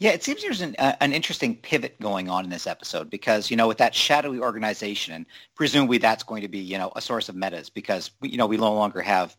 Yeah, 0.00 0.10
it 0.10 0.22
seems 0.22 0.42
there's 0.42 0.60
an, 0.60 0.76
uh, 0.78 0.94
an 1.00 1.12
interesting 1.12 1.56
pivot 1.56 2.00
going 2.00 2.30
on 2.30 2.44
in 2.44 2.50
this 2.50 2.68
episode 2.68 3.10
because, 3.10 3.50
you 3.50 3.56
know, 3.56 3.66
with 3.66 3.78
that 3.78 3.96
shadowy 3.96 4.38
organization, 4.38 5.12
and 5.12 5.26
presumably 5.56 5.98
that's 5.98 6.22
going 6.22 6.42
to 6.42 6.48
be, 6.48 6.60
you 6.60 6.78
know, 6.78 6.92
a 6.94 7.00
source 7.00 7.28
of 7.28 7.34
metas 7.34 7.68
because, 7.68 8.12
we, 8.20 8.28
you 8.28 8.36
know, 8.36 8.46
we 8.46 8.56
no 8.56 8.72
longer 8.72 9.00
have 9.02 9.36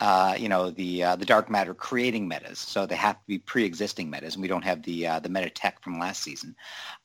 uh, 0.00 0.36
you 0.38 0.48
know, 0.48 0.70
the 0.70 1.02
uh, 1.02 1.16
the 1.16 1.24
dark 1.24 1.50
matter 1.50 1.74
creating 1.74 2.28
metas. 2.28 2.58
So 2.58 2.86
they 2.86 2.94
have 2.94 3.16
to 3.16 3.26
be 3.26 3.38
pre-existing 3.38 4.08
metas, 4.08 4.34
and 4.34 4.42
we 4.42 4.48
don't 4.48 4.62
have 4.62 4.82
the 4.84 5.06
uh, 5.06 5.18
the 5.18 5.28
meta 5.28 5.50
tech 5.50 5.82
from 5.82 5.98
last 5.98 6.22
season. 6.22 6.54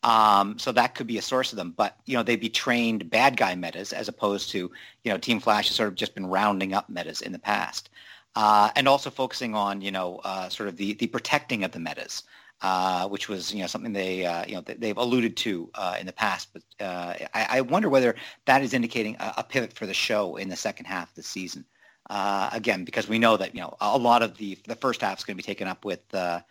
Um, 0.03 0.59
so 0.59 0.71
that 0.71 0.93
could 0.93 1.07
be 1.07 1.17
a 1.17 1.21
source 1.21 1.51
of 1.51 1.57
them. 1.57 1.73
But 1.75 1.97
you 2.05 2.15
know, 2.15 2.21
they'd 2.21 2.39
be 2.39 2.49
trained 2.49 3.09
bad 3.09 3.35
guy 3.35 3.55
metas 3.55 3.93
as 3.93 4.07
opposed 4.07 4.51
to 4.51 4.71
you 5.03 5.11
know, 5.11 5.17
Team 5.17 5.39
Flash 5.39 5.69
has 5.69 5.75
sort 5.75 5.89
of 5.89 5.95
just 5.95 6.13
been 6.13 6.27
rounding 6.27 6.73
up 6.73 6.87
metas 6.87 7.21
in 7.21 7.31
the 7.31 7.39
past, 7.39 7.89
uh, 8.35 8.69
and 8.75 8.87
also 8.87 9.09
focusing 9.09 9.55
on 9.55 9.81
you 9.81 9.91
know, 9.91 10.21
uh, 10.23 10.49
sort 10.49 10.69
of 10.69 10.77
the 10.77 10.93
the 10.93 11.07
protecting 11.07 11.63
of 11.63 11.71
the 11.71 11.79
metas. 11.79 12.23
Uh, 12.61 13.09
which 13.09 13.27
was 13.27 13.53
you 13.53 13.59
know 13.59 13.67
something 13.67 13.91
they 13.91 14.19
you 14.47 14.55
know 14.55 14.61
they've 14.61 14.95
alluded 14.97 15.35
to 15.35 15.69
in 15.99 16.05
the 16.05 16.13
past. 16.13 16.47
But 16.53 16.61
I, 16.79 17.27
I, 17.33 17.61
wonder 17.61 17.89
whether 17.89 18.15
that 18.45 18.61
is 18.61 18.73
indicating 18.73 19.17
a, 19.19 19.33
a, 19.39 19.43
pivot 19.43 19.73
for 19.73 19.85
the 19.85 19.93
show 19.93 20.37
in 20.37 20.47
the 20.47 20.55
second 20.55 20.85
half 20.85 21.09
of 21.09 21.15
the 21.15 21.23
season. 21.23 21.65
Uh, 22.09 22.49
again, 22.51 22.83
because 22.83 23.07
we 23.07 23.17
know 23.17 23.37
that 23.37 23.55
you 23.55 23.61
know 23.61 23.75
a 23.79 23.97
lot 23.97 24.21
of 24.21 24.37
the 24.37 24.57
the 24.67 24.75
first 24.75 25.01
half 25.01 25.19
is 25.19 25.23
going 25.23 25.35
to 25.37 25.41
be 25.41 25.45
taken 25.45 25.67
up 25.67 25.85
with 25.85 26.01
uh, 26.13 26.41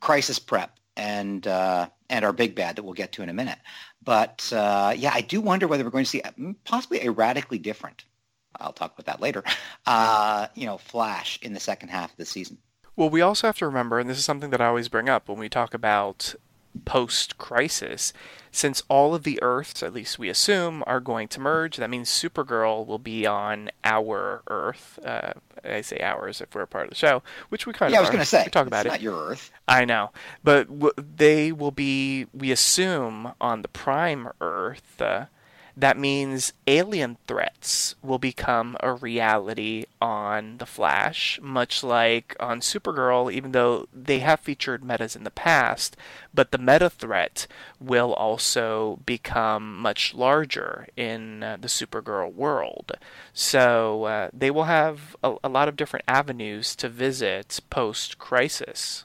crisis 0.00 0.38
prep 0.38 0.78
and 0.96 1.46
and 1.46 2.24
our 2.24 2.32
big 2.32 2.54
bad 2.54 2.76
that 2.76 2.82
we'll 2.82 2.94
get 2.94 3.12
to 3.12 3.22
in 3.22 3.28
a 3.28 3.34
minute. 3.34 3.58
But 4.04 4.48
yeah, 4.50 5.12
I 5.12 5.20
do 5.20 5.40
wonder 5.40 5.68
whether 5.68 5.84
we're 5.84 5.90
going 5.90 6.04
to 6.04 6.10
see 6.10 6.22
possibly 6.64 7.06
a 7.06 7.10
radically 7.10 7.58
different. 7.58 8.04
I'll 8.60 8.72
talk 8.72 8.98
about 8.98 9.06
that 9.06 9.20
later. 9.20 9.42
you 10.54 10.66
know, 10.66 10.78
Flash 10.78 11.38
in 11.42 11.52
the 11.52 11.60
second 11.60 11.88
half 11.90 12.10
of 12.10 12.16
the 12.16 12.24
season. 12.24 12.58
Well, 12.96 13.08
we 13.08 13.22
also 13.22 13.46
have 13.48 13.56
to 13.58 13.66
remember, 13.66 13.98
and 13.98 14.08
this 14.08 14.18
is 14.18 14.24
something 14.24 14.50
that 14.50 14.60
I 14.60 14.66
always 14.66 14.88
bring 14.88 15.08
up 15.08 15.28
when 15.28 15.38
we 15.38 15.48
talk 15.48 15.72
about 15.72 16.34
post 16.84 17.38
crisis, 17.38 18.12
since 18.50 18.82
all 18.88 19.14
of 19.14 19.22
the 19.22 19.42
Earths, 19.42 19.82
at 19.82 19.94
least 19.94 20.18
we 20.18 20.28
assume, 20.28 20.84
are 20.86 21.00
going 21.00 21.26
to 21.28 21.40
merge, 21.40 21.76
that 21.78 21.88
means 21.88 22.10
Supergirl 22.10 22.86
will 22.86 22.98
be 22.98 23.26
on 23.26 23.70
our 23.82 24.42
Earth. 24.46 24.98
Uh, 25.04 25.32
I 25.64 25.80
say 25.80 25.98
ours 26.00 26.40
if 26.40 26.54
we're 26.54 26.62
a 26.62 26.66
part 26.66 26.84
of 26.84 26.90
the 26.90 26.96
show, 26.96 27.22
which 27.48 27.66
we 27.66 27.72
kind 27.72 27.92
yeah, 27.92 27.98
of. 27.98 28.02
Yeah, 28.02 28.08
I 28.08 28.10
was 28.10 28.10
going 28.10 28.20
to 28.20 28.26
say. 28.26 28.42
We 28.44 28.50
talk 28.50 28.66
about 28.66 28.84
it. 28.84 28.90
Not 28.90 29.00
your 29.00 29.30
Earth. 29.30 29.50
I 29.66 29.84
know, 29.84 30.10
but 30.44 30.66
w- 30.68 30.92
they 31.16 31.50
will 31.52 31.70
be. 31.70 32.26
We 32.34 32.50
assume 32.50 33.32
on 33.40 33.62
the 33.62 33.68
Prime 33.68 34.28
Earth. 34.40 35.00
Uh, 35.00 35.26
that 35.76 35.98
means 35.98 36.52
alien 36.66 37.16
threats 37.26 37.94
will 38.02 38.18
become 38.18 38.76
a 38.80 38.92
reality 38.92 39.86
on 40.00 40.58
The 40.58 40.66
Flash, 40.66 41.40
much 41.42 41.82
like 41.82 42.36
on 42.38 42.60
Supergirl, 42.60 43.32
even 43.32 43.52
though 43.52 43.88
they 43.92 44.18
have 44.18 44.40
featured 44.40 44.84
metas 44.84 45.16
in 45.16 45.24
the 45.24 45.30
past, 45.30 45.96
but 46.34 46.50
the 46.50 46.58
meta 46.58 46.90
threat 46.90 47.46
will 47.80 48.12
also 48.12 49.00
become 49.06 49.78
much 49.78 50.14
larger 50.14 50.88
in 50.96 51.42
uh, 51.42 51.56
the 51.60 51.68
Supergirl 51.68 52.32
world. 52.32 52.92
So 53.32 54.04
uh, 54.04 54.30
they 54.32 54.50
will 54.50 54.64
have 54.64 55.16
a, 55.22 55.36
a 55.42 55.48
lot 55.48 55.68
of 55.68 55.76
different 55.76 56.04
avenues 56.06 56.76
to 56.76 56.88
visit 56.88 57.60
post 57.70 58.18
crisis. 58.18 59.04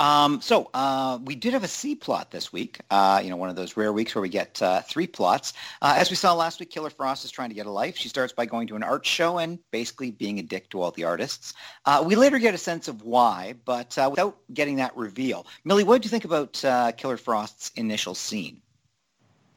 Um, 0.00 0.40
so 0.40 0.70
uh, 0.72 1.18
we 1.24 1.34
did 1.34 1.52
have 1.52 1.62
a 1.62 1.68
C 1.68 1.94
plot 1.94 2.30
this 2.30 2.54
week. 2.54 2.80
Uh, 2.90 3.20
you 3.22 3.28
know, 3.28 3.36
one 3.36 3.50
of 3.50 3.56
those 3.56 3.76
rare 3.76 3.92
weeks 3.92 4.14
where 4.14 4.22
we 4.22 4.30
get 4.30 4.60
uh, 4.62 4.80
three 4.80 5.06
plots. 5.06 5.52
Uh, 5.82 5.94
as 5.94 6.08
we 6.08 6.16
saw 6.16 6.32
last 6.32 6.58
week, 6.58 6.70
Killer 6.70 6.88
Frost 6.88 7.22
is 7.22 7.30
trying 7.30 7.50
to 7.50 7.54
get 7.54 7.66
a 7.66 7.70
life. 7.70 7.98
She 7.98 8.08
starts 8.08 8.32
by 8.32 8.46
going 8.46 8.66
to 8.68 8.76
an 8.76 8.82
art 8.82 9.04
show 9.04 9.38
and 9.38 9.58
basically 9.72 10.10
being 10.10 10.38
a 10.38 10.42
dick 10.42 10.70
to 10.70 10.80
all 10.80 10.90
the 10.92 11.04
artists. 11.04 11.52
Uh, 11.84 12.02
we 12.04 12.16
later 12.16 12.38
get 12.38 12.54
a 12.54 12.58
sense 12.58 12.88
of 12.88 13.02
why, 13.02 13.54
but 13.66 13.96
uh, 13.98 14.08
without 14.10 14.38
getting 14.54 14.76
that 14.76 14.96
reveal, 14.96 15.46
Millie, 15.64 15.84
what 15.84 16.00
did 16.00 16.06
you 16.06 16.10
think 16.10 16.24
about 16.24 16.96
Killer 16.96 17.18
Frost's 17.18 17.70
initial 17.76 18.14
scene? 18.14 18.62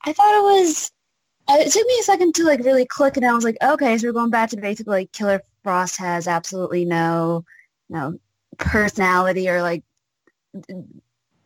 I 0.04 0.12
thought 0.12 0.38
it 0.38 0.44
was. 0.44 0.92
It 1.52 1.72
took 1.72 1.88
me 1.88 1.98
a 2.02 2.04
second 2.04 2.36
to 2.36 2.44
like 2.44 2.60
really 2.60 2.86
click, 2.86 3.16
and 3.16 3.26
I 3.26 3.34
was 3.34 3.46
like, 3.46 3.58
okay, 3.64 3.98
so 3.98 4.08
we're 4.08 4.14
going 4.14 4.30
back 4.30 4.50
to 4.50 4.58
basically 4.58 4.92
like 4.92 5.12
Killer 5.14 5.42
Frost 5.64 5.96
has 5.98 6.28
absolutely 6.28 6.84
no, 6.84 7.46
no 7.90 8.20
personality 8.58 9.50
or 9.50 9.62
like 9.62 9.84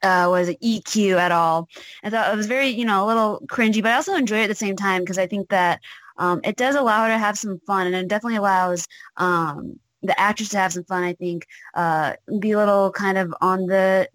uh, 0.04 0.28
was 0.30 0.50
EQ 0.62 1.18
at 1.18 1.32
all. 1.32 1.68
I 2.04 2.10
thought 2.10 2.34
it 2.34 2.38
was 2.38 2.48
very, 2.48 2.68
you 2.68 2.86
know, 2.86 3.06
a 3.06 3.08
little 3.08 3.42
cringy, 3.48 3.82
but 3.82 3.92
I 3.92 3.96
also 3.96 4.16
enjoy 4.16 4.40
it 4.40 4.44
at 4.44 4.48
the 4.50 4.56
same 4.56 4.76
time 4.76 5.02
because 5.02 5.18
I 5.18 5.28
think 5.28 5.50
that 5.50 5.80
um, 6.18 6.42
it 6.44 6.56
does 6.56 6.76
allow 6.76 7.04
her 7.04 7.10
to 7.10 7.18
have 7.18 7.38
some 7.38 7.60
fun, 7.66 7.88
and 7.88 7.96
it 7.96 8.08
definitely 8.08 8.38
allows 8.38 8.88
um, 9.18 9.80
the 10.02 10.20
actress 10.20 10.50
to 10.50 10.58
have 10.58 10.74
some 10.74 10.84
fun. 10.84 11.04
I 11.04 11.14
think 11.14 11.46
uh, 11.76 12.14
be 12.40 12.52
a 12.52 12.58
little 12.58 12.92
kind 12.92 13.18
of 13.18 13.34
on 13.42 13.66
the 13.66 14.08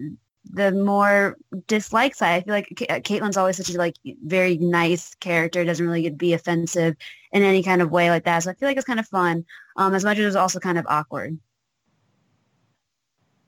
the 0.52 0.72
more 0.72 1.36
dislike 1.66 2.14
side. 2.14 2.34
I 2.34 2.40
feel 2.42 2.54
like 2.54 2.68
Caitlin's 3.04 3.36
always 3.36 3.56
such 3.56 3.70
a 3.70 3.78
like 3.78 3.96
very 4.24 4.58
nice 4.58 5.14
character. 5.14 5.64
Doesn't 5.64 5.86
really 5.86 6.02
get 6.02 6.18
be 6.18 6.34
offensive 6.34 6.96
in 7.32 7.42
any 7.42 7.62
kind 7.62 7.80
of 7.82 7.90
way 7.90 8.10
like 8.10 8.24
that. 8.24 8.40
So 8.42 8.50
I 8.50 8.54
feel 8.54 8.68
like 8.68 8.76
it's 8.76 8.86
kind 8.86 9.00
of 9.00 9.08
fun, 9.08 9.44
um, 9.76 9.94
as 9.94 10.04
much 10.04 10.18
as 10.18 10.26
it's 10.26 10.36
also 10.36 10.58
kind 10.60 10.78
of 10.78 10.86
awkward. 10.88 11.38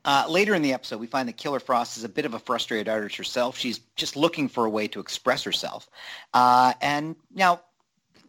Uh, 0.05 0.27
later 0.29 0.55
in 0.55 0.63
the 0.63 0.73
episode, 0.73 1.01
we 1.01 1.07
find 1.07 1.29
that 1.29 1.37
Killer 1.37 1.61
Frost 1.61 1.97
is 1.97 2.05
a 2.05 2.09
bit 2.09 2.27
of 2.27 2.35
a 2.35 2.39
frustrated 2.39 2.89
artist 2.89 3.17
herself. 3.17 3.57
She's 3.57 3.81
just 3.97 4.17
looking 4.17 4.49
for 4.49 4.67
a 4.67 4.71
way 4.71 4.87
to 4.89 5.01
express 5.01 5.43
herself. 5.43 5.89
Uh, 6.35 6.75
and 6.83 7.17
now, 7.35 7.61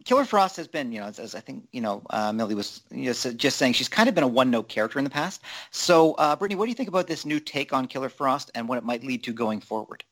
Killer 0.04 0.24
Frost 0.24 0.56
has 0.56 0.68
been, 0.68 0.92
you 0.92 1.00
know, 1.00 1.06
as, 1.06 1.18
as 1.18 1.34
I 1.34 1.40
think, 1.40 1.66
you 1.72 1.80
know, 1.80 2.00
uh, 2.10 2.32
Millie 2.32 2.54
was 2.54 2.82
just, 2.94 3.36
just 3.36 3.56
saying, 3.56 3.72
she's 3.72 3.88
kind 3.88 4.08
of 4.08 4.14
been 4.14 4.24
a 4.24 4.28
one-note 4.28 4.68
character 4.68 4.98
in 4.98 5.04
the 5.04 5.10
past. 5.10 5.42
So, 5.72 6.14
uh, 6.14 6.36
Brittani, 6.36 6.54
what 6.54 6.66
do 6.66 6.68
you 6.70 6.76
think 6.76 6.88
about 6.88 7.08
this 7.08 7.26
new 7.26 7.40
take 7.40 7.72
on 7.72 7.86
Killer 7.88 8.08
Frost 8.08 8.52
and 8.54 8.68
what 8.68 8.78
it 8.78 8.84
might 8.84 9.02
lead 9.02 9.24
to 9.24 9.32
going 9.32 9.60
forward? 9.60 10.04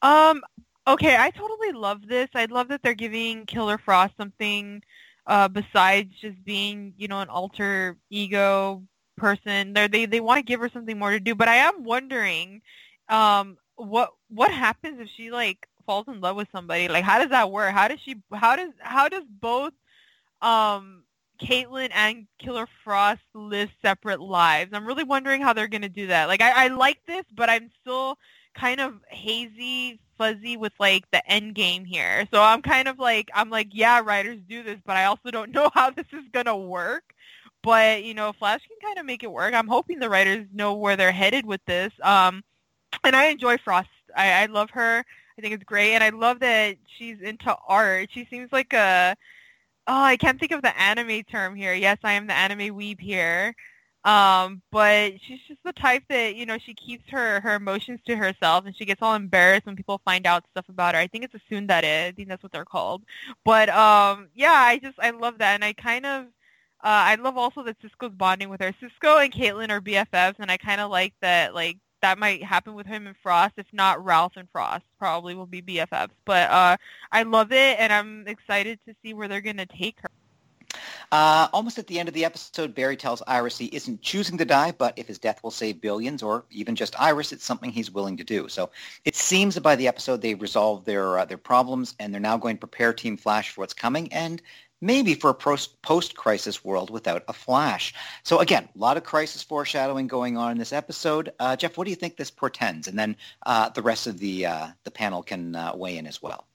Um, 0.00 0.42
okay, 0.86 1.18
I 1.18 1.30
totally 1.30 1.72
love 1.72 2.08
this. 2.08 2.30
I 2.34 2.46
love 2.46 2.68
that 2.68 2.82
they're 2.82 2.94
giving 2.94 3.44
Killer 3.44 3.76
Frost 3.76 4.14
something 4.16 4.82
uh, 5.26 5.48
besides 5.48 6.14
just 6.18 6.42
being, 6.42 6.94
you 6.96 7.08
know, 7.08 7.20
an 7.20 7.28
alter 7.28 7.98
ego 8.08 8.82
person. 9.20 9.74
They're, 9.74 9.88
they 9.88 10.06
they 10.06 10.20
want 10.20 10.38
to 10.38 10.42
give 10.42 10.60
her 10.60 10.70
something 10.72 10.98
more 10.98 11.10
to 11.10 11.20
do. 11.20 11.34
But 11.34 11.48
I 11.48 11.56
am 11.56 11.84
wondering, 11.84 12.62
um, 13.08 13.58
what 13.76 14.10
what 14.28 14.50
happens 14.50 15.00
if 15.00 15.08
she 15.16 15.30
like 15.30 15.68
falls 15.86 16.06
in 16.08 16.20
love 16.20 16.36
with 16.36 16.48
somebody? 16.52 16.88
Like, 16.88 17.04
how 17.04 17.18
does 17.18 17.30
that 17.30 17.52
work? 17.52 17.72
How 17.72 17.86
does 17.88 18.00
she? 18.00 18.16
How 18.32 18.56
does 18.56 18.72
how 18.80 19.08
does 19.08 19.24
both 19.40 19.74
um 20.42 21.04
Caitlin 21.40 21.90
and 21.94 22.26
Killer 22.38 22.66
Frost 22.82 23.20
live 23.34 23.68
separate 23.82 24.20
lives? 24.20 24.70
I'm 24.72 24.86
really 24.86 25.04
wondering 25.04 25.42
how 25.42 25.52
they're 25.52 25.68
gonna 25.68 25.88
do 25.88 26.08
that. 26.08 26.26
Like, 26.26 26.42
I, 26.42 26.64
I 26.64 26.68
like 26.68 26.98
this, 27.06 27.24
but 27.36 27.50
I'm 27.50 27.70
still 27.80 28.18
kind 28.54 28.80
of 28.80 28.94
hazy 29.08 30.00
fuzzy 30.18 30.56
with 30.56 30.72
like 30.78 31.04
the 31.12 31.30
end 31.30 31.54
game 31.54 31.84
here. 31.84 32.26
So 32.32 32.42
I'm 32.42 32.62
kind 32.62 32.88
of 32.88 32.98
like 32.98 33.30
I'm 33.34 33.50
like, 33.50 33.68
yeah, 33.72 34.00
writers 34.00 34.38
do 34.48 34.62
this, 34.62 34.78
but 34.84 34.96
I 34.96 35.04
also 35.04 35.30
don't 35.30 35.52
know 35.54 35.70
how 35.74 35.90
this 35.90 36.06
is 36.12 36.24
gonna 36.32 36.56
work. 36.56 37.14
But 37.62 38.04
you 38.04 38.14
know, 38.14 38.32
Flash 38.32 38.62
can 38.66 38.88
kind 38.88 38.98
of 38.98 39.06
make 39.06 39.22
it 39.22 39.30
work. 39.30 39.54
I'm 39.54 39.68
hoping 39.68 39.98
the 39.98 40.08
writers 40.08 40.46
know 40.52 40.74
where 40.74 40.96
they're 40.96 41.12
headed 41.12 41.44
with 41.46 41.64
this. 41.66 41.92
Um, 42.02 42.42
and 43.04 43.14
I 43.14 43.26
enjoy 43.26 43.58
Frost. 43.58 43.88
I, 44.16 44.42
I 44.42 44.46
love 44.46 44.70
her. 44.70 45.04
I 45.38 45.40
think 45.40 45.54
it's 45.54 45.64
great, 45.64 45.94
and 45.94 46.04
I 46.04 46.10
love 46.10 46.40
that 46.40 46.76
she's 46.98 47.20
into 47.20 47.54
art. 47.66 48.10
She 48.12 48.26
seems 48.30 48.52
like 48.52 48.72
a 48.72 49.16
oh, 49.86 50.02
I 50.02 50.16
can't 50.16 50.38
think 50.38 50.52
of 50.52 50.62
the 50.62 50.78
anime 50.80 51.22
term 51.24 51.54
here. 51.56 51.74
Yes, 51.74 51.98
I 52.04 52.12
am 52.12 52.26
the 52.26 52.34
anime 52.34 52.76
weeb 52.76 53.00
here. 53.00 53.54
Um, 54.04 54.62
but 54.70 55.12
she's 55.26 55.40
just 55.46 55.60
the 55.64 55.72
type 55.74 56.04
that, 56.08 56.34
you 56.34 56.46
know, 56.46 56.56
she 56.58 56.72
keeps 56.74 57.04
her, 57.10 57.40
her 57.40 57.54
emotions 57.56 58.00
to 58.06 58.16
herself 58.16 58.64
and 58.64 58.74
she 58.74 58.86
gets 58.86 59.02
all 59.02 59.14
embarrassed 59.14 59.66
when 59.66 59.76
people 59.76 60.00
find 60.04 60.26
out 60.26 60.44
stuff 60.52 60.68
about 60.70 60.94
her. 60.94 61.00
I 61.00 61.06
think 61.06 61.24
it's 61.24 61.34
a 61.34 61.40
tsundere. 61.52 62.08
I 62.08 62.12
think 62.12 62.28
that's 62.28 62.42
what 62.42 62.52
they're 62.52 62.64
called. 62.64 63.02
But 63.44 63.68
um 63.68 64.28
yeah, 64.34 64.52
I 64.52 64.78
just 64.78 64.98
I 64.98 65.10
love 65.10 65.38
that 65.38 65.54
and 65.54 65.64
I 65.64 65.74
kind 65.74 66.06
of 66.06 66.26
uh, 66.82 67.12
I 67.12 67.14
love 67.16 67.36
also 67.36 67.62
that 67.64 67.76
Cisco's 67.82 68.12
bonding 68.12 68.48
with 68.48 68.60
her. 68.60 68.74
Cisco 68.80 69.18
and 69.18 69.32
Caitlin 69.32 69.70
are 69.70 69.80
BFFs, 69.80 70.36
and 70.38 70.50
I 70.50 70.56
kind 70.56 70.80
of 70.80 70.90
like 70.90 71.14
that. 71.20 71.54
Like 71.54 71.78
that 72.00 72.18
might 72.18 72.42
happen 72.42 72.74
with 72.74 72.86
him 72.86 73.06
and 73.06 73.16
Frost. 73.22 73.54
If 73.58 73.66
not, 73.72 74.02
Ralph 74.02 74.32
and 74.36 74.48
Frost 74.50 74.84
probably 74.98 75.34
will 75.34 75.46
be 75.46 75.60
BFFs. 75.60 76.10
But 76.24 76.50
uh, 76.50 76.76
I 77.12 77.24
love 77.24 77.52
it, 77.52 77.78
and 77.78 77.92
I'm 77.92 78.26
excited 78.26 78.78
to 78.86 78.94
see 79.02 79.12
where 79.12 79.28
they're 79.28 79.42
gonna 79.42 79.66
take 79.66 80.00
her. 80.00 80.08
Uh, 81.12 81.48
almost 81.52 81.78
at 81.78 81.86
the 81.88 81.98
end 81.98 82.08
of 82.08 82.14
the 82.14 82.24
episode, 82.24 82.74
Barry 82.74 82.96
tells 82.96 83.20
Iris 83.26 83.58
he 83.58 83.66
isn't 83.66 84.00
choosing 84.00 84.38
to 84.38 84.44
die, 84.44 84.72
but 84.72 84.94
if 84.96 85.08
his 85.08 85.18
death 85.18 85.42
will 85.42 85.50
save 85.50 85.80
billions 85.80 86.22
or 86.22 86.44
even 86.50 86.76
just 86.76 86.98
Iris, 87.00 87.32
it's 87.32 87.44
something 87.44 87.70
he's 87.70 87.90
willing 87.90 88.16
to 88.18 88.24
do. 88.24 88.48
So 88.48 88.70
it 89.04 89.16
seems 89.16 89.56
that 89.56 89.62
by 89.62 89.74
the 89.76 89.88
episode 89.88 90.22
they've 90.22 90.40
resolved 90.40 90.86
their 90.86 91.18
uh, 91.18 91.24
their 91.24 91.38
problems 91.38 91.94
and 91.98 92.14
they're 92.14 92.20
now 92.20 92.36
going 92.36 92.56
to 92.56 92.60
prepare 92.60 92.92
Team 92.92 93.16
Flash 93.16 93.50
for 93.50 93.62
what's 93.62 93.74
coming. 93.74 94.12
And 94.12 94.40
maybe 94.80 95.14
for 95.14 95.30
a 95.30 95.34
post-crisis 95.34 96.64
world 96.64 96.90
without 96.90 97.24
a 97.28 97.32
Flash. 97.32 97.94
So 98.22 98.38
again, 98.38 98.68
a 98.74 98.78
lot 98.78 98.96
of 98.96 99.04
crisis 99.04 99.42
foreshadowing 99.42 100.06
going 100.06 100.36
on 100.36 100.52
in 100.52 100.58
this 100.58 100.72
episode. 100.72 101.32
Uh, 101.38 101.56
Jeff, 101.56 101.76
what 101.76 101.84
do 101.84 101.90
you 101.90 101.96
think 101.96 102.16
this 102.16 102.30
portends? 102.30 102.88
And 102.88 102.98
then 102.98 103.16
uh, 103.46 103.68
the 103.70 103.82
rest 103.82 104.06
of 104.06 104.18
the 104.18 104.46
uh, 104.46 104.68
the 104.84 104.90
panel 104.90 105.22
can 105.22 105.54
uh, 105.54 105.72
weigh 105.74 105.96
in 105.98 106.06
as 106.06 106.22
well. 106.22 106.46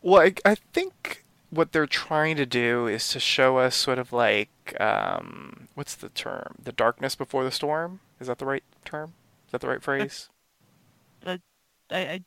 Well, 0.00 0.22
I, 0.22 0.34
I, 0.44 0.54
think 0.72 1.24
what 1.50 1.72
they're 1.72 1.86
trying 1.86 2.36
to 2.36 2.46
do 2.46 2.86
is 2.86 3.08
to 3.08 3.20
show 3.20 3.58
us 3.58 3.74
sort 3.74 3.98
of 3.98 4.12
like 4.12 4.76
um, 4.80 5.68
what's 5.74 5.94
the 5.94 6.08
term? 6.08 6.56
The 6.62 6.72
darkness 6.72 7.14
before 7.14 7.44
the 7.44 7.50
storm. 7.50 8.00
Is 8.20 8.26
that 8.26 8.38
the 8.38 8.46
right 8.46 8.64
term? 8.84 9.14
Is 9.46 9.52
that 9.52 9.60
the 9.60 9.68
right 9.68 9.82
phrase? 9.82 10.28
The, 11.20 11.40
I, 11.90 11.98
I 11.98 12.24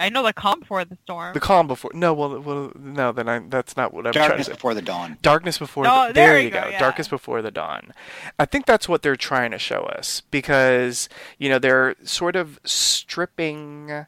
I 0.00 0.08
know 0.08 0.22
the 0.24 0.32
calm 0.32 0.60
before 0.60 0.84
the 0.84 0.96
storm. 1.04 1.34
The 1.34 1.40
calm 1.40 1.66
before. 1.66 1.90
No, 1.94 2.14
well, 2.14 2.40
well 2.40 2.72
no. 2.74 3.12
Then 3.12 3.28
I, 3.28 3.38
that's 3.40 3.76
not 3.76 3.92
what 3.92 4.06
I'm 4.06 4.12
trying 4.12 4.24
to 4.24 4.28
Darkness 4.30 4.46
say. 4.46 4.52
before 4.54 4.74
the 4.74 4.82
dawn. 4.82 5.18
Darkness 5.20 5.58
before. 5.58 5.84
No, 5.84 6.08
the, 6.08 6.14
there 6.14 6.26
there 6.28 6.38
you 6.38 6.44
you 6.46 6.50
go, 6.50 6.62
go. 6.62 6.68
yeah. 6.70 6.78
Darkness 6.78 7.08
before 7.08 7.42
the 7.42 7.50
dawn. 7.50 7.92
I 8.38 8.46
think 8.46 8.64
that's 8.64 8.88
what 8.88 9.02
they're 9.02 9.14
trying 9.14 9.50
to 9.50 9.58
show 9.58 9.80
us 9.82 10.22
because 10.30 11.08
you 11.38 11.50
know 11.50 11.58
they're 11.58 11.94
sort 12.02 12.34
of 12.34 12.58
stripping 12.64 14.06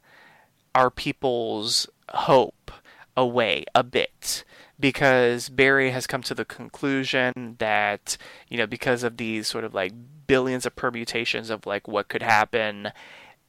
our 0.74 0.90
people's 0.90 1.86
hope 2.08 2.70
away 3.14 3.64
a 3.74 3.82
bit 3.82 4.44
because 4.80 5.50
Barry 5.50 5.90
has 5.90 6.06
come 6.06 6.22
to 6.22 6.34
the 6.34 6.46
conclusion 6.46 7.56
that 7.58 8.16
you 8.48 8.56
know 8.56 8.66
because 8.66 9.02
of 9.02 9.18
these 9.18 9.46
sort 9.46 9.64
of 9.64 9.74
like 9.74 9.92
billions 10.26 10.64
of 10.64 10.74
permutations 10.74 11.50
of 11.50 11.66
like 11.66 11.86
what 11.86 12.08
could 12.08 12.22
happen 12.22 12.90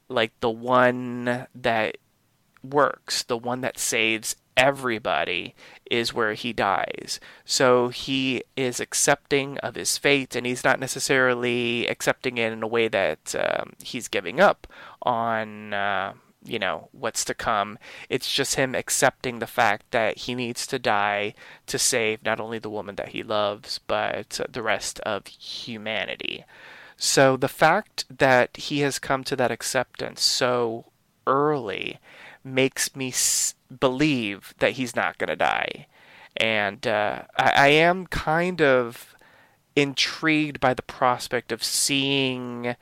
like 0.10 0.32
the 0.42 0.50
one 0.50 1.48
that 1.56 1.98
works, 2.64 3.24
the 3.24 3.38
one 3.38 3.62
that 3.62 3.78
saves 3.78 4.36
everybody, 4.56 5.56
is 5.90 6.14
where 6.14 6.34
he 6.34 6.54
dies. 6.54 7.20
So 7.46 7.90
he 7.90 8.44
is 8.56 8.80
accepting 8.80 9.58
of 9.60 9.76
his 9.76 9.98
fate, 9.98 10.36
and 10.36 10.46
he's 10.46 10.64
not 10.64 10.80
necessarily 10.80 11.88
accepting 11.88 12.38
it 12.38 12.54
in 12.54 12.64
a 12.64 12.68
way 12.68 12.88
that 12.88 13.36
um, 13.36 13.74
he's 13.82 14.08
giving 14.08 14.40
up 14.40 14.68
on. 15.02 15.74
Uh, 15.74 16.14
you 16.46 16.60
know 16.60 16.90
what's 16.92 17.24
to 17.24 17.34
come 17.34 17.78
it's 18.10 18.32
just 18.32 18.56
him 18.56 18.76
accepting 18.76 19.40
the 19.40 19.48
fact 19.48 19.86
that 19.92 20.18
he 20.18 20.36
needs 20.36 20.68
to 20.68 20.78
die 20.78 21.34
to 21.66 21.80
save 21.80 22.24
not 22.24 22.40
only 22.40 22.60
the 22.60 22.70
woman 22.70 22.96
that 22.96 23.10
he 23.10 23.24
loves 23.24 23.80
but 23.88 24.42
the 24.50 24.62
rest 24.62 25.00
of 25.02 25.28
humanity 25.28 26.44
so 26.98 27.38
the 27.38 27.48
fact 27.48 28.06
that 28.10 28.56
he 28.58 28.80
has 28.80 29.00
come 29.00 29.24
to 29.24 29.36
that 29.36 29.52
acceptance 29.52 30.22
so 30.22 30.86
early 31.26 32.00
makes 32.44 32.96
me 32.96 33.10
s- 33.10 33.56
believe 33.80 34.54
that 34.60 34.74
he's 34.74 34.96
not 34.96 35.18
going 35.18 35.30
to 35.30 35.36
die. 35.36 35.88
And 36.38 36.86
uh, 36.88 37.24
I, 37.38 37.52
I 37.52 37.68
am 37.68 38.08
kind 38.08 38.62
of 38.62 39.16
intrigued 39.76 40.60
by 40.60 40.74
the 40.74 40.82
prospect 40.82 41.52
of 41.52 41.64
seeing 41.64 42.76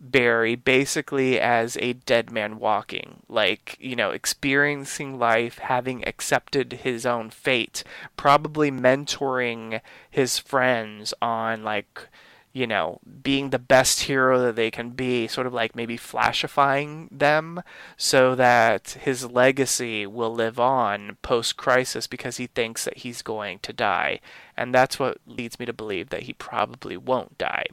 Barry 0.00 0.54
basically 0.54 1.40
as 1.40 1.78
a 1.78 1.94
dead 1.94 2.30
man 2.30 2.58
walking, 2.58 3.22
like, 3.28 3.76
you 3.80 3.96
know, 3.96 4.10
experiencing 4.10 5.18
life, 5.18 5.58
having 5.58 6.06
accepted 6.06 6.80
his 6.82 7.06
own 7.06 7.30
fate, 7.30 7.84
probably 8.16 8.70
mentoring 8.70 9.80
his 10.10 10.38
friends 10.38 11.14
on, 11.22 11.62
like, 11.62 12.08
you 12.54 12.68
know, 12.68 13.00
being 13.24 13.50
the 13.50 13.58
best 13.58 14.02
hero 14.02 14.40
that 14.40 14.54
they 14.54 14.70
can 14.70 14.90
be, 14.90 15.26
sort 15.26 15.46
of 15.46 15.52
like 15.52 15.74
maybe 15.74 15.98
flashifying 15.98 17.08
them 17.10 17.60
so 17.96 18.36
that 18.36 18.96
his 19.02 19.26
legacy 19.26 20.06
will 20.06 20.32
live 20.32 20.60
on 20.60 21.18
post 21.20 21.56
crisis 21.56 22.06
because 22.06 22.36
he 22.36 22.46
thinks 22.46 22.84
that 22.84 22.98
he's 22.98 23.22
going 23.22 23.58
to 23.58 23.72
die. 23.72 24.20
And 24.56 24.72
that's 24.72 25.00
what 25.00 25.18
leads 25.26 25.58
me 25.58 25.66
to 25.66 25.72
believe 25.72 26.10
that 26.10 26.22
he 26.22 26.32
probably 26.32 26.96
won't 26.96 27.36
die. 27.38 27.66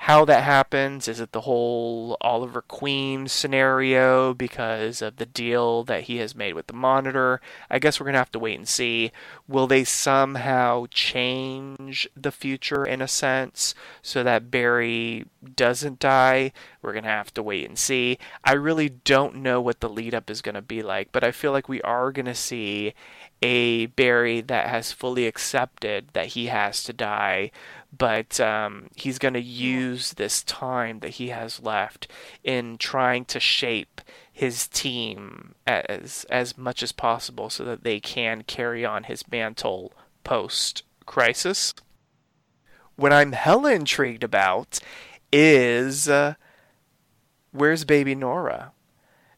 How 0.00 0.24
that 0.26 0.44
happens, 0.44 1.08
is 1.08 1.18
it 1.18 1.32
the 1.32 1.40
whole 1.40 2.16
Oliver 2.20 2.62
Queen 2.62 3.26
scenario 3.26 4.34
because 4.34 5.02
of 5.02 5.16
the 5.16 5.26
deal 5.26 5.82
that 5.84 6.02
he 6.02 6.18
has 6.18 6.34
made 6.34 6.54
with 6.54 6.68
the 6.68 6.74
monitor? 6.74 7.40
I 7.68 7.80
guess 7.80 7.98
we're 7.98 8.04
going 8.04 8.12
to 8.12 8.20
have 8.20 8.30
to 8.32 8.38
wait 8.38 8.58
and 8.58 8.68
see. 8.68 9.10
Will 9.48 9.66
they 9.66 9.82
somehow 9.82 10.86
change 10.90 12.08
the 12.14 12.30
future 12.30 12.84
in 12.84 13.02
a 13.02 13.08
sense 13.08 13.74
so 14.00 14.22
that 14.22 14.50
Barry 14.50 15.24
doesn't 15.56 15.98
die? 15.98 16.52
We're 16.82 16.92
going 16.92 17.04
to 17.04 17.10
have 17.10 17.34
to 17.34 17.42
wait 17.42 17.66
and 17.66 17.78
see. 17.78 18.18
I 18.44 18.52
really 18.52 18.90
don't 18.90 19.36
know 19.36 19.60
what 19.60 19.80
the 19.80 19.88
lead 19.88 20.14
up 20.14 20.30
is 20.30 20.42
going 20.42 20.54
to 20.54 20.62
be 20.62 20.82
like, 20.84 21.10
but 21.10 21.24
I 21.24 21.32
feel 21.32 21.50
like 21.50 21.68
we 21.68 21.82
are 21.82 22.12
going 22.12 22.26
to 22.26 22.34
see 22.34 22.94
a 23.42 23.86
Barry 23.86 24.40
that 24.40 24.68
has 24.68 24.92
fully 24.92 25.26
accepted 25.26 26.08
that 26.12 26.28
he 26.28 26.46
has 26.46 26.82
to 26.84 26.92
die, 26.92 27.50
but 27.96 28.40
um, 28.40 28.88
he's 28.94 29.18
going 29.18 29.34
to 29.34 29.40
use 29.40 30.14
this 30.14 30.42
time 30.42 31.00
that 31.00 31.12
he 31.12 31.28
has 31.28 31.60
left 31.60 32.08
in 32.42 32.78
trying 32.78 33.24
to 33.26 33.40
shape 33.40 34.00
his 34.32 34.68
team 34.68 35.54
as 35.66 36.26
as 36.28 36.58
much 36.58 36.82
as 36.82 36.92
possible 36.92 37.48
so 37.48 37.64
that 37.64 37.84
they 37.84 37.98
can 37.98 38.42
carry 38.42 38.84
on 38.84 39.04
his 39.04 39.26
mantle 39.30 39.92
post 40.24 40.82
crisis. 41.06 41.72
What 42.96 43.12
I'm 43.12 43.32
hella 43.32 43.72
intrigued 43.72 44.24
about 44.24 44.78
is 45.32 46.08
uh, 46.08 46.34
where's 47.52 47.84
baby 47.84 48.14
Nora? 48.14 48.72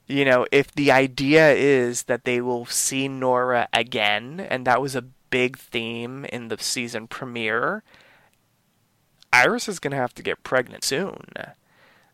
You 0.08 0.24
know, 0.24 0.46
if 0.50 0.72
the 0.72 0.90
idea 0.90 1.52
is 1.52 2.04
that 2.04 2.24
they 2.24 2.40
will 2.40 2.66
see 2.66 3.08
Nora 3.08 3.68
again, 3.72 4.40
and 4.40 4.66
that 4.66 4.80
was 4.80 4.96
a 4.96 5.02
big 5.02 5.58
theme 5.58 6.24
in 6.24 6.48
the 6.48 6.56
season 6.58 7.06
premiere, 7.06 7.82
Iris 9.32 9.68
is 9.68 9.78
going 9.78 9.90
to 9.90 9.98
have 9.98 10.14
to 10.14 10.22
get 10.22 10.42
pregnant 10.42 10.82
soon. 10.82 11.26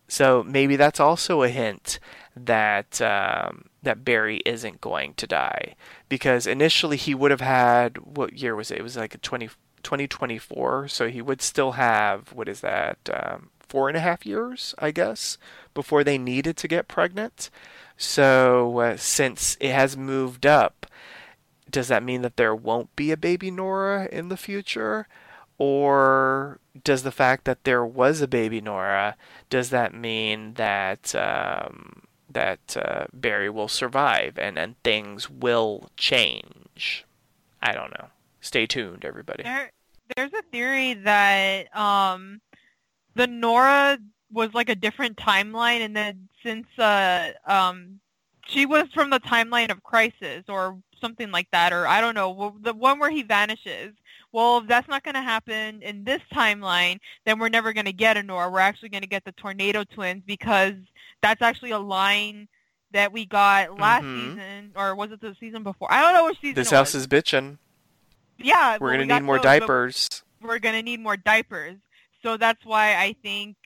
So 0.08 0.42
maybe 0.42 0.76
that's 0.76 1.00
also 1.00 1.42
a 1.42 1.48
hint 1.48 1.98
that 2.36 3.00
um, 3.00 3.66
that 3.82 4.04
Barry 4.04 4.42
isn't 4.44 4.80
going 4.80 5.14
to 5.14 5.26
die 5.26 5.76
because 6.08 6.46
initially 6.46 6.96
he 6.96 7.14
would 7.14 7.30
have 7.30 7.40
had 7.40 7.98
what 7.98 8.34
year 8.34 8.56
was 8.56 8.70
it? 8.70 8.78
It 8.78 8.82
was 8.82 8.96
like 8.96 9.14
a 9.14 9.18
20, 9.18 9.48
2024, 9.82 10.88
so 10.88 11.08
he 11.08 11.22
would 11.22 11.40
still 11.40 11.72
have 11.72 12.32
what 12.32 12.48
is 12.48 12.60
that 12.60 12.98
um, 13.12 13.50
four 13.60 13.88
and 13.88 13.96
a 13.96 14.00
half 14.00 14.26
years, 14.26 14.74
I 14.78 14.90
guess, 14.90 15.38
before 15.72 16.04
they 16.04 16.18
needed 16.18 16.56
to 16.58 16.68
get 16.68 16.88
pregnant. 16.88 17.50
So 17.96 18.78
uh, 18.78 18.96
since 18.96 19.56
it 19.60 19.72
has 19.72 19.96
moved 19.96 20.46
up, 20.46 20.86
does 21.70 21.88
that 21.88 22.02
mean 22.02 22.22
that 22.22 22.36
there 22.36 22.54
won't 22.54 22.94
be 22.96 23.10
a 23.10 23.16
baby 23.16 23.50
Nora 23.50 24.08
in 24.10 24.28
the 24.28 24.36
future? 24.36 25.08
Or 25.58 26.58
does 26.82 27.04
the 27.04 27.12
fact 27.12 27.44
that 27.44 27.64
there 27.64 27.84
was 27.84 28.20
a 28.20 28.28
baby 28.28 28.60
Nora, 28.60 29.16
does 29.48 29.70
that 29.70 29.94
mean 29.94 30.54
that 30.54 31.14
um, 31.14 32.02
that 32.28 32.76
uh, 32.76 33.06
Barry 33.12 33.48
will 33.48 33.68
survive 33.68 34.38
and, 34.38 34.58
and 34.58 34.74
things 34.82 35.30
will 35.30 35.88
change? 35.96 37.04
I 37.62 37.72
don't 37.72 37.92
know. 37.92 38.08
Stay 38.40 38.66
tuned, 38.66 39.04
everybody. 39.04 39.44
There, 39.44 39.70
there's 40.16 40.32
a 40.32 40.42
theory 40.42 40.94
that 40.94 41.74
um, 41.74 42.40
the 43.14 43.26
Nora 43.26 43.98
was 44.34 44.52
like 44.52 44.68
a 44.68 44.74
different 44.74 45.16
timeline, 45.16 45.80
and 45.80 45.96
then 45.96 46.28
since 46.42 46.66
uh, 46.78 47.30
um, 47.46 48.00
she 48.46 48.66
was 48.66 48.84
from 48.92 49.08
the 49.10 49.20
timeline 49.20 49.70
of 49.70 49.82
Crisis 49.82 50.44
or 50.48 50.78
something 51.00 51.30
like 51.30 51.48
that, 51.52 51.72
or 51.72 51.86
I 51.86 52.00
don't 52.00 52.14
know, 52.14 52.54
the 52.60 52.74
one 52.74 52.98
where 52.98 53.10
he 53.10 53.22
vanishes. 53.22 53.94
Well, 54.32 54.58
if 54.58 54.66
that's 54.66 54.88
not 54.88 55.04
going 55.04 55.14
to 55.14 55.22
happen 55.22 55.80
in 55.82 56.02
this 56.02 56.20
timeline, 56.32 56.98
then 57.24 57.38
we're 57.38 57.48
never 57.48 57.72
going 57.72 57.84
to 57.86 57.92
get 57.92 58.16
a 58.16 58.22
Nora. 58.22 58.50
We're 58.50 58.58
actually 58.58 58.88
going 58.88 59.02
to 59.02 59.08
get 59.08 59.24
the 59.24 59.30
Tornado 59.32 59.84
Twins 59.84 60.22
because 60.26 60.74
that's 61.22 61.40
actually 61.40 61.70
a 61.70 61.78
line 61.78 62.48
that 62.90 63.12
we 63.12 63.26
got 63.26 63.78
last 63.78 64.02
Mhm. 64.04 64.20
season, 64.34 64.72
or 64.74 64.94
was 64.96 65.12
it 65.12 65.20
the 65.20 65.36
season 65.38 65.62
before? 65.62 65.90
I 65.92 66.00
don't 66.02 66.14
know 66.14 66.24
which 66.26 66.40
season. 66.40 66.54
This 66.56 66.70
house 66.70 66.94
is 66.96 67.06
bitchin'. 67.06 67.58
Yeah, 68.38 68.78
We're 68.80 68.88
well, 68.90 68.98
gonna 69.06 69.14
need 69.20 69.24
more 69.24 69.36
the- 69.38 69.42
diapers. 69.44 70.22
we're 70.40 70.58
gonna 70.58 70.82
need 70.82 70.98
more 71.00 71.16
diapers. 71.16 71.76
So 72.22 72.36
that's 72.36 72.64
why 72.64 72.96
I 72.96 73.14
think 73.22 73.56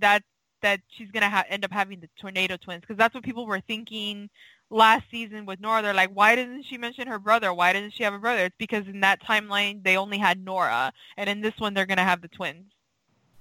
that 0.00 0.22
that 0.60 0.80
she's 0.88 1.10
gonna 1.12 1.30
ha- 1.30 1.44
end 1.48 1.64
up 1.64 1.70
having 1.72 2.00
the 2.00 2.08
tornado 2.20 2.56
twins 2.56 2.80
because 2.80 2.96
that's 2.96 3.14
what 3.14 3.22
people 3.22 3.46
were 3.46 3.60
thinking 3.60 4.28
last 4.70 5.04
season 5.10 5.46
with 5.46 5.60
Nora. 5.60 5.82
They're 5.82 5.94
like, 5.94 6.10
why 6.10 6.34
didn't 6.34 6.64
she 6.64 6.76
mention 6.76 7.06
her 7.08 7.18
brother? 7.18 7.54
Why 7.54 7.72
didn't 7.72 7.94
she 7.94 8.02
have 8.02 8.12
a 8.14 8.18
brother? 8.18 8.46
It's 8.46 8.56
because 8.58 8.86
in 8.88 9.00
that 9.00 9.22
timeline 9.22 9.82
they 9.84 9.96
only 9.96 10.18
had 10.18 10.44
Nora, 10.44 10.92
and 11.16 11.30
in 11.30 11.40
this 11.40 11.54
one 11.58 11.74
they're 11.74 11.86
gonna 11.86 12.02
have 12.04 12.22
the 12.22 12.28
twins. 12.28 12.64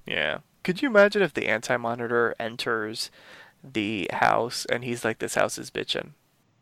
Yeah. 0.06 0.40
Could 0.64 0.82
you 0.82 0.90
imagine 0.90 1.22
if 1.22 1.34
the 1.34 1.48
anti-monitor 1.48 2.36
enters 2.40 3.10
the 3.64 4.10
house 4.14 4.66
and 4.66 4.84
he's 4.84 5.04
like, 5.04 5.20
"This 5.20 5.36
house 5.36 5.58
is 5.58 5.72
bitching." 5.72 6.12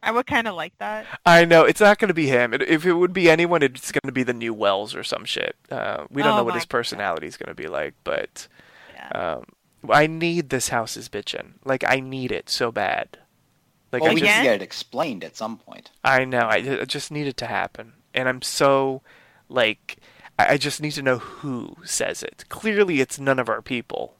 I 0.03 0.11
would 0.11 0.27
kind 0.27 0.47
of 0.47 0.53
like 0.55 0.77
that. 0.77 1.05
I 1.25 1.45
know 1.45 1.63
it's 1.63 1.81
not 1.81 1.97
going 1.97 2.09
to 2.09 2.13
be 2.13 2.27
him. 2.27 2.53
It, 2.53 2.61
if 2.61 2.85
it 2.85 2.93
would 2.93 3.11
be 3.13 3.27
anyone, 3.29 3.63
it's 3.63 3.91
going 3.91 4.01
to 4.05 4.11
be 4.11 4.21
the 4.21 4.33
new 4.33 4.53
Wells 4.53 4.93
or 4.93 5.03
some 5.03 5.25
shit. 5.25 5.55
Uh, 5.71 6.05
we 6.11 6.21
don't 6.21 6.33
Oh 6.33 6.37
know 6.37 6.43
what 6.43 6.53
his 6.53 6.65
personality 6.65 7.25
is 7.25 7.37
going 7.37 7.49
to 7.49 7.55
be 7.55 7.67
like, 7.67 7.95
but 8.03 8.47
Yeah. 8.93 9.07
um, 9.09 9.45
I 9.91 10.07
need 10.07 10.49
this 10.49 10.69
house 10.69 10.97
is 10.97 11.09
bitchin'. 11.09 11.53
Like 11.63 11.83
I 11.87 11.99
need 11.99 12.31
it 12.31 12.49
so 12.49 12.71
bad. 12.71 13.19
Like 13.91 14.01
well, 14.01 14.11
I 14.11 14.13
we 14.15 14.21
just, 14.21 14.31
need 14.31 14.37
to 14.37 14.43
get 14.43 14.55
it 14.55 14.61
explained 14.61 15.23
at 15.23 15.37
some 15.37 15.57
point. 15.57 15.91
I 16.03 16.25
know. 16.25 16.39
I, 16.39 16.79
I 16.81 16.85
just 16.85 17.11
need 17.11 17.27
it 17.27 17.37
to 17.37 17.45
happen, 17.45 17.93
and 18.13 18.27
I'm 18.27 18.41
so 18.41 19.01
like 19.47 19.97
I, 20.37 20.53
I 20.53 20.57
just 20.57 20.81
need 20.81 20.91
to 20.91 21.01
know 21.01 21.19
who 21.19 21.77
says 21.83 22.23
it. 22.23 22.45
Clearly, 22.49 22.99
it's 22.99 23.19
none 23.19 23.39
of 23.39 23.49
our 23.49 23.61
people. 23.61 24.14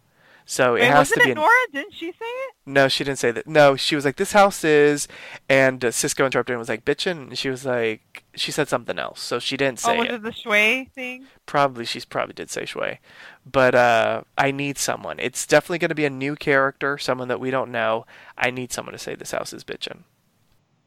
So 0.48 0.76
it 0.76 0.82
Wait, 0.82 0.88
has 0.88 0.98
wasn't 1.10 1.22
to 1.22 1.24
be 1.26 1.30
it 1.32 1.32
an- 1.34 1.38
Nora? 1.42 1.52
Didn't 1.74 1.94
she 1.94 2.12
say 2.12 2.26
it? 2.26 2.54
No, 2.68 2.88
she 2.88 3.04
didn't 3.04 3.18
say 3.20 3.32
that. 3.32 3.48
No, 3.48 3.76
she 3.76 3.96
was 3.96 4.06
like, 4.06 4.16
"This 4.18 4.32
house 4.34 4.64
is," 4.64 5.08
and 5.50 5.84
uh, 5.84 5.92
Cisco 5.92 6.24
interrupted 6.26 6.54
and 6.54 6.60
was 6.60 6.70
like, 6.70 6.86
"Bitchin'," 6.86 7.12
and 7.30 7.38
she 7.38 7.50
was 7.50 7.66
like, 7.66 8.24
she 8.36 8.52
said 8.52 8.68
something 8.68 9.00
else, 9.00 9.22
so 9.22 9.40
she 9.40 9.58
didn't 9.58 9.80
say 9.80 9.96
oh, 9.96 10.00
was 10.00 10.08
it. 10.08 10.14
it 10.16 10.24
the 10.24 10.32
Shui 10.32 10.90
thing? 10.94 11.26
Probably 11.46 11.84
she's 11.86 12.06
probably 12.06 12.34
did 12.34 12.50
say 12.52 12.66
Shui, 12.66 13.00
but 13.46 13.74
uh, 13.74 14.22
I 14.38 14.52
need 14.52 14.78
someone. 14.78 15.20
It's 15.20 15.48
definitely 15.48 15.80
going 15.80 15.90
to 15.90 15.96
be 15.96 16.06
a 16.06 16.10
new 16.12 16.36
character, 16.36 16.98
someone 16.98 17.28
that 17.28 17.40
we 17.40 17.50
don't 17.50 17.72
know. 17.72 18.06
I 18.38 18.52
need 18.52 18.72
someone 18.72 18.94
to 18.94 19.00
say 19.00 19.16
this 19.16 19.32
house 19.32 19.52
is 19.52 19.64
bitchin'. 19.64 20.04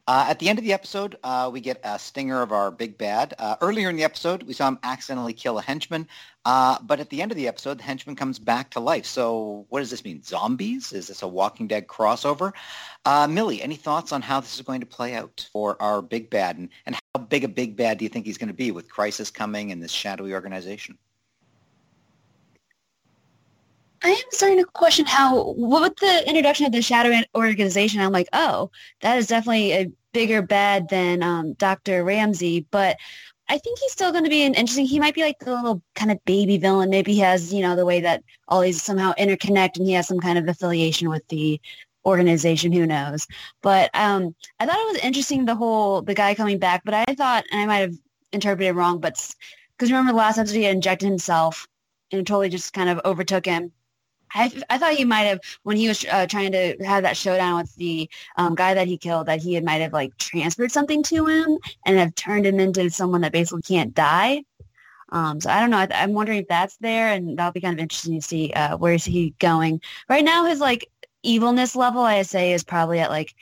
Uh, 0.08 0.24
at 0.26 0.38
the 0.38 0.48
end 0.48 0.58
of 0.58 0.64
the 0.64 0.72
episode, 0.72 1.18
uh, 1.22 1.50
we 1.52 1.60
get 1.60 1.78
a 1.84 1.98
stinger 1.98 2.40
of 2.40 2.50
our 2.50 2.70
big 2.70 2.96
bad. 2.96 3.34
Uh, 3.38 3.56
earlier 3.60 3.90
in 3.90 3.96
the 3.96 4.02
episode, 4.02 4.42
we 4.44 4.54
saw 4.54 4.66
him 4.66 4.78
accidentally 4.82 5.34
kill 5.34 5.58
a 5.58 5.62
henchman, 5.62 6.08
uh, 6.46 6.78
but 6.80 6.98
at 6.98 7.10
the 7.10 7.20
end 7.20 7.30
of 7.30 7.36
the 7.36 7.46
episode, 7.46 7.78
the 7.78 7.82
henchman 7.82 8.16
comes 8.16 8.38
back 8.38 8.70
to 8.70 8.80
life. 8.80 9.04
So 9.04 9.66
what 9.68 9.80
does 9.80 9.90
this 9.90 10.06
mean? 10.06 10.22
Zombies? 10.22 10.94
Is 10.94 11.08
this 11.08 11.20
a 11.20 11.28
Walking 11.28 11.66
Dead 11.68 11.88
crossover? 11.88 12.54
Uh, 13.04 13.28
Millie, 13.28 13.60
any 13.60 13.76
thoughts 13.76 14.10
on 14.10 14.22
how 14.22 14.40
this 14.40 14.54
is 14.54 14.62
going 14.62 14.80
to 14.80 14.86
play 14.86 15.14
out 15.14 15.46
for 15.52 15.76
our 15.82 16.00
big 16.00 16.30
bad, 16.30 16.56
and, 16.56 16.70
and 16.86 16.94
how 16.94 17.20
big 17.20 17.44
a 17.44 17.48
big 17.48 17.76
bad 17.76 17.98
do 17.98 18.06
you 18.06 18.08
think 18.08 18.24
he's 18.24 18.38
going 18.38 18.48
to 18.48 18.54
be 18.54 18.70
with 18.70 18.90
Crisis 18.90 19.30
coming 19.30 19.72
and 19.72 19.82
this 19.82 19.92
shadowy 19.92 20.32
organization? 20.32 20.96
I 24.02 24.10
am 24.10 24.16
starting 24.30 24.58
to 24.58 24.64
question 24.64 25.06
how, 25.06 25.52
what 25.52 25.82
with 25.82 25.96
the 25.96 26.28
introduction 26.28 26.66
of 26.66 26.72
the 26.72 26.82
Shadow 26.82 27.20
Organization, 27.34 28.00
I'm 28.00 28.12
like, 28.12 28.28
oh, 28.32 28.70
that 29.00 29.18
is 29.18 29.26
definitely 29.26 29.72
a 29.72 29.90
bigger 30.12 30.42
bad 30.42 30.88
than 30.88 31.22
um, 31.22 31.54
Dr. 31.54 32.04
Ramsey. 32.04 32.66
But 32.70 32.96
I 33.48 33.58
think 33.58 33.78
he's 33.78 33.92
still 33.92 34.12
going 34.12 34.24
to 34.24 34.30
be 34.30 34.44
an 34.44 34.54
interesting. 34.54 34.86
He 34.86 35.00
might 35.00 35.14
be 35.14 35.22
like 35.22 35.38
the 35.40 35.54
little 35.54 35.82
kind 35.94 36.10
of 36.12 36.24
baby 36.24 36.58
villain. 36.58 36.90
Maybe 36.90 37.14
he 37.14 37.20
has, 37.20 37.52
you 37.52 37.62
know, 37.62 37.74
the 37.74 37.86
way 37.86 38.00
that 38.00 38.22
all 38.46 38.60
these 38.60 38.82
somehow 38.82 39.14
interconnect, 39.18 39.76
and 39.76 39.86
he 39.86 39.92
has 39.94 40.06
some 40.06 40.20
kind 40.20 40.38
of 40.38 40.48
affiliation 40.48 41.08
with 41.08 41.26
the 41.28 41.60
organization. 42.04 42.72
Who 42.72 42.86
knows? 42.86 43.26
But 43.62 43.90
um, 43.94 44.34
I 44.60 44.66
thought 44.66 44.78
it 44.78 44.92
was 44.92 45.04
interesting 45.04 45.44
the 45.44 45.56
whole 45.56 46.02
the 46.02 46.14
guy 46.14 46.34
coming 46.34 46.58
back. 46.58 46.82
But 46.84 46.94
I 46.94 47.04
thought, 47.14 47.44
and 47.50 47.60
I 47.60 47.66
might 47.66 47.78
have 47.78 47.94
interpreted 48.32 48.76
wrong, 48.76 49.00
but 49.00 49.14
because 49.76 49.90
remember 49.90 50.12
the 50.12 50.18
last 50.18 50.38
episode 50.38 50.56
he 50.56 50.66
injected 50.66 51.08
himself 51.08 51.66
and 52.12 52.20
it 52.20 52.26
totally 52.26 52.48
just 52.48 52.72
kind 52.72 52.88
of 52.88 53.00
overtook 53.04 53.46
him. 53.46 53.72
I, 54.34 54.52
I 54.70 54.78
thought 54.78 54.94
he 54.94 55.04
might 55.04 55.22
have 55.22 55.40
when 55.62 55.76
he 55.76 55.88
was 55.88 56.04
uh, 56.10 56.26
trying 56.26 56.52
to 56.52 56.76
have 56.84 57.02
that 57.02 57.16
showdown 57.16 57.60
with 57.60 57.74
the 57.76 58.08
um, 58.36 58.54
guy 58.54 58.74
that 58.74 58.86
he 58.86 58.96
killed 58.96 59.26
that 59.26 59.40
he 59.40 59.58
might 59.60 59.80
have 59.80 59.92
like 59.92 60.16
transferred 60.18 60.72
something 60.72 61.02
to 61.04 61.26
him 61.26 61.58
and 61.86 61.98
have 61.98 62.14
turned 62.14 62.46
him 62.46 62.60
into 62.60 62.90
someone 62.90 63.22
that 63.22 63.32
basically 63.32 63.62
can't 63.62 63.94
die. 63.94 64.44
Um, 65.10 65.40
so 65.40 65.50
I 65.50 65.60
don't 65.60 65.70
know. 65.70 65.78
I, 65.78 65.88
am 65.90 66.12
wondering 66.12 66.40
if 66.40 66.48
that's 66.48 66.76
there, 66.78 67.08
and 67.08 67.38
that'll 67.38 67.52
be 67.52 67.60
kind 67.60 67.74
of 67.74 67.82
interesting 67.82 68.20
to 68.20 68.26
see 68.26 68.52
uh, 68.52 68.76
where 68.76 68.92
is 68.92 69.04
he 69.04 69.34
going. 69.38 69.80
Right 70.08 70.24
now, 70.24 70.44
his 70.44 70.60
like 70.60 70.90
evilness 71.22 71.74
level, 71.74 72.02
I 72.02 72.22
say, 72.22 72.52
is 72.52 72.64
probably 72.64 73.00
at 73.00 73.10
like 73.10 73.34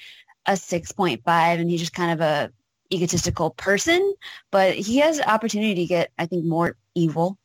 a 0.46 0.52
6.5, 0.52 1.20
and 1.26 1.70
he's 1.70 1.80
just 1.80 1.92
kind 1.92 2.12
of 2.12 2.20
a 2.20 2.52
egotistical 2.92 3.50
person. 3.50 4.14
But 4.52 4.74
he 4.74 4.98
has 4.98 5.20
opportunity 5.20 5.74
to 5.74 5.86
get, 5.86 6.12
I 6.18 6.26
think, 6.26 6.44
more 6.44 6.76
evil 6.94 7.36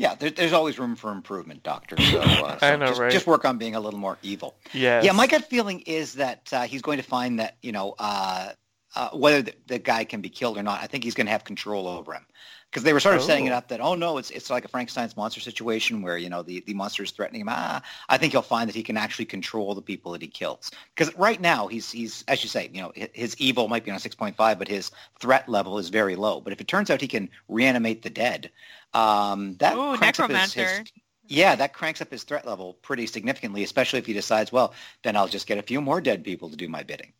yeah, 0.00 0.14
there, 0.14 0.30
there's 0.30 0.54
always 0.54 0.78
room 0.78 0.96
for 0.96 1.12
improvement, 1.12 1.62
Doctor. 1.62 2.00
So, 2.00 2.20
uh, 2.20 2.56
so 2.56 2.66
I 2.66 2.76
know, 2.76 2.86
just, 2.86 3.00
right? 3.00 3.12
just 3.12 3.26
work 3.26 3.44
on 3.44 3.58
being 3.58 3.74
a 3.74 3.80
little 3.80 4.00
more 4.00 4.16
evil. 4.22 4.56
Yes. 4.72 5.04
Yeah, 5.04 5.12
my 5.12 5.26
gut 5.26 5.44
feeling 5.44 5.80
is 5.80 6.14
that 6.14 6.48
uh, 6.54 6.62
he's 6.62 6.80
going 6.80 6.96
to 6.96 7.04
find 7.04 7.38
that 7.38 7.58
you 7.60 7.70
know 7.70 7.94
uh, 7.98 8.52
uh, 8.96 9.10
whether 9.10 9.42
the, 9.42 9.54
the, 9.66 9.78
guy 9.78 10.04
can 10.04 10.22
be 10.22 10.30
killed 10.30 10.56
or 10.56 10.62
not. 10.62 10.80
I 10.80 10.86
think 10.86 11.04
he's 11.04 11.14
going 11.14 11.26
to 11.26 11.32
have 11.32 11.44
control 11.44 11.86
over 11.86 12.14
him 12.14 12.24
because 12.70 12.84
they 12.84 12.92
were 12.92 13.00
sort 13.00 13.16
of 13.16 13.22
oh. 13.22 13.26
setting 13.26 13.46
it 13.46 13.52
up 13.52 13.68
that 13.68 13.80
oh 13.80 13.94
no, 13.94 14.18
it's 14.18 14.30
it's 14.30 14.50
like 14.50 14.64
a 14.64 14.68
Frankenstein's 14.68 15.16
monster 15.16 15.40
situation 15.40 16.02
where 16.02 16.16
you 16.16 16.28
know 16.28 16.42
the 16.42 16.60
the 16.60 16.74
monster 16.74 17.02
is 17.02 17.10
threatening 17.10 17.42
him. 17.42 17.48
Ah, 17.50 17.82
I 18.08 18.16
think 18.16 18.32
he'll 18.32 18.42
find 18.42 18.68
that 18.68 18.76
he 18.76 18.82
can 18.82 18.96
actually 18.96 19.24
control 19.24 19.74
the 19.74 19.82
people 19.82 20.12
that 20.12 20.22
he 20.22 20.28
kills 20.28 20.70
because 20.94 21.14
right 21.16 21.40
now 21.40 21.66
he's 21.66 21.90
he's 21.90 22.24
as 22.28 22.42
you 22.42 22.48
say, 22.48 22.70
you 22.72 22.80
know, 22.80 22.92
his 23.12 23.36
evil 23.38 23.68
might 23.68 23.84
be 23.84 23.90
on 23.90 23.96
a 23.96 24.00
six 24.00 24.14
point 24.14 24.36
five, 24.36 24.58
but 24.58 24.68
his 24.68 24.90
threat 25.18 25.48
level 25.48 25.78
is 25.78 25.88
very 25.88 26.16
low. 26.16 26.40
But 26.40 26.52
if 26.52 26.60
it 26.60 26.68
turns 26.68 26.90
out 26.90 27.00
he 27.00 27.08
can 27.08 27.28
reanimate 27.48 28.02
the 28.02 28.10
dead 28.10 28.50
um, 28.94 29.56
that 29.56 29.76
Ooh, 29.76 29.96
necromancer. 29.96 30.62
His, 30.62 30.78
his, 30.78 30.92
yeah, 31.26 31.54
that 31.54 31.72
cranks 31.72 32.00
up 32.00 32.10
his 32.10 32.24
threat 32.24 32.44
level 32.44 32.74
pretty 32.82 33.06
significantly, 33.06 33.62
especially 33.62 34.00
if 34.00 34.06
he 34.06 34.12
decides, 34.12 34.50
well, 34.50 34.74
then 35.04 35.16
I'll 35.16 35.28
just 35.28 35.46
get 35.46 35.58
a 35.58 35.62
few 35.62 35.80
more 35.80 36.00
dead 36.00 36.24
people 36.24 36.50
to 36.50 36.56
do 36.56 36.68
my 36.68 36.82
bidding. 36.82 37.12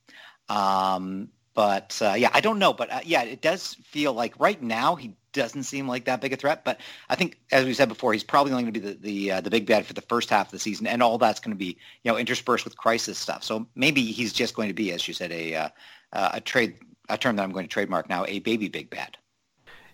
Um, 0.49 1.29
but 1.55 1.97
uh, 2.03 2.15
yeah, 2.17 2.31
I 2.33 2.41
don't 2.41 2.59
know, 2.59 2.73
but 2.73 2.91
uh, 2.91 3.01
yeah, 3.05 3.23
it 3.23 3.41
does 3.41 3.75
feel 3.85 4.13
like 4.13 4.39
right 4.41 4.61
now 4.61 4.97
he 4.97 5.15
doesn't 5.33 5.65
seem 5.65 5.89
like 5.89 6.05
that 6.05 6.21
big 6.21 6.33
a 6.33 6.37
threat. 6.37 6.65
But 6.65 6.81
I 7.09 7.15
think, 7.15 7.39
as 7.53 7.65
we 7.65 7.75
said 7.75 7.89
before, 7.89 8.13
he's 8.13 8.25
probably 8.25 8.53
only 8.53 8.65
going 8.65 8.75
to 8.75 8.81
be 8.81 8.87
the 8.87 8.95
the, 8.95 9.33
uh, 9.33 9.41
the 9.41 9.51
big 9.51 9.67
bad 9.67 9.87
for 9.87 9.93
the 9.93 10.01
first 10.03 10.31
half 10.31 10.47
of 10.47 10.53
the 10.53 10.59
season, 10.59 10.87
and 10.87 11.03
all 11.03 11.19
that's 11.19 11.41
going 11.41 11.53
to 11.53 11.59
be 11.59 11.77
you 12.03 12.11
know 12.11 12.17
interspersed 12.17 12.65
with 12.65 12.77
crisis 12.77 13.19
stuff. 13.19 13.45
So 13.45 13.67
maybe 13.75 14.03
he's 14.03 14.33
just 14.33 14.55
going 14.55 14.69
to 14.69 14.75
be, 14.75 14.93
as 14.93 15.07
you 15.07 15.15
said, 15.15 15.33
a 15.33 15.55
uh, 15.55 15.69
uh, 16.13 16.31
a 16.35 16.41
trade 16.41 16.77
a 17.09 17.19
term 17.19 17.37
that 17.37 17.43
I'm 17.43 17.53
going 17.53 17.65
to 17.67 17.71
trademark 17.73 18.09
now, 18.09 18.25
a 18.27 18.39
baby 18.41 18.69
big 18.69 18.89
bad. 18.91 19.17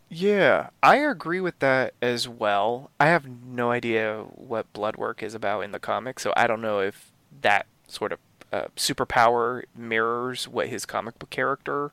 Yeah, 0.08 0.68
I 0.82 0.96
agree 0.96 1.40
with 1.40 1.58
that 1.58 1.94
as 2.00 2.28
well. 2.28 2.90
I 3.00 3.06
have 3.06 3.26
no 3.26 3.72
idea 3.72 4.24
what 4.34 4.72
Bloodwork 4.72 5.22
is 5.22 5.34
about 5.34 5.62
in 5.62 5.72
the 5.72 5.80
comic, 5.80 6.20
so 6.20 6.32
I 6.36 6.46
don't 6.46 6.60
know 6.60 6.78
if 6.78 7.10
that 7.40 7.66
sort 7.88 8.12
of 8.12 8.20
uh, 8.52 8.66
superpower 8.76 9.64
mirrors 9.76 10.46
what 10.46 10.68
his 10.68 10.86
comic 10.86 11.18
book 11.18 11.30
character 11.30 11.90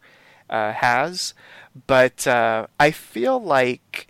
uh, 0.49 0.73
has. 0.73 1.33
But 1.87 2.27
uh, 2.27 2.67
I 2.79 2.91
feel 2.91 3.41
like 3.41 4.07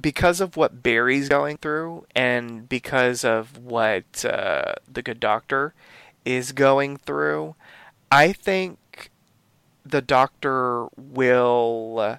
because 0.00 0.40
of 0.40 0.56
what 0.56 0.82
Barry's 0.82 1.28
going 1.28 1.56
through 1.58 2.06
and 2.14 2.68
because 2.68 3.24
of 3.24 3.58
what 3.58 4.24
uh, 4.24 4.74
the 4.90 5.02
Good 5.02 5.20
Doctor 5.20 5.74
is 6.24 6.52
going 6.52 6.96
through, 6.96 7.54
I 8.10 8.32
think 8.32 9.10
the 9.84 10.02
Doctor 10.02 10.88
will 10.96 12.18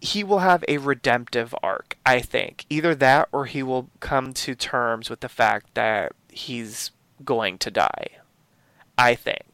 he 0.00 0.22
will 0.22 0.40
have 0.40 0.64
a 0.68 0.78
redemptive 0.78 1.54
arc, 1.62 1.96
I 2.04 2.20
think. 2.20 2.64
Either 2.70 2.94
that 2.94 3.28
or 3.32 3.46
he 3.46 3.62
will 3.62 3.88
come 4.00 4.32
to 4.34 4.54
terms 4.54 5.10
with 5.10 5.20
the 5.20 5.28
fact 5.28 5.74
that 5.74 6.12
he's 6.30 6.90
going 7.24 7.58
to 7.58 7.70
die. 7.70 8.08
I 8.98 9.14
think. 9.14 9.44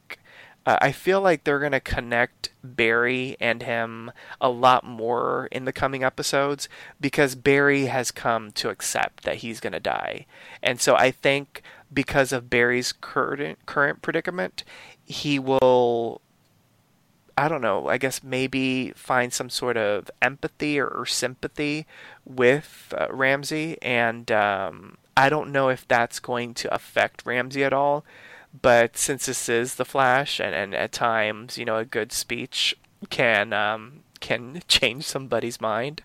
Uh, 0.65 0.79
I 0.81 0.93
feel 0.93 1.21
like 1.21 1.45
they're 1.45 1.59
going 1.59 1.73
to 1.73 1.81
connect 1.81 2.51
Barry 2.63 3.37
and 3.41 3.63
him 3.63 4.13
a 4.41 4.49
lot 4.49 4.85
more 4.85 5.49
in 5.51 5.65
the 5.65 5.73
coming 5.73 6.05
episodes 6.05 6.69
because 7.01 7.35
Barry 7.35 7.87
has 7.87 8.11
come 8.11 8.53
to 8.53 8.71
accept 8.71 9.25
that 9.25 9.37
he's 9.37 9.61
going 9.61 9.73
to 9.73 9.81
die. 9.81 10.27
And 10.63 10.81
so 10.81 10.95
I 10.95 11.11
think 11.11 11.63
because 11.93 12.33
of 12.33 12.49
Barry's 12.49 12.93
current 12.93 13.59
current 13.67 14.03
predicament, 14.03 14.65
he 15.05 15.39
will 15.39 16.21
I 17.37 17.49
don't 17.49 17.63
know, 17.63 17.89
I 17.89 17.99
guess 17.99 18.23
maybe 18.23 18.93
find 18.93 19.33
some 19.33 19.49
sort 19.49 19.77
of 19.77 20.11
empathy 20.21 20.79
or, 20.79 20.87
or 20.87 21.07
sympathy 21.07 21.87
with 22.25 22.93
uh, 22.97 23.07
Ramsey. 23.11 23.79
And 23.81 24.31
um, 24.31 24.99
I 25.17 25.29
don't 25.29 25.51
know 25.51 25.69
if 25.69 25.89
that's 25.89 26.21
going 26.21 26.55
to 26.55 26.73
affect 26.75 27.25
Ramsey 27.25 27.65
at 27.65 27.73
all. 27.73 28.05
But 28.61 28.96
since 28.96 29.26
this 29.26 29.48
is 29.48 29.76
the 29.76 29.84
Flash, 29.84 30.38
and, 30.38 30.55
and 30.55 30.74
at 30.74 30.92
times, 30.92 31.57
you 31.57 31.64
know, 31.64 31.76
a 31.76 31.84
good 31.84 32.12
speech 32.12 32.76
can 33.11 33.53
um, 33.53 34.00
can 34.20 34.62
change 34.68 35.05
somebody's 35.05 35.61
mind, 35.61 36.03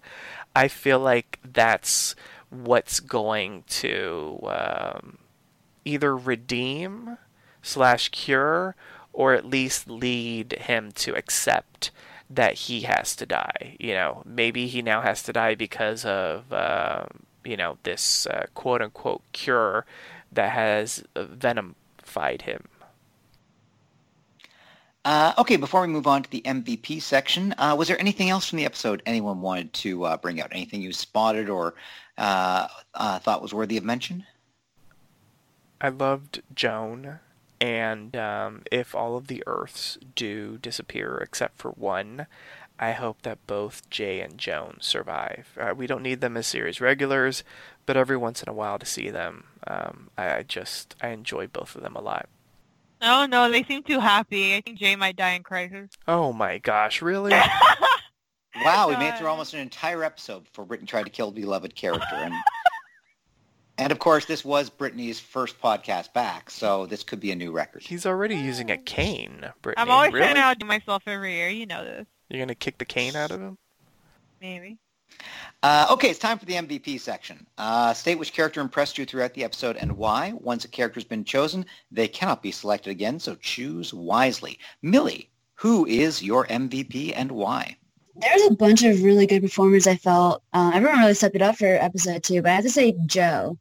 I 0.55 0.67
feel 0.67 0.99
like 0.99 1.39
that's 1.43 2.15
what's 2.49 2.99
going 2.99 3.63
to 3.67 4.39
um, 4.43 5.17
either 5.83 6.15
redeem 6.15 7.17
slash 7.61 8.09
cure 8.09 8.75
or 9.11 9.33
at 9.33 9.45
least 9.45 9.89
lead 9.89 10.53
him 10.53 10.91
to 10.93 11.15
accept 11.15 11.91
that 12.29 12.53
he 12.53 12.81
has 12.81 13.15
to 13.15 13.25
die. 13.25 13.75
You 13.79 13.93
know, 13.93 14.23
maybe 14.25 14.67
he 14.67 14.81
now 14.81 15.01
has 15.01 15.23
to 15.23 15.33
die 15.33 15.55
because 15.55 16.05
of, 16.05 16.51
uh, 16.53 17.05
you 17.43 17.57
know, 17.57 17.77
this 17.83 18.27
uh, 18.27 18.45
quote 18.53 18.81
unquote 18.81 19.23
cure 19.31 19.85
that 20.31 20.51
has 20.51 21.03
venomified 22.07 22.41
him. 22.43 22.67
Uh, 25.05 25.33
okay, 25.37 25.55
before 25.55 25.81
we 25.81 25.87
move 25.87 26.05
on 26.05 26.21
to 26.21 26.29
the 26.29 26.41
MVP 26.41 27.01
section, 27.01 27.55
uh, 27.57 27.73
was 27.77 27.87
there 27.87 27.99
anything 27.99 28.29
else 28.29 28.49
from 28.49 28.57
the 28.57 28.65
episode 28.65 29.01
anyone 29.05 29.41
wanted 29.41 29.71
to 29.71 30.03
uh, 30.03 30.17
bring 30.17 30.41
out? 30.41 30.49
Anything 30.51 30.81
you 30.81 30.91
spotted 30.91 31.49
or 31.49 31.75
uh, 32.17 32.67
thought 33.19 33.41
was 33.41 33.53
worthy 33.53 33.77
of 33.77 33.85
mention? 33.85 34.25
I 35.79 35.89
loved 35.89 36.41
Joan 36.53 37.19
and 37.59 38.15
um, 38.15 38.63
if 38.71 38.93
all 38.93 39.17
of 39.17 39.27
the 39.27 39.43
Earths 39.47 39.97
do 40.15 40.57
disappear 40.61 41.17
except 41.17 41.57
for 41.57 41.71
one, 41.71 42.27
I 42.79 42.91
hope 42.91 43.23
that 43.23 43.45
both 43.47 43.89
Jay 43.89 44.21
and 44.21 44.37
Joan 44.37 44.77
survive. 44.81 45.57
Uh, 45.59 45.73
we 45.75 45.87
don't 45.87 46.03
need 46.03 46.21
them 46.21 46.37
as 46.37 46.45
series 46.45 46.79
regulars, 46.79 47.43
but 47.85 47.97
every 47.97 48.17
once 48.17 48.43
in 48.43 48.49
a 48.49 48.53
while 48.53 48.77
to 48.77 48.85
see 48.85 49.09
them, 49.09 49.45
um, 49.65 50.09
I, 50.17 50.35
I, 50.35 50.43
just 50.43 50.95
I 51.01 51.09
enjoy 51.09 51.47
both 51.47 51.75
of 51.75 51.81
them 51.81 51.95
a 51.95 52.01
lot. 52.01 52.29
Oh 53.01 53.25
no, 53.25 53.51
they 53.51 53.63
seem 53.63 53.83
too 53.83 53.99
happy. 53.99 54.55
I 54.55 54.61
think 54.61 54.79
Jay 54.79 54.95
might 54.95 55.15
die 55.15 55.31
in 55.31 55.43
Crisis. 55.43 55.89
Oh 56.07 56.33
my 56.33 56.57
gosh, 56.57 57.01
really? 57.01 57.31
wow, 58.63 58.87
we 58.89 58.95
made 58.97 59.09
it 59.09 59.17
through 59.17 59.27
almost 59.27 59.53
an 59.53 59.59
entire 59.59 60.03
episode 60.03 60.45
before 60.45 60.65
Brittani 60.65 60.87
tried 60.87 61.03
to 61.03 61.11
kill 61.11 61.31
the 61.31 61.41
beloved 61.41 61.75
character, 61.75 62.15
and 62.15 62.33
and 63.77 63.91
of 63.91 63.99
course, 63.99 64.25
this 64.25 64.43
was 64.43 64.69
Brittani's 64.71 65.19
first 65.19 65.61
podcast 65.61 66.13
back, 66.13 66.49
so 66.49 66.87
this 66.87 67.03
could 67.03 67.19
be 67.19 67.31
a 67.31 67.35
new 67.35 67.51
record. 67.51 67.83
He's 67.83 68.07
already 68.07 68.35
using 68.35 68.71
a 68.71 68.77
cane, 68.77 69.45
Brittani. 69.61 69.75
I'm 69.77 69.91
always 69.91 70.11
really? 70.11 70.25
trying 70.25 70.35
to 70.35 70.41
outdo 70.41 70.65
myself 70.65 71.03
every 71.05 71.35
year. 71.35 71.49
You 71.49 71.67
know 71.67 71.85
this. 71.85 72.07
You're 72.29 72.41
gonna 72.41 72.55
kick 72.55 72.77
the 72.77 72.85
cane 72.85 73.15
out 73.15 73.31
of 73.31 73.39
him? 73.39 73.57
Maybe. 74.41 74.77
Uh, 75.63 75.87
okay, 75.91 76.09
it's 76.09 76.19
time 76.19 76.37
for 76.37 76.45
the 76.45 76.53
MVP 76.53 76.99
section. 76.99 77.47
Uh, 77.57 77.93
state 77.93 78.19
which 78.19 78.33
character 78.33 78.61
impressed 78.61 78.97
you 78.97 79.05
throughout 79.05 79.33
the 79.33 79.43
episode 79.43 79.77
and 79.77 79.97
why. 79.97 80.33
Once 80.33 80.65
a 80.65 80.67
character's 80.67 81.03
been 81.03 81.23
chosen, 81.23 81.65
they 81.91 82.07
cannot 82.07 82.43
be 82.43 82.51
selected 82.51 82.91
again, 82.91 83.19
so 83.19 83.35
choose 83.35 83.93
wisely. 83.93 84.59
Millie, 84.81 85.29
who 85.55 85.85
is 85.87 86.21
your 86.21 86.45
MVP 86.47 87.13
and 87.15 87.31
why? 87.31 87.77
There's 88.15 88.43
a 88.43 88.55
bunch 88.55 88.83
of 88.83 89.01
really 89.03 89.25
good 89.25 89.41
performers. 89.41 89.87
I 89.87 89.95
felt 89.95 90.43
uh, 90.53 90.71
everyone 90.73 90.99
really 90.99 91.13
stepped 91.13 91.35
it 91.35 91.41
up 91.41 91.57
for 91.57 91.65
episode 91.65 92.23
two, 92.23 92.41
but 92.41 92.51
I 92.51 92.55
have 92.55 92.63
to 92.63 92.69
say 92.69 92.95
Joe. 93.05 93.57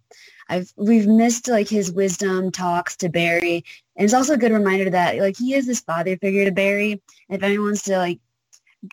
I've 0.49 0.73
we've 0.77 1.07
missed 1.09 1.49
like 1.49 1.69
his 1.69 1.91
wisdom 1.91 2.53
talks 2.53 2.97
to 2.99 3.09
Barry, 3.09 3.64
and 3.97 4.05
it's 4.05 4.14
also 4.14 4.35
a 4.35 4.39
good 4.39 4.53
reminder 4.53 4.89
that 4.91 5.19
like 5.19 5.37
he 5.37 5.55
is 5.55 5.67
this 5.67 5.81
father 5.81 6.17
figure 6.17 6.45
to 6.45 6.53
Barry. 6.53 7.03
If 7.29 7.43
anyone 7.43 7.67
wants 7.67 7.83
to 7.85 7.99
like 7.99 8.21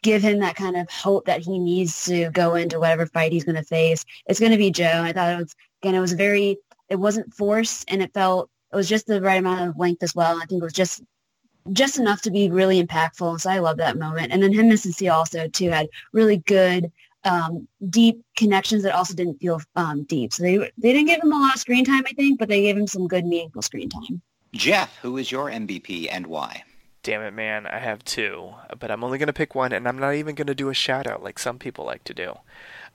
give 0.01 0.21
him 0.21 0.39
that 0.39 0.55
kind 0.55 0.75
of 0.75 0.89
hope 0.89 1.25
that 1.25 1.41
he 1.41 1.59
needs 1.59 2.05
to 2.05 2.29
go 2.31 2.55
into 2.55 2.79
whatever 2.79 3.05
fight 3.05 3.31
he's 3.31 3.43
going 3.43 3.55
to 3.55 3.63
face. 3.63 4.03
It's 4.27 4.39
going 4.39 4.51
to 4.51 4.57
be 4.57 4.71
Joe. 4.71 5.01
I 5.03 5.13
thought 5.13 5.33
it 5.33 5.37
was, 5.37 5.55
again, 5.81 5.95
it 5.95 5.99
was 5.99 6.13
very, 6.13 6.57
it 6.89 6.95
wasn't 6.95 7.33
forced 7.33 7.85
and 7.91 8.01
it 8.01 8.13
felt, 8.13 8.49
it 8.71 8.75
was 8.75 8.89
just 8.89 9.07
the 9.07 9.21
right 9.21 9.39
amount 9.39 9.69
of 9.69 9.77
length 9.77 10.03
as 10.03 10.15
well. 10.15 10.37
I 10.41 10.45
think 10.45 10.61
it 10.61 10.65
was 10.65 10.73
just, 10.73 11.03
just 11.71 11.97
enough 11.97 12.21
to 12.23 12.31
be 12.31 12.49
really 12.49 12.83
impactful. 12.83 13.39
So 13.39 13.49
I 13.49 13.59
love 13.59 13.77
that 13.77 13.97
moment. 13.97 14.31
And 14.31 14.41
then 14.41 14.51
him 14.51 14.69
and 14.69 14.79
Cecile 14.79 15.13
also 15.13 15.47
too 15.47 15.69
had 15.69 15.87
really 16.11 16.37
good, 16.37 16.91
um, 17.23 17.67
deep 17.89 18.21
connections 18.35 18.83
that 18.83 18.95
also 18.95 19.13
didn't 19.13 19.39
feel 19.39 19.61
um, 19.75 20.03
deep. 20.03 20.33
So 20.33 20.43
they, 20.43 20.57
they 20.57 20.93
didn't 20.93 21.07
give 21.07 21.23
him 21.23 21.31
a 21.31 21.39
lot 21.39 21.55
of 21.55 21.61
screen 21.61 21.85
time, 21.85 22.03
I 22.05 22.13
think, 22.13 22.39
but 22.39 22.49
they 22.49 22.61
gave 22.61 22.77
him 22.77 22.87
some 22.87 23.07
good, 23.07 23.25
meaningful 23.25 23.61
screen 23.61 23.89
time. 23.89 24.21
Jeff, 24.53 24.97
who 24.97 25.17
is 25.17 25.31
your 25.31 25.49
MVP 25.49 26.09
and 26.11 26.27
why? 26.27 26.63
Damn 27.03 27.21
it, 27.21 27.33
man, 27.33 27.67
I 27.67 27.79
have 27.79 28.03
two, 28.03 28.53
but 28.79 28.89
I'm 28.89 29.03
only 29.03 29.17
going 29.17 29.27
to 29.27 29.33
pick 29.33 29.53
one, 29.53 29.73
and 29.73 29.87
I'm 29.87 29.99
not 29.99 30.15
even 30.15 30.35
going 30.35 30.47
to 30.47 30.55
do 30.55 30.69
a 30.69 30.73
shout 30.73 31.05
out 31.05 31.21
like 31.21 31.37
some 31.37 31.59
people 31.59 31.85
like 31.85 32.03
to 32.05 32.13
do. 32.13 32.33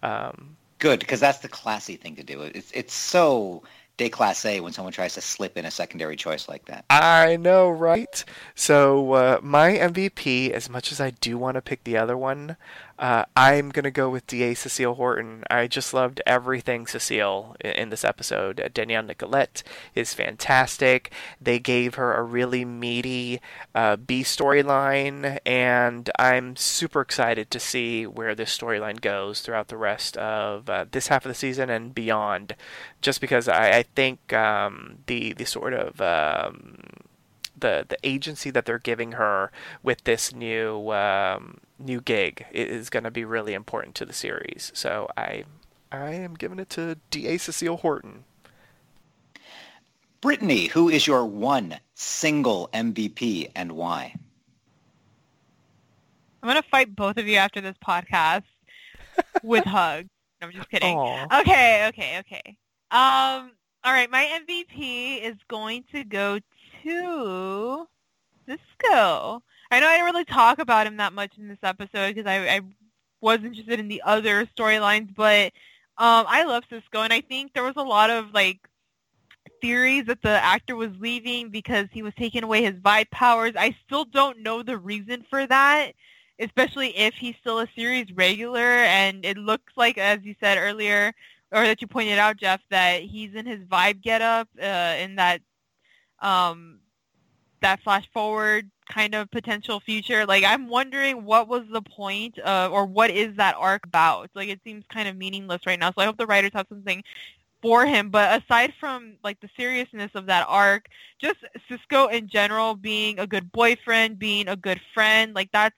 Um, 0.02 0.56
Good, 0.78 1.00
because 1.00 1.20
that's 1.20 1.38
the 1.38 1.48
classy 1.48 1.96
thing 1.96 2.16
to 2.16 2.22
do. 2.22 2.42
It's 2.42 2.70
it's 2.72 2.94
so 2.94 3.62
déclassé 3.98 4.60
when 4.60 4.72
someone 4.72 4.92
tries 4.92 5.14
to 5.14 5.20
slip 5.20 5.56
in 5.56 5.64
a 5.64 5.70
secondary 5.70 6.16
choice 6.16 6.48
like 6.48 6.64
that. 6.66 6.84
I 6.88 7.36
know, 7.36 7.68
right? 7.68 8.24
So 8.54 9.12
uh, 9.12 9.40
my 9.42 9.72
MVP, 9.72 10.50
as 10.50 10.70
much 10.70 10.92
as 10.92 11.00
I 11.00 11.10
do 11.10 11.36
want 11.36 11.56
to 11.56 11.60
pick 11.60 11.82
the 11.84 11.96
other 11.96 12.16
one, 12.16 12.56
uh, 12.98 13.24
I'm 13.36 13.70
gonna 13.70 13.90
go 13.90 14.10
with 14.10 14.26
DA 14.26 14.54
Cecile 14.54 14.94
Horton. 14.94 15.44
I 15.48 15.68
just 15.68 15.94
loved 15.94 16.20
everything 16.26 16.86
Cecile 16.86 17.54
in, 17.60 17.70
in 17.72 17.88
this 17.90 18.04
episode. 18.04 18.70
Danielle 18.74 19.04
Nicolet 19.04 19.62
is 19.94 20.14
fantastic. 20.14 21.12
They 21.40 21.58
gave 21.60 21.94
her 21.94 22.14
a 22.14 22.22
really 22.22 22.64
meaty 22.64 23.40
uh, 23.74 23.96
B 23.96 24.22
storyline, 24.22 25.38
and 25.46 26.10
I'm 26.18 26.56
super 26.56 27.00
excited 27.00 27.50
to 27.52 27.60
see 27.60 28.06
where 28.06 28.34
this 28.34 28.56
storyline 28.56 29.00
goes 29.00 29.40
throughout 29.42 29.68
the 29.68 29.76
rest 29.76 30.16
of 30.16 30.68
uh, 30.68 30.86
this 30.90 31.08
half 31.08 31.24
of 31.24 31.30
the 31.30 31.34
season 31.34 31.70
and 31.70 31.94
beyond. 31.94 32.56
Just 33.00 33.20
because 33.20 33.46
I, 33.46 33.78
I 33.78 33.82
think 33.82 34.32
um, 34.32 34.98
the 35.06 35.34
the 35.34 35.46
sort 35.46 35.72
of 35.72 36.00
um, 36.00 36.78
the 37.56 37.86
the 37.88 37.98
agency 38.02 38.50
that 38.50 38.64
they're 38.64 38.78
giving 38.78 39.12
her 39.12 39.52
with 39.82 40.02
this 40.04 40.34
new 40.34 40.90
um, 40.90 41.58
new 41.78 42.00
gig 42.00 42.46
is 42.52 42.90
going 42.90 43.04
to 43.04 43.10
be 43.10 43.24
really 43.24 43.54
important 43.54 43.94
to 43.96 44.06
the 44.06 44.12
series. 44.12 44.70
So 44.74 45.08
I 45.16 45.44
I 45.90 46.10
am 46.10 46.34
giving 46.34 46.58
it 46.58 46.68
to 46.70 46.98
D.A. 47.10 47.38
Cecile 47.38 47.78
Horton. 47.78 48.24
Brittani, 50.20 50.68
who 50.68 50.88
is 50.88 51.06
your 51.06 51.24
one 51.24 51.78
single 51.94 52.68
MVP 52.74 53.50
and 53.54 53.72
why? 53.72 54.14
I'm 56.42 56.48
gonna 56.48 56.62
fight 56.62 56.94
both 56.94 57.16
of 57.16 57.26
you 57.26 57.36
after 57.36 57.60
this 57.60 57.76
podcast 57.84 58.44
with 59.42 59.64
hugs. 59.64 60.08
No, 60.40 60.48
I'm 60.48 60.52
just 60.52 60.68
kidding. 60.70 60.96
Aw. 60.96 61.40
Okay, 61.40 61.86
okay, 61.88 62.18
okay. 62.20 62.56
Um, 62.90 63.52
all 63.84 63.92
right, 63.92 64.10
my 64.10 64.40
MVP 64.46 65.22
is 65.22 65.36
going 65.48 65.84
to 65.92 66.04
go 66.04 66.38
to 66.84 67.86
Cisco. 68.46 69.42
I 69.70 69.80
know 69.80 69.86
I 69.86 69.96
didn't 69.96 70.06
really 70.06 70.24
talk 70.24 70.58
about 70.58 70.86
him 70.86 70.96
that 70.96 71.12
much 71.12 71.32
in 71.38 71.48
this 71.48 71.58
episode 71.62 72.14
because 72.14 72.26
I, 72.26 72.56
I 72.56 72.60
was 73.20 73.42
interested 73.44 73.80
in 73.80 73.88
the 73.88 74.02
other 74.04 74.46
storylines, 74.46 75.14
but 75.14 75.52
um, 75.98 76.26
I 76.28 76.44
love 76.44 76.64
Cisco, 76.70 77.02
and 77.02 77.12
I 77.12 77.20
think 77.20 77.52
there 77.52 77.64
was 77.64 77.76
a 77.76 77.82
lot 77.82 78.10
of 78.10 78.32
like 78.32 78.60
theories 79.60 80.06
that 80.06 80.22
the 80.22 80.30
actor 80.30 80.76
was 80.76 80.90
leaving 80.98 81.50
because 81.50 81.88
he 81.92 82.02
was 82.02 82.12
taking 82.16 82.44
away 82.44 82.62
his 82.62 82.76
vibe 82.76 83.10
powers. 83.10 83.52
I 83.56 83.76
still 83.84 84.04
don't 84.04 84.42
know 84.42 84.62
the 84.62 84.78
reason 84.78 85.24
for 85.28 85.46
that, 85.46 85.92
especially 86.38 86.96
if 86.96 87.14
he's 87.14 87.34
still 87.40 87.60
a 87.60 87.68
series 87.76 88.12
regular, 88.12 88.60
and 88.60 89.24
it 89.24 89.36
looks 89.36 89.72
like, 89.76 89.98
as 89.98 90.20
you 90.22 90.34
said 90.40 90.56
earlier, 90.58 91.12
or 91.50 91.64
that 91.64 91.80
you 91.82 91.88
pointed 91.88 92.18
out, 92.18 92.36
Jeff, 92.36 92.60
that 92.70 93.02
he's 93.02 93.34
in 93.34 93.46
his 93.46 93.60
vibe 93.64 94.00
getup 94.00 94.48
uh, 94.62 94.94
in 95.00 95.16
that 95.16 95.40
um, 96.20 96.78
that 97.60 97.82
flash 97.82 98.08
forward 98.12 98.70
kind 98.88 99.14
of 99.14 99.30
potential 99.30 99.80
future. 99.80 100.26
Like 100.26 100.44
I'm 100.44 100.68
wondering 100.68 101.24
what 101.24 101.48
was 101.48 101.64
the 101.70 101.82
point 101.82 102.38
of, 102.38 102.72
or 102.72 102.86
what 102.86 103.10
is 103.10 103.36
that 103.36 103.54
arc 103.58 103.86
about? 103.86 104.30
Like 104.34 104.48
it 104.48 104.60
seems 104.64 104.84
kind 104.92 105.08
of 105.08 105.16
meaningless 105.16 105.62
right 105.66 105.78
now. 105.78 105.88
So 105.88 106.02
I 106.02 106.04
hope 106.04 106.16
the 106.16 106.26
writers 106.26 106.50
have 106.54 106.66
something 106.68 107.02
for 107.62 107.86
him. 107.86 108.10
But 108.10 108.42
aside 108.42 108.72
from 108.78 109.14
like 109.22 109.40
the 109.40 109.50
seriousness 109.56 110.10
of 110.14 110.26
that 110.26 110.46
arc, 110.48 110.86
just 111.20 111.38
Cisco 111.68 112.06
in 112.08 112.28
general 112.28 112.74
being 112.74 113.18
a 113.18 113.26
good 113.26 113.50
boyfriend, 113.52 114.18
being 114.18 114.48
a 114.48 114.56
good 114.56 114.80
friend, 114.94 115.34
like 115.34 115.50
that's 115.52 115.74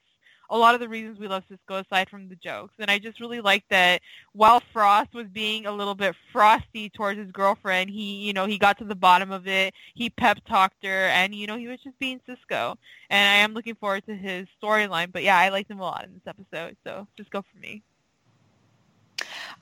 a 0.51 0.59
lot 0.59 0.75
of 0.75 0.81
the 0.81 0.89
reasons 0.89 1.19
we 1.19 1.29
love 1.29 1.45
Cisco 1.49 1.77
aside 1.77 2.11
from 2.11 2.29
the 2.29 2.35
jokes. 2.37 2.75
And 2.79 2.91
I 2.91 2.99
just 2.99 3.21
really 3.21 3.41
like 3.41 3.65
that 3.71 4.03
while 4.33 4.61
Frost 4.73 5.15
was 5.15 5.29
being 5.29 5.67
a 5.67 5.73
little 5.73 5.95
bit 5.95 6.15
frosty 6.33 6.91
towards 6.91 7.19
his 7.19 7.31
girlfriend, 7.31 7.89
he, 7.89 8.17
you 8.17 8.33
know, 8.33 8.47
he 8.47 8.59
got 8.59 8.79
to 8.79 8.85
the 8.85 8.95
bottom 8.95 9.31
of 9.31 9.47
it. 9.47 9.73
He 9.95 10.11
pep 10.11 10.39
talked 10.49 10.85
her 10.85 11.07
and, 11.07 11.35
you 11.35 11.47
know, 11.47 11.57
he 11.57 11.69
was 11.69 11.81
just 11.81 11.99
being 11.99 12.21
Cisco. 12.27 12.77
And 13.09 13.29
I 13.29 13.45
am 13.45 13.55
looking 13.55 13.77
forward 13.77 14.05
to 14.07 14.15
his 14.15 14.47
storyline. 14.63 15.13
But 15.13 15.23
yeah, 15.23 15.39
I 15.39 15.49
liked 15.49 15.71
him 15.71 15.81
a 15.81 15.85
lot 15.85 16.05
in 16.05 16.13
this 16.15 16.27
episode. 16.27 16.77
So 16.85 17.07
Cisco 17.17 17.43
for 17.43 17.59
me. 17.59 17.83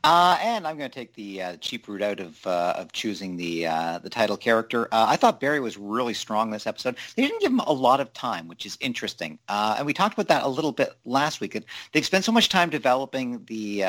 Uh, 0.05 0.39
and 0.41 0.67
I'm 0.67 0.79
going 0.79 0.91
to 0.91 0.95
take 0.95 1.15
the 1.15 1.43
uh, 1.43 1.57
cheap 1.57 1.89
route 1.89 2.03
out 2.03 2.21
of 2.21 2.47
uh, 2.47 2.75
of 2.77 2.93
choosing 2.93 3.37
the 3.37 3.67
uh, 3.67 3.99
the 3.99 4.09
title 4.09 4.37
character. 4.37 4.87
Uh, 4.93 5.07
I 5.09 5.17
thought 5.17 5.41
Barry 5.41 5.61
was 5.61 5.77
really 5.77 6.15
strong 6.15 6.51
this 6.51 6.67
episode. 6.67 6.97
They 7.17 7.23
didn't 7.23 7.41
give 7.41 7.51
him 7.51 7.61
a 7.61 7.73
lot 7.73 8.01
of 8.01 8.13
time, 8.13 8.47
which 8.49 8.65
is 8.65 8.79
interesting. 8.81 9.39
Uh, 9.49 9.77
and 9.79 9.87
we 9.87 9.93
talked 9.93 10.15
about 10.15 10.29
that 10.29 10.45
a 10.45 10.49
little 10.49 10.73
bit 10.73 10.93
last 11.05 11.41
week. 11.41 11.63
They've 11.93 12.07
spent 12.07 12.25
so 12.25 12.33
much 12.33 12.49
time 12.49 12.71
developing 12.71 13.45
the 13.47 13.85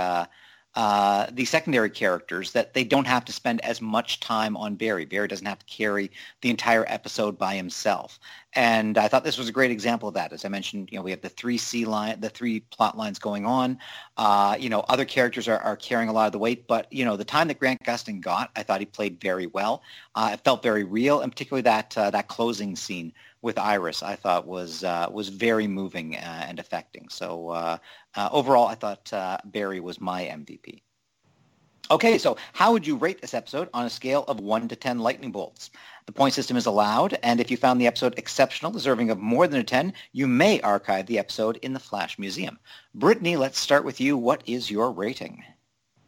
uh, 0.75 1.27
the 1.31 1.45
secondary 1.45 1.89
characters 1.89 2.51
that 2.51 2.73
they 2.73 2.83
don't 2.83 3.07
have 3.07 3.25
to 3.25 3.33
spend 3.33 3.59
as 3.61 3.81
much 3.81 4.19
time 4.19 4.55
on 4.55 4.75
Barry. 4.75 5.03
Barry 5.03 5.27
doesn't 5.27 5.45
have 5.45 5.59
to 5.59 5.65
carry 5.65 6.11
the 6.41 6.49
entire 6.49 6.85
episode 6.87 7.37
by 7.37 7.55
himself. 7.55 8.19
And 8.53 8.97
I 8.97 9.07
thought 9.07 9.23
this 9.23 9.37
was 9.37 9.49
a 9.49 9.51
great 9.51 9.71
example 9.71 10.07
of 10.07 10.15
that. 10.15 10.31
As 10.31 10.45
I 10.45 10.49
mentioned, 10.49 10.89
you 10.91 10.97
know, 10.97 11.03
we 11.03 11.11
have 11.11 11.21
the 11.21 11.29
three 11.29 11.57
C 11.57 11.85
line, 11.85 12.19
the 12.19 12.29
three 12.29 12.59
plot 12.59 12.97
lines 12.97 13.19
going 13.19 13.45
on. 13.45 13.79
Uh, 14.17 14.55
you 14.59 14.69
know, 14.69 14.81
other 14.89 15.05
characters 15.05 15.47
are, 15.47 15.59
are 15.59 15.75
carrying 15.75 16.09
a 16.09 16.13
lot 16.13 16.27
of 16.27 16.31
the 16.31 16.39
weight, 16.39 16.67
but 16.67 16.91
you 16.91 17.03
know, 17.03 17.15
the 17.17 17.25
time 17.25 17.47
that 17.47 17.59
Grant 17.59 17.81
Gustin 17.83 18.21
got, 18.21 18.51
I 18.55 18.63
thought 18.63 18.79
he 18.79 18.85
played 18.85 19.19
very 19.19 19.47
well. 19.47 19.81
Uh, 20.15 20.31
it 20.33 20.43
felt 20.43 20.63
very 20.63 20.83
real, 20.83 21.21
and 21.21 21.31
particularly 21.31 21.63
that 21.63 21.97
uh, 21.97 22.09
that 22.11 22.27
closing 22.27 22.75
scene 22.75 23.11
with 23.41 23.57
Iris, 23.57 24.03
I 24.03 24.15
thought 24.15 24.47
was 24.47 24.83
uh, 24.83 25.07
was 25.11 25.29
very 25.29 25.67
moving 25.67 26.15
uh, 26.15 26.45
and 26.47 26.59
affecting. 26.59 27.09
So 27.09 27.49
uh, 27.49 27.77
uh, 28.15 28.29
overall, 28.31 28.67
I 28.67 28.75
thought 28.75 29.11
uh, 29.13 29.37
Barry 29.45 29.79
was 29.79 30.01
my 30.01 30.23
MVP. 30.23 30.81
Okay, 31.91 32.19
so 32.19 32.37
how 32.53 32.71
would 32.71 32.85
you 32.85 32.95
rate 32.95 33.19
this 33.19 33.33
episode 33.33 33.67
on 33.73 33.85
a 33.85 33.89
scale 33.89 34.23
of 34.27 34.39
1 34.39 34.67
to 34.67 34.75
10 34.75 34.99
lightning 34.99 35.31
bolts? 35.31 35.71
The 36.05 36.11
point 36.11 36.35
system 36.35 36.55
is 36.55 36.67
allowed, 36.67 37.17
and 37.23 37.39
if 37.39 37.49
you 37.49 37.57
found 37.57 37.81
the 37.81 37.87
episode 37.87 38.13
exceptional, 38.15 38.71
deserving 38.71 39.09
of 39.09 39.17
more 39.17 39.47
than 39.47 39.59
a 39.59 39.63
10, 39.63 39.93
you 40.11 40.27
may 40.27 40.61
archive 40.61 41.07
the 41.07 41.17
episode 41.17 41.57
in 41.63 41.73
the 41.73 41.79
Flash 41.79 42.19
Museum. 42.19 42.59
Brittani, 42.95 43.39
let's 43.39 43.59
start 43.59 43.85
with 43.85 43.99
you. 43.99 44.17
What 44.17 44.43
is 44.45 44.69
your 44.69 44.91
rating? 44.91 45.43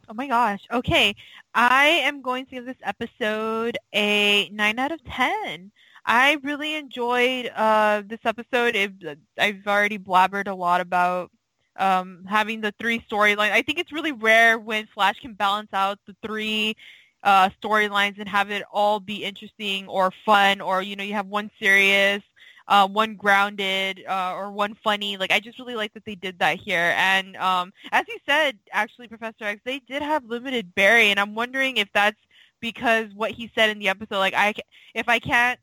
Oh 0.08 0.14
my 0.14 0.28
gosh. 0.28 0.60
Okay. 0.70 1.16
I 1.54 1.86
am 1.86 2.22
going 2.22 2.46
to 2.46 2.52
give 2.52 2.64
this 2.64 2.76
episode 2.84 3.76
a 3.92 4.48
9 4.50 4.78
out 4.78 4.92
of 4.92 5.02
10. 5.04 5.72
I 6.04 6.38
really 6.42 6.74
enjoyed 6.74 7.50
uh, 7.54 8.02
this 8.06 8.18
episode. 8.24 8.74
It, 8.74 8.92
I've 9.38 9.66
already 9.66 9.98
blabbered 9.98 10.48
a 10.48 10.54
lot 10.54 10.80
about 10.80 11.30
um, 11.76 12.24
having 12.28 12.60
the 12.60 12.74
three 12.80 13.04
storylines. 13.10 13.52
I 13.52 13.62
think 13.62 13.78
it's 13.78 13.92
really 13.92 14.12
rare 14.12 14.58
when 14.58 14.86
Flash 14.94 15.20
can 15.20 15.34
balance 15.34 15.70
out 15.72 15.98
the 16.06 16.16
three 16.24 16.76
uh, 17.22 17.50
storylines 17.62 18.18
and 18.18 18.28
have 18.28 18.50
it 18.50 18.64
all 18.72 18.98
be 19.00 19.24
interesting 19.24 19.86
or 19.88 20.12
fun, 20.24 20.60
or 20.60 20.82
you 20.82 20.96
know, 20.96 21.04
you 21.04 21.14
have 21.14 21.26
one 21.26 21.50
serious, 21.60 22.22
uh, 22.66 22.86
one 22.88 23.14
grounded, 23.14 24.02
uh, 24.08 24.34
or 24.34 24.50
one 24.50 24.76
funny. 24.82 25.16
Like 25.16 25.30
I 25.30 25.38
just 25.38 25.58
really 25.60 25.76
like 25.76 25.94
that 25.94 26.04
they 26.04 26.16
did 26.16 26.38
that 26.40 26.58
here. 26.58 26.94
And 26.96 27.36
um, 27.36 27.72
as 27.92 28.04
you 28.08 28.18
said, 28.28 28.58
actually, 28.72 29.06
Professor 29.06 29.44
Echs, 29.44 29.62
they 29.64 29.78
did 29.78 30.02
have 30.02 30.24
limited 30.24 30.74
Barry, 30.74 31.10
and 31.10 31.20
I'm 31.20 31.34
wondering 31.36 31.76
if 31.76 31.88
that's 31.94 32.18
because 32.60 33.08
what 33.14 33.30
he 33.32 33.50
said 33.54 33.70
in 33.70 33.78
the 33.78 33.88
episode, 33.88 34.18
like 34.18 34.34
I, 34.34 34.52
if 34.94 35.08
I 35.08 35.18
can't 35.20 35.58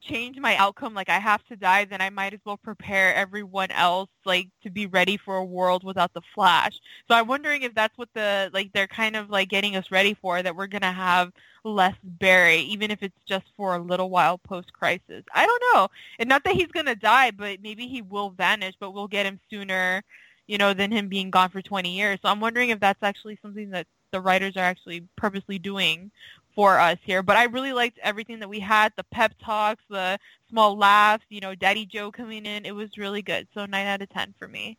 change 0.00 0.38
my 0.38 0.56
outcome, 0.56 0.94
like 0.94 1.08
I 1.08 1.18
have 1.18 1.44
to 1.46 1.56
die, 1.56 1.84
then 1.84 2.00
I 2.00 2.10
might 2.10 2.34
as 2.34 2.40
well 2.44 2.56
prepare 2.56 3.14
everyone 3.14 3.70
else 3.70 4.10
like 4.24 4.48
to 4.62 4.70
be 4.70 4.86
ready 4.86 5.16
for 5.16 5.36
a 5.36 5.44
world 5.44 5.84
without 5.84 6.12
the 6.14 6.22
Flash. 6.34 6.78
So 7.08 7.14
I'm 7.14 7.26
wondering 7.26 7.62
if 7.62 7.74
that's 7.74 7.96
what 7.98 8.08
the 8.14 8.50
like 8.52 8.72
they're 8.72 8.86
kind 8.86 9.16
of 9.16 9.30
like 9.30 9.48
getting 9.48 9.76
us 9.76 9.90
ready 9.90 10.14
for 10.14 10.42
that 10.42 10.56
we're 10.56 10.66
gonna 10.66 10.92
have 10.92 11.32
less 11.64 11.94
Barry, 12.02 12.58
even 12.60 12.90
if 12.90 13.02
it's 13.02 13.18
just 13.26 13.46
for 13.56 13.74
a 13.74 13.82
little 13.82 14.10
while 14.10 14.38
post 14.38 14.72
crisis. 14.72 15.24
I 15.34 15.46
don't 15.46 15.62
know. 15.74 15.88
And 16.18 16.28
not 16.28 16.44
that 16.44 16.54
he's 16.54 16.68
gonna 16.68 16.94
die, 16.96 17.30
but 17.30 17.60
maybe 17.62 17.86
he 17.86 18.02
will 18.02 18.30
vanish, 18.30 18.74
but 18.80 18.92
we'll 18.92 19.08
get 19.08 19.26
him 19.26 19.40
sooner, 19.50 20.02
you 20.46 20.58
know, 20.58 20.74
than 20.74 20.90
him 20.92 21.08
being 21.08 21.30
gone 21.30 21.50
for 21.50 21.62
20 21.62 21.96
years. 21.96 22.18
So 22.22 22.28
I'm 22.28 22.40
wondering 22.40 22.70
if 22.70 22.80
that's 22.80 23.02
actually 23.02 23.38
something 23.42 23.70
that 23.70 23.86
the 24.12 24.20
writers 24.20 24.56
are 24.56 24.60
actually 24.60 25.02
purposely 25.16 25.58
doing 25.58 26.10
for 26.58 26.76
us 26.76 26.98
here. 27.04 27.22
But 27.22 27.36
I 27.36 27.44
really 27.44 27.72
liked 27.72 28.00
everything 28.02 28.40
that 28.40 28.48
we 28.48 28.58
had, 28.58 28.92
the 28.96 29.04
pep 29.04 29.32
talks, 29.40 29.84
the 29.88 30.18
small 30.50 30.76
laughs, 30.76 31.24
you 31.28 31.40
know, 31.40 31.54
Daddy 31.54 31.86
Joe 31.86 32.10
coming 32.10 32.44
in. 32.44 32.66
It 32.66 32.74
was 32.74 32.98
really 32.98 33.22
good. 33.22 33.46
So 33.54 33.64
9 33.64 33.86
out 33.86 34.02
of 34.02 34.08
10 34.08 34.34
for 34.36 34.48
me. 34.48 34.76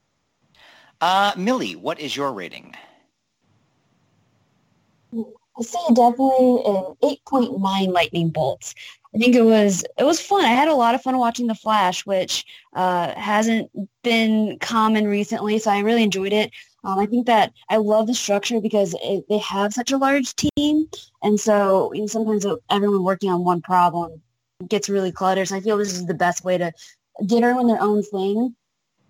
Uh, 1.00 1.32
Millie, 1.38 1.78
what 1.78 1.98
is 2.02 2.18
your 2.18 2.34
rating? 2.34 2.76
I 5.14 5.62
say 5.62 5.80
definitely 5.94 6.64
an 6.66 6.96
8.9 7.02 7.94
lightning 7.94 8.30
bolts. 8.30 8.76
I 9.16 9.18
think 9.18 9.36
it 9.38 9.46
was 9.46 9.86
it 9.98 10.04
was 10.04 10.20
fun. 10.20 10.44
I 10.44 10.50
had 10.50 10.68
a 10.68 10.76
lot 10.76 10.96
of 10.96 11.02
fun 11.02 11.18
watching 11.18 11.48
The 11.48 11.56
Flash, 11.56 12.06
which 12.06 12.44
uh, 12.74 13.14
hasn't 13.16 13.72
been 14.04 14.60
common 14.60 15.08
recently, 15.08 15.58
so 15.60 15.72
I 15.72 15.80
really 15.80 16.04
enjoyed 16.04 16.34
it. 16.34 16.52
Um, 16.84 17.00
I 17.00 17.06
think 17.06 17.26
that 17.28 17.54
I 17.70 17.78
love 17.78 18.08
the 18.08 18.14
structure 18.14 18.62
because 18.62 18.96
it, 19.02 19.26
they 19.30 19.38
have 19.40 19.74
such 19.74 19.92
a 19.92 19.98
large 19.98 20.34
team, 20.36 20.88
and 21.22 21.40
so 21.40 21.94
you 21.94 22.02
know, 22.02 22.08
sometimes 22.08 22.46
everyone 22.70 23.04
working 23.04 23.30
on 23.30 23.44
one 23.44 23.62
problem 23.62 24.22
gets 24.68 24.90
really 24.90 25.12
cluttered. 25.12 25.48
So 25.48 25.56
I 25.56 25.62
feel 25.62 25.78
this 25.78 25.94
is 25.94 26.06
the 26.06 26.14
best 26.14 26.44
way 26.44 26.58
to 26.58 26.72
get 27.28 27.44
everyone 27.44 27.68
their 27.68 27.82
own 27.82 28.04
thing 28.04 28.56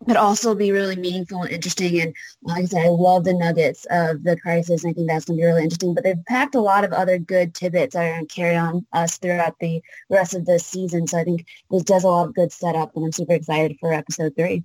but 0.05 0.17
also 0.17 0.55
be 0.55 0.71
really 0.71 0.95
meaningful 0.95 1.43
and 1.43 1.51
interesting. 1.51 1.99
And 1.99 2.15
like 2.43 2.63
I 2.63 2.65
said, 2.65 2.85
I 2.85 2.89
love 2.89 3.23
the 3.23 3.33
nuggets 3.33 3.85
of 3.89 4.23
the 4.23 4.37
crisis. 4.37 4.83
And 4.83 4.91
I 4.91 4.93
think 4.93 5.09
that's 5.09 5.25
going 5.25 5.37
to 5.37 5.41
be 5.41 5.45
really 5.45 5.63
interesting. 5.63 5.93
But 5.93 6.03
they've 6.03 6.25
packed 6.25 6.55
a 6.55 6.61
lot 6.61 6.83
of 6.83 6.93
other 6.93 7.17
good 7.17 7.53
tidbits 7.53 7.95
that 7.95 8.05
are 8.05 8.13
going 8.15 8.27
to 8.27 8.33
carry 8.33 8.55
on 8.55 8.85
us 8.93 9.17
throughout 9.17 9.55
the 9.59 9.81
rest 10.09 10.33
of 10.33 10.45
the 10.45 10.59
season. 10.59 11.07
So 11.07 11.19
I 11.19 11.23
think 11.23 11.45
this 11.69 11.83
does 11.83 12.03
a 12.03 12.07
lot 12.07 12.27
of 12.27 12.35
good 12.35 12.51
setup, 12.51 12.95
and 12.95 13.05
I'm 13.05 13.11
super 13.11 13.33
excited 13.33 13.77
for 13.79 13.93
episode 13.93 14.35
three. 14.35 14.63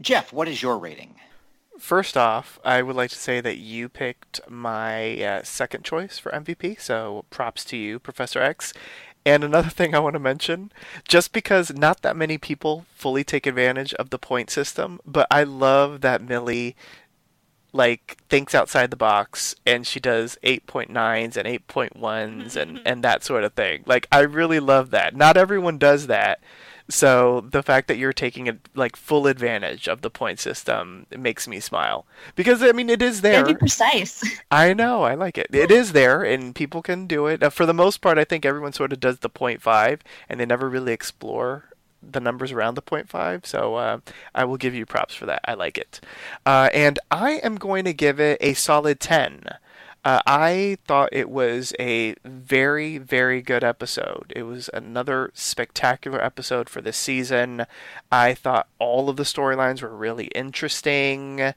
Jeff, 0.00 0.32
what 0.32 0.48
is 0.48 0.62
your 0.62 0.78
rating? 0.78 1.14
First 1.82 2.16
off, 2.16 2.60
I 2.64 2.80
would 2.80 2.94
like 2.94 3.10
to 3.10 3.18
say 3.18 3.40
that 3.40 3.58
you 3.58 3.88
picked 3.88 4.40
my 4.48 5.20
uh, 5.20 5.42
second 5.42 5.82
choice 5.82 6.16
for 6.16 6.30
MVP, 6.30 6.80
so 6.80 7.24
props 7.28 7.64
to 7.66 7.76
you, 7.76 7.98
Professor 7.98 8.40
Echs. 8.40 8.72
And 9.26 9.42
another 9.42 9.68
thing 9.78 9.92
I 9.92 9.98
want 9.98 10.14
to 10.14 10.20
mention, 10.20 10.70
just 11.08 11.32
because 11.32 11.74
not 11.74 12.02
that 12.02 12.16
many 12.16 12.38
people 12.38 12.86
fully 12.94 13.24
take 13.24 13.48
advantage 13.48 13.94
of 13.94 14.10
the 14.10 14.18
point 14.18 14.48
system, 14.48 15.00
but 15.04 15.26
I 15.28 15.42
love 15.42 16.02
that 16.02 16.22
Millie 16.22 16.76
like 17.72 18.16
thinks 18.28 18.54
outside 18.54 18.92
the 18.92 18.96
box 18.96 19.56
and 19.66 19.84
she 19.84 19.98
does 19.98 20.38
8.9s 20.44 21.36
and 21.36 21.48
8.1s 21.48 22.54
and 22.54 22.80
and 22.86 23.02
that 23.02 23.24
sort 23.24 23.42
of 23.42 23.54
thing. 23.54 23.82
Like 23.86 24.06
I 24.12 24.20
really 24.20 24.60
love 24.60 24.90
that. 24.90 25.16
Not 25.16 25.36
everyone 25.36 25.78
does 25.78 26.06
that. 26.06 26.40
So 26.88 27.40
the 27.48 27.62
fact 27.62 27.88
that 27.88 27.96
you're 27.96 28.12
taking 28.12 28.48
a, 28.48 28.56
like 28.74 28.96
full 28.96 29.26
advantage 29.26 29.88
of 29.88 30.02
the 30.02 30.10
point 30.10 30.40
system 30.40 31.06
makes 31.16 31.46
me 31.46 31.60
smile 31.60 32.06
because 32.34 32.62
I 32.62 32.72
mean 32.72 32.90
it 32.90 33.02
is 33.02 33.20
there. 33.20 33.44
be 33.44 33.54
precise. 33.54 34.22
I 34.50 34.74
know, 34.74 35.02
I 35.02 35.14
like 35.14 35.38
it. 35.38 35.48
It 35.52 35.70
is 35.70 35.92
there, 35.92 36.22
and 36.22 36.54
people 36.54 36.82
can 36.82 37.06
do 37.06 37.26
it. 37.26 37.42
Uh, 37.42 37.50
for 37.50 37.66
the 37.66 37.74
most 37.74 38.00
part, 38.00 38.18
I 38.18 38.24
think 38.24 38.44
everyone 38.44 38.72
sort 38.72 38.92
of 38.92 39.00
does 39.00 39.20
the 39.20 39.28
point 39.28 39.62
five, 39.62 40.02
and 40.28 40.38
they 40.40 40.46
never 40.46 40.68
really 40.68 40.92
explore 40.92 41.70
the 42.02 42.20
numbers 42.20 42.50
around 42.50 42.74
the 42.74 42.82
point 42.82 43.08
five. 43.08 43.46
So 43.46 43.76
uh, 43.76 43.98
I 44.34 44.44
will 44.44 44.56
give 44.56 44.74
you 44.74 44.84
props 44.84 45.14
for 45.14 45.26
that. 45.26 45.40
I 45.44 45.54
like 45.54 45.78
it, 45.78 46.00
uh, 46.44 46.68
and 46.74 46.98
I 47.10 47.32
am 47.42 47.56
going 47.56 47.84
to 47.84 47.92
give 47.94 48.20
it 48.20 48.38
a 48.40 48.54
solid 48.54 49.00
ten. 49.00 49.44
Uh, 50.04 50.20
I 50.26 50.78
thought 50.84 51.10
it 51.12 51.30
was 51.30 51.72
a 51.78 52.16
very, 52.24 52.98
very 52.98 53.40
good 53.40 53.62
episode. 53.62 54.32
It 54.34 54.42
was 54.42 54.68
another 54.74 55.30
spectacular 55.32 56.20
episode 56.20 56.68
for 56.68 56.80
this 56.80 56.96
season. 56.96 57.66
I 58.10 58.34
thought 58.34 58.66
all 58.80 59.08
of 59.08 59.16
the 59.16 59.22
storylines 59.22 59.80
were 59.80 59.94
really 59.94 60.26
interesting. 60.34 61.40
Uh, 61.40 61.52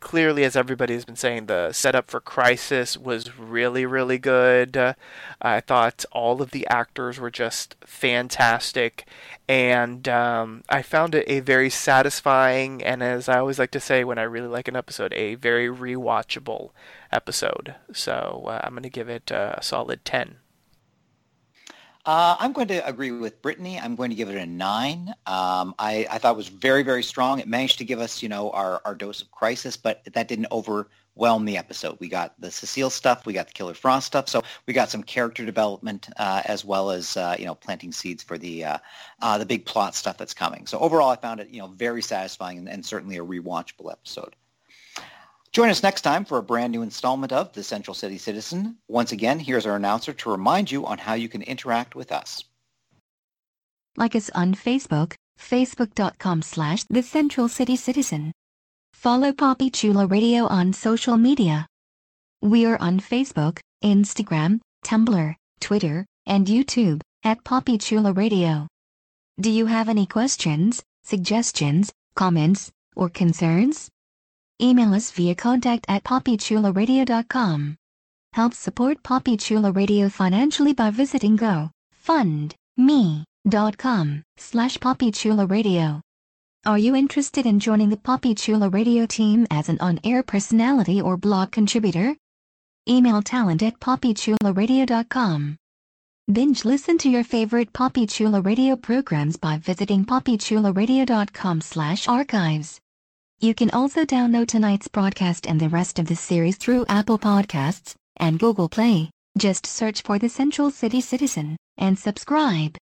clearly, 0.00 0.42
as 0.44 0.56
everybody 0.56 0.94
has 0.94 1.04
been 1.04 1.16
saying, 1.16 1.46
the 1.46 1.72
setup 1.72 2.10
for 2.10 2.20
Crisis 2.20 2.96
was 2.96 3.38
really, 3.38 3.84
really 3.84 4.18
good. 4.18 4.94
I 5.42 5.60
thought 5.60 6.06
all 6.12 6.40
of 6.40 6.52
the 6.52 6.66
actors 6.68 7.20
were 7.20 7.30
just 7.30 7.76
fantastic. 7.84 9.06
And 9.46 10.08
um, 10.08 10.62
I 10.66 10.80
found 10.80 11.14
it 11.14 11.26
a 11.28 11.40
very 11.40 11.68
satisfying, 11.68 12.82
and 12.82 13.02
as 13.02 13.28
I 13.28 13.38
always 13.38 13.58
like 13.58 13.72
to 13.72 13.80
say 13.80 14.02
when 14.02 14.16
I 14.16 14.22
really 14.22 14.48
like 14.48 14.68
an 14.68 14.76
episode, 14.76 15.12
a 15.12 15.34
very 15.34 15.68
rewatchable 15.68 16.70
episode. 17.12 17.74
So 17.92 18.44
uh, 18.48 18.60
I'm 18.64 18.72
going 18.72 18.82
to 18.82 18.90
give 18.90 19.08
it 19.08 19.30
a 19.30 19.58
solid 19.62 20.04
10. 20.04 20.36
Uh, 22.04 22.34
I'm 22.40 22.52
going 22.52 22.66
to 22.66 22.84
agree 22.84 23.12
with 23.12 23.40
Brittani. 23.42 23.80
I'm 23.80 23.94
going 23.94 24.10
to 24.10 24.16
give 24.16 24.28
it 24.28 24.36
a 24.36 24.44
nine. 24.44 25.14
Um, 25.24 25.72
I, 25.78 26.04
I, 26.10 26.18
thought 26.18 26.32
it 26.32 26.36
was 26.36 26.48
very, 26.48 26.82
very 26.82 27.02
strong. 27.04 27.38
It 27.38 27.46
managed 27.46 27.78
to 27.78 27.84
give 27.84 28.00
us, 28.00 28.24
you 28.24 28.28
know, 28.28 28.50
our, 28.50 28.82
our 28.84 28.96
dose 28.96 29.22
of 29.22 29.30
crisis, 29.30 29.76
but 29.76 30.02
that 30.12 30.26
didn't 30.26 30.48
overwhelm 30.50 31.44
the 31.44 31.56
episode. 31.56 31.98
We 32.00 32.08
got 32.08 32.34
the 32.40 32.50
Cecile 32.50 32.90
stuff, 32.90 33.24
we 33.24 33.32
got 33.32 33.46
the 33.46 33.52
Killer 33.52 33.74
Frost 33.74 34.08
stuff, 34.08 34.28
so 34.28 34.42
we 34.66 34.74
got 34.74 34.90
some 34.90 35.04
character 35.04 35.46
development 35.46 36.08
uh, 36.16 36.42
as 36.46 36.64
well 36.64 36.90
as, 36.90 37.16
uh, 37.16 37.36
you 37.38 37.44
know, 37.44 37.54
planting 37.54 37.92
seeds 37.92 38.20
for 38.20 38.36
the 38.36 38.64
uh, 38.64 38.78
uh, 39.20 39.38
the 39.38 39.46
big 39.46 39.64
plot 39.64 39.94
stuff 39.94 40.18
that's 40.18 40.34
coming. 40.34 40.66
So 40.66 40.80
overall, 40.80 41.10
I 41.10 41.16
found 41.16 41.38
it, 41.38 41.50
you 41.50 41.60
know, 41.60 41.68
very 41.68 42.02
satisfying 42.02 42.58
and, 42.58 42.68
and 42.68 42.84
certainly 42.84 43.18
a 43.18 43.24
rewatchable 43.24 43.92
episode. 43.92 44.34
Join 45.52 45.68
us 45.68 45.82
next 45.82 46.00
time 46.00 46.24
for 46.24 46.38
a 46.38 46.42
brand 46.42 46.72
new 46.72 46.80
installment 46.80 47.30
of 47.30 47.52
The 47.52 47.62
Central 47.62 47.94
City 47.94 48.16
Citizen. 48.16 48.78
Once 48.88 49.12
again, 49.12 49.38
here's 49.38 49.66
our 49.66 49.76
announcer 49.76 50.14
to 50.14 50.30
remind 50.30 50.70
you 50.70 50.86
on 50.86 50.96
how 50.96 51.12
you 51.12 51.28
can 51.28 51.42
interact 51.42 51.94
with 51.94 52.10
us. 52.10 52.44
Like 53.94 54.16
us 54.16 54.30
on 54.30 54.54
Facebook, 54.54 55.12
facebook.com 55.38 56.40
slash 56.40 56.84
The 56.84 57.02
Central 57.02 57.48
City 57.48 57.76
Citizen. 57.76 58.32
Follow 58.94 59.30
Poppy 59.34 59.68
Chulo 59.68 60.06
Radio 60.06 60.46
on 60.46 60.72
social 60.72 61.18
media. 61.18 61.66
We 62.40 62.64
are 62.64 62.80
on 62.80 62.98
Facebook, 62.98 63.58
Instagram, 63.84 64.60
Tumblr, 64.86 65.34
Twitter, 65.60 66.06
and 66.24 66.46
YouTube 66.46 67.02
at 67.24 67.44
Poppy 67.44 67.76
Chulo 67.76 68.14
Radio. 68.14 68.68
Do 69.38 69.50
you 69.50 69.66
have 69.66 69.90
any 69.90 70.06
questions, 70.06 70.82
suggestions, 71.04 71.92
comments, 72.14 72.70
or 72.96 73.10
concerns? 73.10 73.90
Email 74.62 74.94
us 74.94 75.10
via 75.10 75.34
contact 75.34 75.84
at 75.88 76.04
poppychuloradio.com. 76.04 77.76
Help 78.32 78.54
support 78.54 79.02
Poppy 79.02 79.36
Chulo 79.36 79.72
Radio 79.72 80.08
financially 80.08 80.72
by 80.72 80.90
visiting 80.90 81.36
gofundme.com 81.36 84.22
slash 84.36 84.78
poppychuloradio. 84.78 86.00
Are 86.64 86.78
you 86.78 86.94
interested 86.94 87.44
in 87.44 87.58
joining 87.58 87.88
the 87.88 87.96
Poppy 87.96 88.36
Chulo 88.36 88.70
Radio 88.70 89.04
team 89.04 89.48
as 89.50 89.68
an 89.68 89.80
on-air 89.80 90.22
personality 90.22 91.00
or 91.00 91.16
blog 91.16 91.50
contributor? 91.50 92.14
Email 92.88 93.20
talent 93.20 93.64
at 93.64 93.80
poppychuloradio.com. 93.80 95.56
Binge 96.32 96.64
listen 96.64 96.98
to 96.98 97.10
your 97.10 97.24
favorite 97.24 97.72
Poppy 97.72 98.06
Chulo 98.06 98.40
Radio 98.40 98.76
programs 98.76 99.36
by 99.36 99.58
visiting 99.58 100.04
poppychuloradio.com 100.04 101.60
slash 101.60 102.06
archives. 102.06 102.78
You 103.42 103.54
can 103.54 103.70
also 103.70 104.04
download 104.04 104.46
tonight's 104.46 104.86
broadcast 104.86 105.48
and 105.48 105.58
the 105.58 105.68
rest 105.68 105.98
of 105.98 106.06
the 106.06 106.14
series 106.14 106.56
through 106.56 106.86
Apple 106.88 107.18
Podcasts 107.18 107.96
and 108.16 108.38
Google 108.38 108.68
Play. 108.68 109.10
Just 109.36 109.66
search 109.66 110.02
for 110.02 110.16
the 110.16 110.28
Central 110.28 110.70
City 110.70 111.00
Citizen 111.00 111.56
and 111.76 111.98
subscribe. 111.98 112.78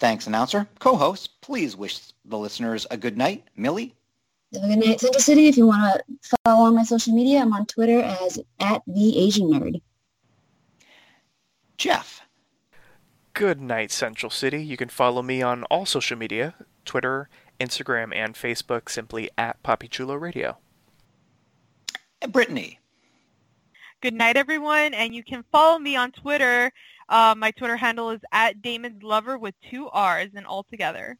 Thanks, 0.00 0.26
announcer. 0.26 0.66
Co-host, 0.80 1.40
please 1.40 1.76
wish 1.76 2.00
the 2.24 2.36
listeners 2.36 2.84
a 2.90 2.96
good 2.96 3.16
night. 3.16 3.44
Millie? 3.54 3.94
Have 4.52 4.64
a 4.64 4.66
good 4.66 4.84
night, 4.84 5.00
Central 5.00 5.20
City. 5.20 5.46
If 5.46 5.56
you 5.56 5.68
want 5.68 6.02
to 6.20 6.36
follow 6.44 6.64
on 6.64 6.74
my 6.74 6.82
social 6.82 7.14
media, 7.14 7.38
I'm 7.38 7.52
on 7.52 7.64
Twitter 7.64 8.00
as 8.00 8.40
at 8.58 8.82
the 8.88 9.18
Asian 9.18 9.52
Nerd. 9.52 9.80
Jeff? 11.76 12.22
Good 13.34 13.60
night, 13.60 13.92
Central 13.92 14.30
City. 14.30 14.64
You 14.64 14.76
can 14.76 14.88
follow 14.88 15.22
me 15.22 15.42
on 15.42 15.62
all 15.64 15.86
social 15.86 16.18
media, 16.18 16.54
Twitter, 16.84 17.28
Instagram 17.60 18.14
and 18.14 18.34
Facebook 18.34 18.88
simply 18.88 19.30
at 19.36 19.62
Poppy 19.62 19.88
Chulo 19.88 20.14
Radio. 20.14 20.58
Brittani. 22.22 22.78
Good 24.00 24.14
night, 24.14 24.36
everyone, 24.36 24.94
and 24.94 25.14
you 25.14 25.24
can 25.24 25.44
follow 25.50 25.78
me 25.78 25.96
on 25.96 26.12
Twitter. 26.12 26.72
Uh, 27.08 27.34
my 27.36 27.50
Twitter 27.50 27.76
handle 27.76 28.10
is 28.10 28.20
at 28.32 28.62
Damon's 28.62 29.02
Lover 29.02 29.38
with 29.38 29.54
two 29.70 29.88
R's 29.88 30.30
and 30.34 30.46
all 30.46 30.62
together. 30.62 31.18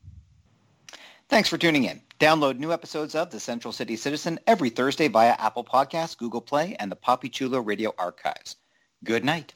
Thanks 1.29 1.49
for 1.49 1.59
tuning 1.59 1.85
in. 1.85 2.01
Download 2.21 2.59
new 2.59 2.73
episodes 2.73 3.15
of 3.15 3.31
The 3.31 3.41
Central 3.41 3.73
City 3.73 3.97
Citizen 3.97 4.39
every 4.47 4.71
Thursday 4.71 5.09
via 5.09 5.37
Apple 5.39 5.65
Podcasts, 5.65 6.17
Google 6.17 6.41
Play, 6.41 6.75
and 6.79 6.91
the 6.91 6.97
Poppy 6.97 7.29
Chulo 7.29 7.61
Radio 7.61 7.95
archives. 7.99 8.57
Good 9.05 9.25
night. 9.25 9.55